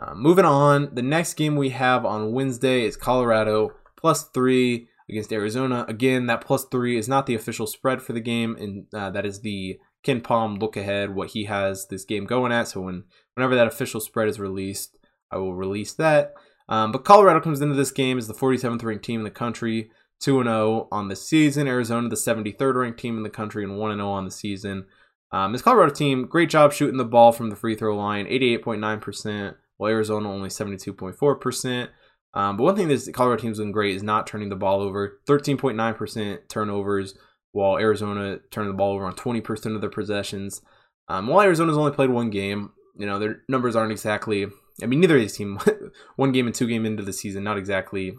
Uh, 0.00 0.14
moving 0.14 0.44
on, 0.44 0.94
the 0.94 1.02
next 1.02 1.34
game 1.34 1.56
we 1.56 1.70
have 1.70 2.04
on 2.04 2.32
Wednesday 2.32 2.84
is 2.84 2.96
Colorado 2.96 3.72
plus 3.96 4.28
three 4.30 4.88
against 5.08 5.32
Arizona. 5.32 5.84
Again, 5.88 6.26
that 6.26 6.40
plus 6.40 6.64
three 6.64 6.96
is 6.96 7.08
not 7.08 7.26
the 7.26 7.34
official 7.34 7.66
spread 7.66 8.02
for 8.02 8.12
the 8.12 8.20
game, 8.20 8.56
and 8.56 8.86
uh, 8.94 9.10
that 9.10 9.26
is 9.26 9.40
the 9.40 9.78
KenPom 10.04 10.60
look 10.60 10.76
ahead 10.76 11.14
what 11.14 11.30
he 11.30 11.44
has 11.44 11.86
this 11.88 12.04
game 12.04 12.24
going 12.24 12.52
at. 12.52 12.68
So 12.68 12.82
when 12.82 13.04
whenever 13.34 13.54
that 13.54 13.66
official 13.66 14.00
spread 14.00 14.28
is 14.28 14.40
released, 14.40 14.98
I 15.30 15.36
will 15.38 15.54
release 15.54 15.92
that. 15.94 16.34
Um, 16.68 16.92
but 16.92 17.04
Colorado 17.04 17.40
comes 17.40 17.60
into 17.60 17.74
this 17.74 17.90
game 17.90 18.18
as 18.18 18.28
the 18.28 18.34
47th 18.34 18.82
ranked 18.82 19.04
team 19.04 19.20
in 19.20 19.24
the 19.24 19.30
country, 19.30 19.90
2 20.20 20.42
0 20.42 20.88
on 20.92 21.08
the 21.08 21.16
season. 21.16 21.66
Arizona, 21.66 22.08
the 22.08 22.16
73rd 22.16 22.74
ranked 22.74 23.00
team 23.00 23.16
in 23.16 23.22
the 23.22 23.30
country, 23.30 23.64
and 23.64 23.78
1 23.78 23.96
0 23.96 24.08
on 24.08 24.24
the 24.24 24.30
season. 24.30 24.86
Um, 25.30 25.52
this 25.52 25.62
Colorado 25.62 25.92
team, 25.92 26.26
great 26.26 26.50
job 26.50 26.72
shooting 26.72 26.96
the 26.96 27.04
ball 27.04 27.32
from 27.32 27.50
the 27.50 27.56
free 27.56 27.74
throw 27.74 27.96
line, 27.96 28.26
88.9%, 28.26 29.54
while 29.76 29.90
Arizona 29.90 30.30
only 30.30 30.48
72.4%. 30.48 31.88
Um, 32.34 32.56
but 32.56 32.64
one 32.64 32.76
thing 32.76 32.88
this 32.88 33.10
Colorado 33.12 33.40
team's 33.40 33.58
doing 33.58 33.72
great 33.72 33.96
is 33.96 34.02
not 34.02 34.26
turning 34.26 34.48
the 34.48 34.56
ball 34.56 34.80
over. 34.80 35.20
13.9% 35.26 36.48
turnovers, 36.48 37.14
while 37.58 37.76
Arizona 37.76 38.38
turned 38.52 38.70
the 38.70 38.74
ball 38.74 38.94
over 38.94 39.04
on 39.04 39.14
20% 39.14 39.74
of 39.74 39.80
their 39.80 39.90
possessions. 39.90 40.62
Um, 41.08 41.26
while 41.26 41.40
Arizona's 41.40 41.76
only 41.76 41.90
played 41.90 42.10
one 42.10 42.30
game, 42.30 42.70
you 42.96 43.04
know 43.04 43.18
their 43.18 43.42
numbers 43.48 43.74
aren't 43.74 43.90
exactly. 43.90 44.46
I 44.80 44.86
mean, 44.86 45.00
neither 45.00 45.16
of 45.16 45.22
these 45.22 45.36
teams, 45.36 45.60
one 46.16 46.30
game 46.30 46.46
and 46.46 46.54
two 46.54 46.68
game 46.68 46.86
into 46.86 47.02
the 47.02 47.12
season, 47.12 47.42
not 47.42 47.58
exactly 47.58 48.16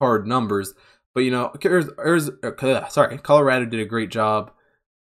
hard 0.00 0.26
numbers. 0.26 0.72
But 1.14 1.24
you 1.24 1.30
know, 1.30 1.52
Arizona, 1.64 2.86
sorry, 2.88 3.18
Colorado 3.18 3.66
did 3.66 3.80
a 3.80 3.84
great 3.84 4.10
job 4.10 4.52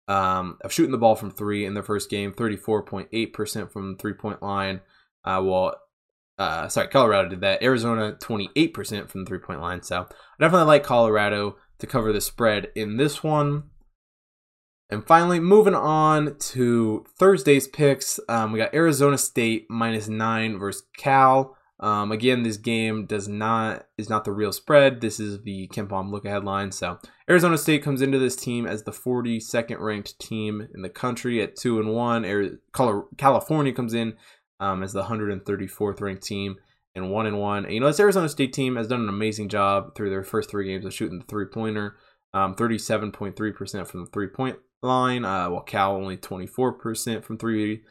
um, 0.07 0.59
of 0.63 0.73
shooting 0.73 0.93
the 0.93 0.99
ball 0.99 1.17
from 1.17 1.33
three 1.33 1.65
in 1.65 1.75
their 1.75 1.83
first 1.83 2.09
game, 2.09 2.33
34.8% 2.33 3.73
from 3.73 3.97
three 3.97 4.15
point 4.15 4.43
line. 4.43 4.81
Uh, 5.25 5.43
well, 5.45 5.75
uh, 6.39 6.69
sorry, 6.69 6.87
Colorado 6.87 7.31
did 7.31 7.41
that. 7.41 7.65
Arizona, 7.65 8.17
28% 8.21 9.09
from 9.09 9.25
the 9.25 9.29
three 9.29 9.39
point 9.41 9.61
line. 9.61 9.83
So 9.83 10.07
I 10.09 10.45
definitely 10.45 10.67
like 10.67 10.85
Colorado 10.85 11.57
to 11.81 11.87
cover 11.87 12.13
the 12.13 12.21
spread 12.21 12.69
in 12.75 12.97
this 12.97 13.23
one. 13.23 13.65
And 14.91 15.07
finally, 15.07 15.39
moving 15.39 15.75
on 15.75 16.37
to 16.39 17.05
Thursday's 17.17 17.69
picks, 17.69 18.19
um, 18.29 18.53
we 18.53 18.59
got 18.59 18.75
Arizona 18.75 19.19
State 19.19 19.67
minus 19.71 20.09
nine 20.09 20.59
versus 20.59 20.83
Cal. 20.97 21.57
Um, 21.79 22.13
again, 22.13 22.43
this 22.43 22.59
game 22.59 23.07
does 23.07 23.27
not 23.27 23.87
is 23.97 24.11
not 24.11 24.25
the 24.25 24.33
real 24.33 24.53
spread. 24.53 25.01
This 25.01 25.19
is 25.19 25.43
the 25.43 25.69
KenPom 25.69 26.11
look 26.11 26.25
ahead 26.25 26.45
line. 26.45 26.73
So 26.73 26.99
Arizona 27.29 27.57
State 27.57 27.83
comes 27.83 28.03
into 28.03 28.19
this 28.19 28.37
team 28.37 28.67
as 28.67 28.83
the 28.83 28.91
42nd 28.91 29.79
ranked 29.79 30.19
team 30.19 30.69
in 30.75 30.83
the 30.83 30.91
country 30.91 31.41
at 31.41 31.57
two 31.57 31.79
and 31.79 31.95
one. 31.95 32.59
California 33.17 33.73
comes 33.73 33.95
in 33.95 34.15
um, 34.59 34.83
as 34.83 34.93
the 34.93 35.05
134th 35.05 36.01
ranked 36.01 36.23
team 36.23 36.57
and 36.95 37.11
one 37.11 37.27
and 37.27 37.39
one. 37.39 37.65
And, 37.65 37.75
you 37.75 37.81
know, 37.81 37.87
this 37.87 38.01
Arizona 38.01 38.29
State 38.29 38.53
team 38.53 38.77
has 38.77 38.89
done 38.89 39.01
an 39.01 39.09
amazing 39.09 39.49
job 39.49 39.95
through 39.95 40.11
their 40.11 40.25
first 40.25 40.51
three 40.51 40.67
games 40.67 40.85
of 40.85 40.95
shooting 40.95 41.19
the 41.19 41.25
three 41.25 41.47
pointer. 41.47 41.97
Um, 42.33 42.55
37.3% 42.55 43.87
from 43.87 44.05
the 44.05 44.11
three 44.11 44.29
point 44.29 44.57
line, 44.83 45.25
uh, 45.25 45.51
while 45.51 45.63
Cal 45.63 45.97
only 45.97 46.17
24% 46.17 47.25
from 47.25 47.39
three. 47.39 47.83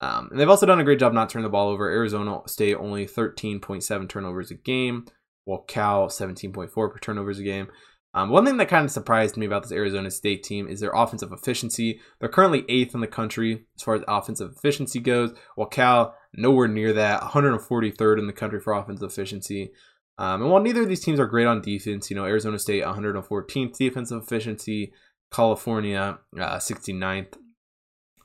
Um, 0.00 0.28
and 0.30 0.40
they've 0.40 0.48
also 0.48 0.66
done 0.66 0.80
a 0.80 0.84
great 0.84 0.98
job 0.98 1.12
not 1.12 1.30
turning 1.30 1.44
the 1.44 1.50
ball 1.50 1.68
over. 1.68 1.88
Arizona 1.88 2.40
State 2.46 2.74
only 2.74 3.06
13.7 3.06 4.08
turnovers 4.08 4.50
a 4.50 4.54
game, 4.54 5.06
while 5.44 5.62
Cal 5.62 6.08
17.4 6.08 6.72
per 6.72 6.98
turnovers 6.98 7.38
a 7.38 7.44
game. 7.44 7.68
Um, 8.14 8.28
one 8.28 8.44
thing 8.44 8.58
that 8.58 8.68
kind 8.68 8.84
of 8.84 8.90
surprised 8.90 9.36
me 9.36 9.46
about 9.46 9.62
this 9.62 9.72
Arizona 9.72 10.10
State 10.10 10.42
team 10.42 10.68
is 10.68 10.80
their 10.80 10.92
offensive 10.92 11.32
efficiency. 11.32 12.00
They're 12.18 12.28
currently 12.28 12.64
eighth 12.68 12.94
in 12.94 13.00
the 13.00 13.06
country 13.06 13.64
as 13.76 13.82
far 13.82 13.94
as 13.94 14.02
offensive 14.06 14.52
efficiency 14.56 15.00
goes, 15.00 15.32
while 15.54 15.68
Cal 15.68 16.14
nowhere 16.34 16.68
near 16.68 16.92
that, 16.92 17.20
143rd 17.22 18.18
in 18.18 18.26
the 18.26 18.32
country 18.32 18.60
for 18.60 18.72
offensive 18.72 19.10
efficiency. 19.10 19.72
Um, 20.18 20.42
and 20.42 20.50
while 20.50 20.62
neither 20.62 20.82
of 20.82 20.88
these 20.88 21.04
teams 21.04 21.18
are 21.18 21.26
great 21.26 21.46
on 21.46 21.62
defense, 21.62 22.10
you 22.10 22.16
know 22.16 22.24
Arizona 22.24 22.58
State 22.58 22.84
114th 22.84 23.76
defensive 23.76 24.22
efficiency, 24.22 24.92
California 25.32 26.18
uh, 26.38 26.56
69th 26.56 27.34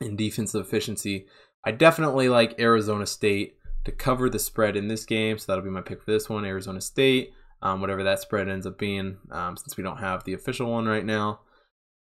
in 0.02 0.16
defensive 0.16 0.66
efficiency. 0.66 1.26
I 1.64 1.72
definitely 1.72 2.30
like 2.30 2.60
Arizona 2.60 3.06
State 3.06 3.58
to 3.86 3.92
cover 3.92 4.30
the 4.30 4.40
spread 4.40 4.76
in 4.76 4.90
this 4.90 5.06
game. 5.06 5.38
So 5.38 5.46
that'll 5.48 5.64
be 5.64 5.70
my 5.70 5.82
pick 5.82 6.04
for 6.04 6.12
this 6.12 6.30
one 6.30 6.46
Arizona 6.46 6.82
State, 6.82 7.34
um, 7.62 7.82
whatever 7.82 8.04
that 8.04 8.20
spread 8.20 8.50
ends 8.50 8.68
up 8.68 8.78
being, 8.78 9.18
um, 9.32 9.58
since 9.58 9.78
we 9.78 9.84
don't 9.84 9.98
have 9.98 10.24
the 10.24 10.34
official 10.34 10.72
one 10.72 10.86
right 10.86 11.06
now. 11.06 11.40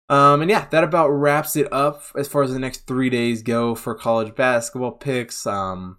Um, 0.08 0.40
and 0.40 0.50
yeah, 0.50 0.66
that 0.70 0.84
about 0.84 1.08
wraps 1.08 1.56
it 1.56 1.72
up 1.72 2.02
as 2.16 2.28
far 2.28 2.42
as 2.42 2.52
the 2.52 2.58
next 2.58 2.86
three 2.86 3.10
days 3.10 3.42
go 3.42 3.74
for 3.74 3.94
college 3.94 4.34
basketball 4.34 4.92
picks. 4.92 5.46
Um, 5.46 5.98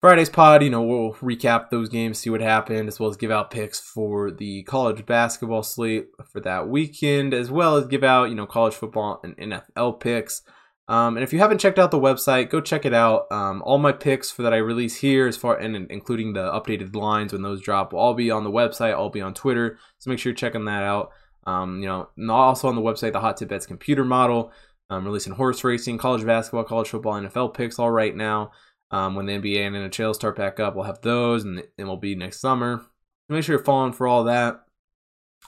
Friday's 0.00 0.28
pod, 0.28 0.62
you 0.62 0.68
know, 0.68 0.82
we'll 0.82 1.14
recap 1.14 1.70
those 1.70 1.88
games, 1.88 2.18
see 2.18 2.28
what 2.28 2.42
happened, 2.42 2.88
as 2.88 3.00
well 3.00 3.08
as 3.08 3.16
give 3.16 3.30
out 3.30 3.50
picks 3.50 3.80
for 3.80 4.30
the 4.30 4.62
college 4.64 5.06
basketball 5.06 5.62
slate 5.62 6.08
for 6.30 6.40
that 6.40 6.68
weekend, 6.68 7.32
as 7.32 7.50
well 7.50 7.76
as 7.76 7.86
give 7.86 8.04
out, 8.04 8.28
you 8.28 8.34
know, 8.34 8.46
college 8.46 8.74
football 8.74 9.20
and 9.24 9.34
NFL 9.38 10.00
picks. 10.00 10.42
Um, 10.88 11.16
and 11.16 11.24
if 11.24 11.32
you 11.32 11.38
haven't 11.38 11.58
checked 11.58 11.78
out 11.78 11.90
the 11.90 11.98
website, 11.98 12.50
go 12.50 12.60
check 12.60 12.84
it 12.84 12.92
out. 12.92 13.32
Um, 13.32 13.62
all 13.64 13.78
my 13.78 13.92
picks 13.92 14.30
for 14.30 14.42
that 14.42 14.52
I 14.52 14.58
release 14.58 14.96
here, 14.96 15.26
as 15.26 15.38
far 15.38 15.56
and 15.56 15.90
including 15.90 16.34
the 16.34 16.50
updated 16.52 16.94
lines 16.94 17.32
when 17.32 17.40
those 17.40 17.62
drop, 17.62 17.92
will 17.92 18.00
all 18.00 18.12
be 18.12 18.30
on 18.30 18.44
the 18.44 18.50
website. 18.50 18.92
I'll 18.92 19.08
be 19.08 19.22
on 19.22 19.32
Twitter, 19.32 19.78
so 19.98 20.10
make 20.10 20.18
sure 20.18 20.32
you're 20.32 20.36
checking 20.36 20.66
that 20.66 20.82
out. 20.82 21.12
Um, 21.46 21.80
you 21.80 21.86
know, 21.86 22.08
also 22.32 22.68
on 22.68 22.76
the 22.76 22.82
website, 22.82 23.12
the 23.12 23.20
Hot 23.20 23.36
Tip 23.36 23.48
Bets 23.48 23.66
computer 23.66 24.04
model, 24.04 24.52
um, 24.90 25.04
releasing 25.04 25.34
horse 25.34 25.62
racing, 25.64 25.98
college 25.98 26.24
basketball, 26.24 26.64
college 26.64 26.88
football, 26.88 27.14
NFL 27.14 27.54
picks 27.54 27.78
all 27.78 27.90
right 27.90 28.14
now. 28.14 28.52
Um, 28.90 29.14
when 29.14 29.26
the 29.26 29.32
NBA 29.32 29.66
and 29.66 29.74
NHL 29.74 30.14
start 30.14 30.36
back 30.36 30.60
up, 30.60 30.74
we'll 30.74 30.84
have 30.84 31.00
those, 31.00 31.44
and 31.44 31.62
it 31.76 31.84
will 31.84 31.96
be 31.96 32.14
next 32.14 32.40
summer. 32.40 32.84
Make 33.28 33.42
sure 33.42 33.56
you're 33.56 33.64
following 33.64 33.92
for 33.92 34.06
all 34.06 34.24
that. 34.24 34.64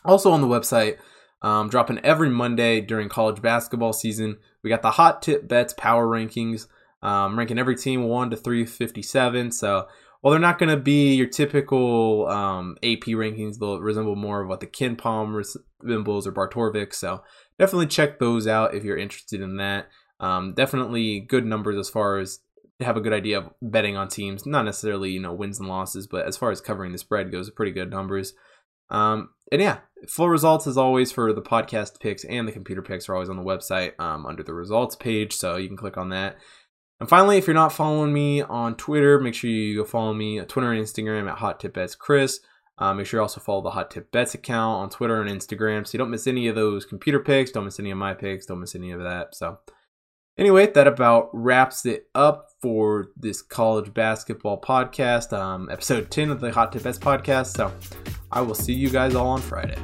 Also 0.05 0.31
on 0.33 0.41
the 0.41 0.47
website, 0.47 0.97
um, 1.43 1.69
dropping 1.69 1.99
every 1.99 2.31
Monday 2.31 2.81
during 2.81 3.09
college 3.09 3.43
basketball 3.43 3.93
season. 3.93 4.39
We 4.63 4.71
got 4.71 4.83
the 4.83 4.93
hot 4.93 5.23
tip 5.23 5.47
bets 5.47 5.75
power 5.75 6.07
rankings, 6.07 6.67
um, 7.03 7.39
ranking 7.39 7.59
every 7.59 7.77
team 7.77 8.05
1 8.05 8.31
to 8.31 8.37
357. 8.37 9.53
So 9.53 9.87
while 10.21 10.33
they're 10.33 10.41
not 10.41 10.59
going 10.59 10.75
to 10.75 10.83
be 10.83 11.15
your 11.15 11.29
typical 11.29 12.27
um, 12.29 12.77
AP 12.83 13.05
rankings, 13.11 13.59
they'll 13.59 13.81
resemble 13.81 14.17
more 14.17 14.43
of 14.43 14.49
what 14.49 14.61
the 14.61 14.67
KenPom 14.67 15.35
resembles 15.81 16.27
or 16.27 16.33
Bart 16.33 16.53
Torvik. 16.53 16.95
So 16.95 17.23
definitely 17.59 17.87
check 17.87 18.19
those 18.19 18.47
out 18.47 18.75
if 18.75 18.85
you're 18.85 18.97
interested 18.97 19.41
in 19.41 19.57
that. 19.57 19.89
Um, 20.21 20.55
definitely 20.55 21.21
good 21.21 21.45
numbers 21.45 21.77
as 21.77 21.91
far 21.91 22.19
as 22.19 22.41
have 22.81 22.97
a 22.97 23.01
good 23.01 23.13
idea 23.13 23.39
of 23.39 23.51
betting 23.63 23.97
on 23.97 24.09
teams. 24.09 24.47
Not 24.47 24.65
necessarily 24.65 25.11
you 25.11 25.21
know 25.21 25.33
wins 25.33 25.59
and 25.59 25.69
losses, 25.69 26.07
but 26.07 26.27
as 26.27 26.37
far 26.37 26.51
as 26.51 26.61
covering 26.61 26.93
the 26.93 26.99
spread 26.99 27.33
goes, 27.33 27.51
pretty 27.51 27.73
good 27.73 27.91
numbers. 27.91 28.35
Um, 28.91 29.31
and 29.51 29.61
yeah, 29.61 29.79
full 30.09 30.29
results 30.29 30.67
as 30.67 30.77
always 30.77 31.13
for 31.13 31.33
the 31.33 31.43
podcast 31.43 32.01
picks 32.01 32.25
and 32.25 32.47
the 32.47 32.53
computer 32.53 32.83
picks 32.83 33.09
are 33.09 33.15
always 33.15 33.29
on 33.29 33.37
the 33.37 33.43
website 33.43 33.99
um, 33.99 34.27
under 34.27 34.43
the 34.43 34.55
results 34.55 34.97
page, 34.97 35.33
so 35.33 35.57
you 35.57 35.69
can 35.69 35.77
click 35.77 35.97
on 35.97 36.11
that. 36.11 36.37
And 36.99 37.09
finally, 37.09 37.37
if 37.37 37.47
you're 37.47 37.55
not 37.55 37.73
following 37.73 38.13
me 38.13 38.41
on 38.43 38.75
Twitter, 38.75 39.21
make 39.21 39.35
sure 39.35 39.51
you 39.51 39.77
go 39.77 39.85
follow 39.85 40.15
me 40.15 40.39
on 40.39 40.47
Twitter 40.47 40.73
and 40.73 40.83
Instagram 40.83 41.31
at 41.31 41.39
Hot 41.39 41.61
Tip 41.61 41.75
Bets 41.75 41.95
Chris. 41.95 42.41
Uh, 42.79 42.93
make 42.93 43.07
sure 43.07 43.19
you 43.19 43.23
also 43.23 43.41
follow 43.41 43.63
the 43.63 43.71
Hot 43.71 43.91
Tip 43.91 44.13
Bets 44.13 44.35
account 44.35 44.83
on 44.83 44.91
Twitter 44.91 45.21
and 45.23 45.31
Instagram 45.31 45.87
so 45.87 45.93
you 45.95 45.99
don't 45.99 46.11
miss 46.11 46.27
any 46.27 46.47
of 46.49 46.55
those 46.55 46.85
computer 46.85 47.19
picks, 47.19 47.51
don't 47.51 47.65
miss 47.65 47.81
any 47.81 47.91
of 47.91 47.99
my 47.99 48.13
picks, 48.13 48.47
don't 48.47 48.61
miss 48.61 48.75
any 48.75 48.91
of 48.91 49.01
that. 49.01 49.35
So, 49.35 49.59
anyway, 50.37 50.67
that 50.73 50.87
about 50.87 51.31
wraps 51.33 51.87
it 51.87 52.09
up 52.15 52.49
for 52.61 53.09
this 53.17 53.41
college 53.41 53.95
basketball 53.95 54.61
podcast, 54.61 55.33
um, 55.33 55.71
episode 55.71 56.11
10 56.11 56.31
of 56.31 56.41
the 56.41 56.53
Hot 56.53 56.73
Tip 56.73 56.83
Bets 56.83 56.99
podcast. 56.99 57.57
So, 57.57 57.73
I 58.31 58.43
will 58.43 58.55
see 58.55 58.75
you 58.75 58.91
guys 58.91 59.15
all 59.15 59.29
on 59.29 59.41
Friday. 59.41 59.79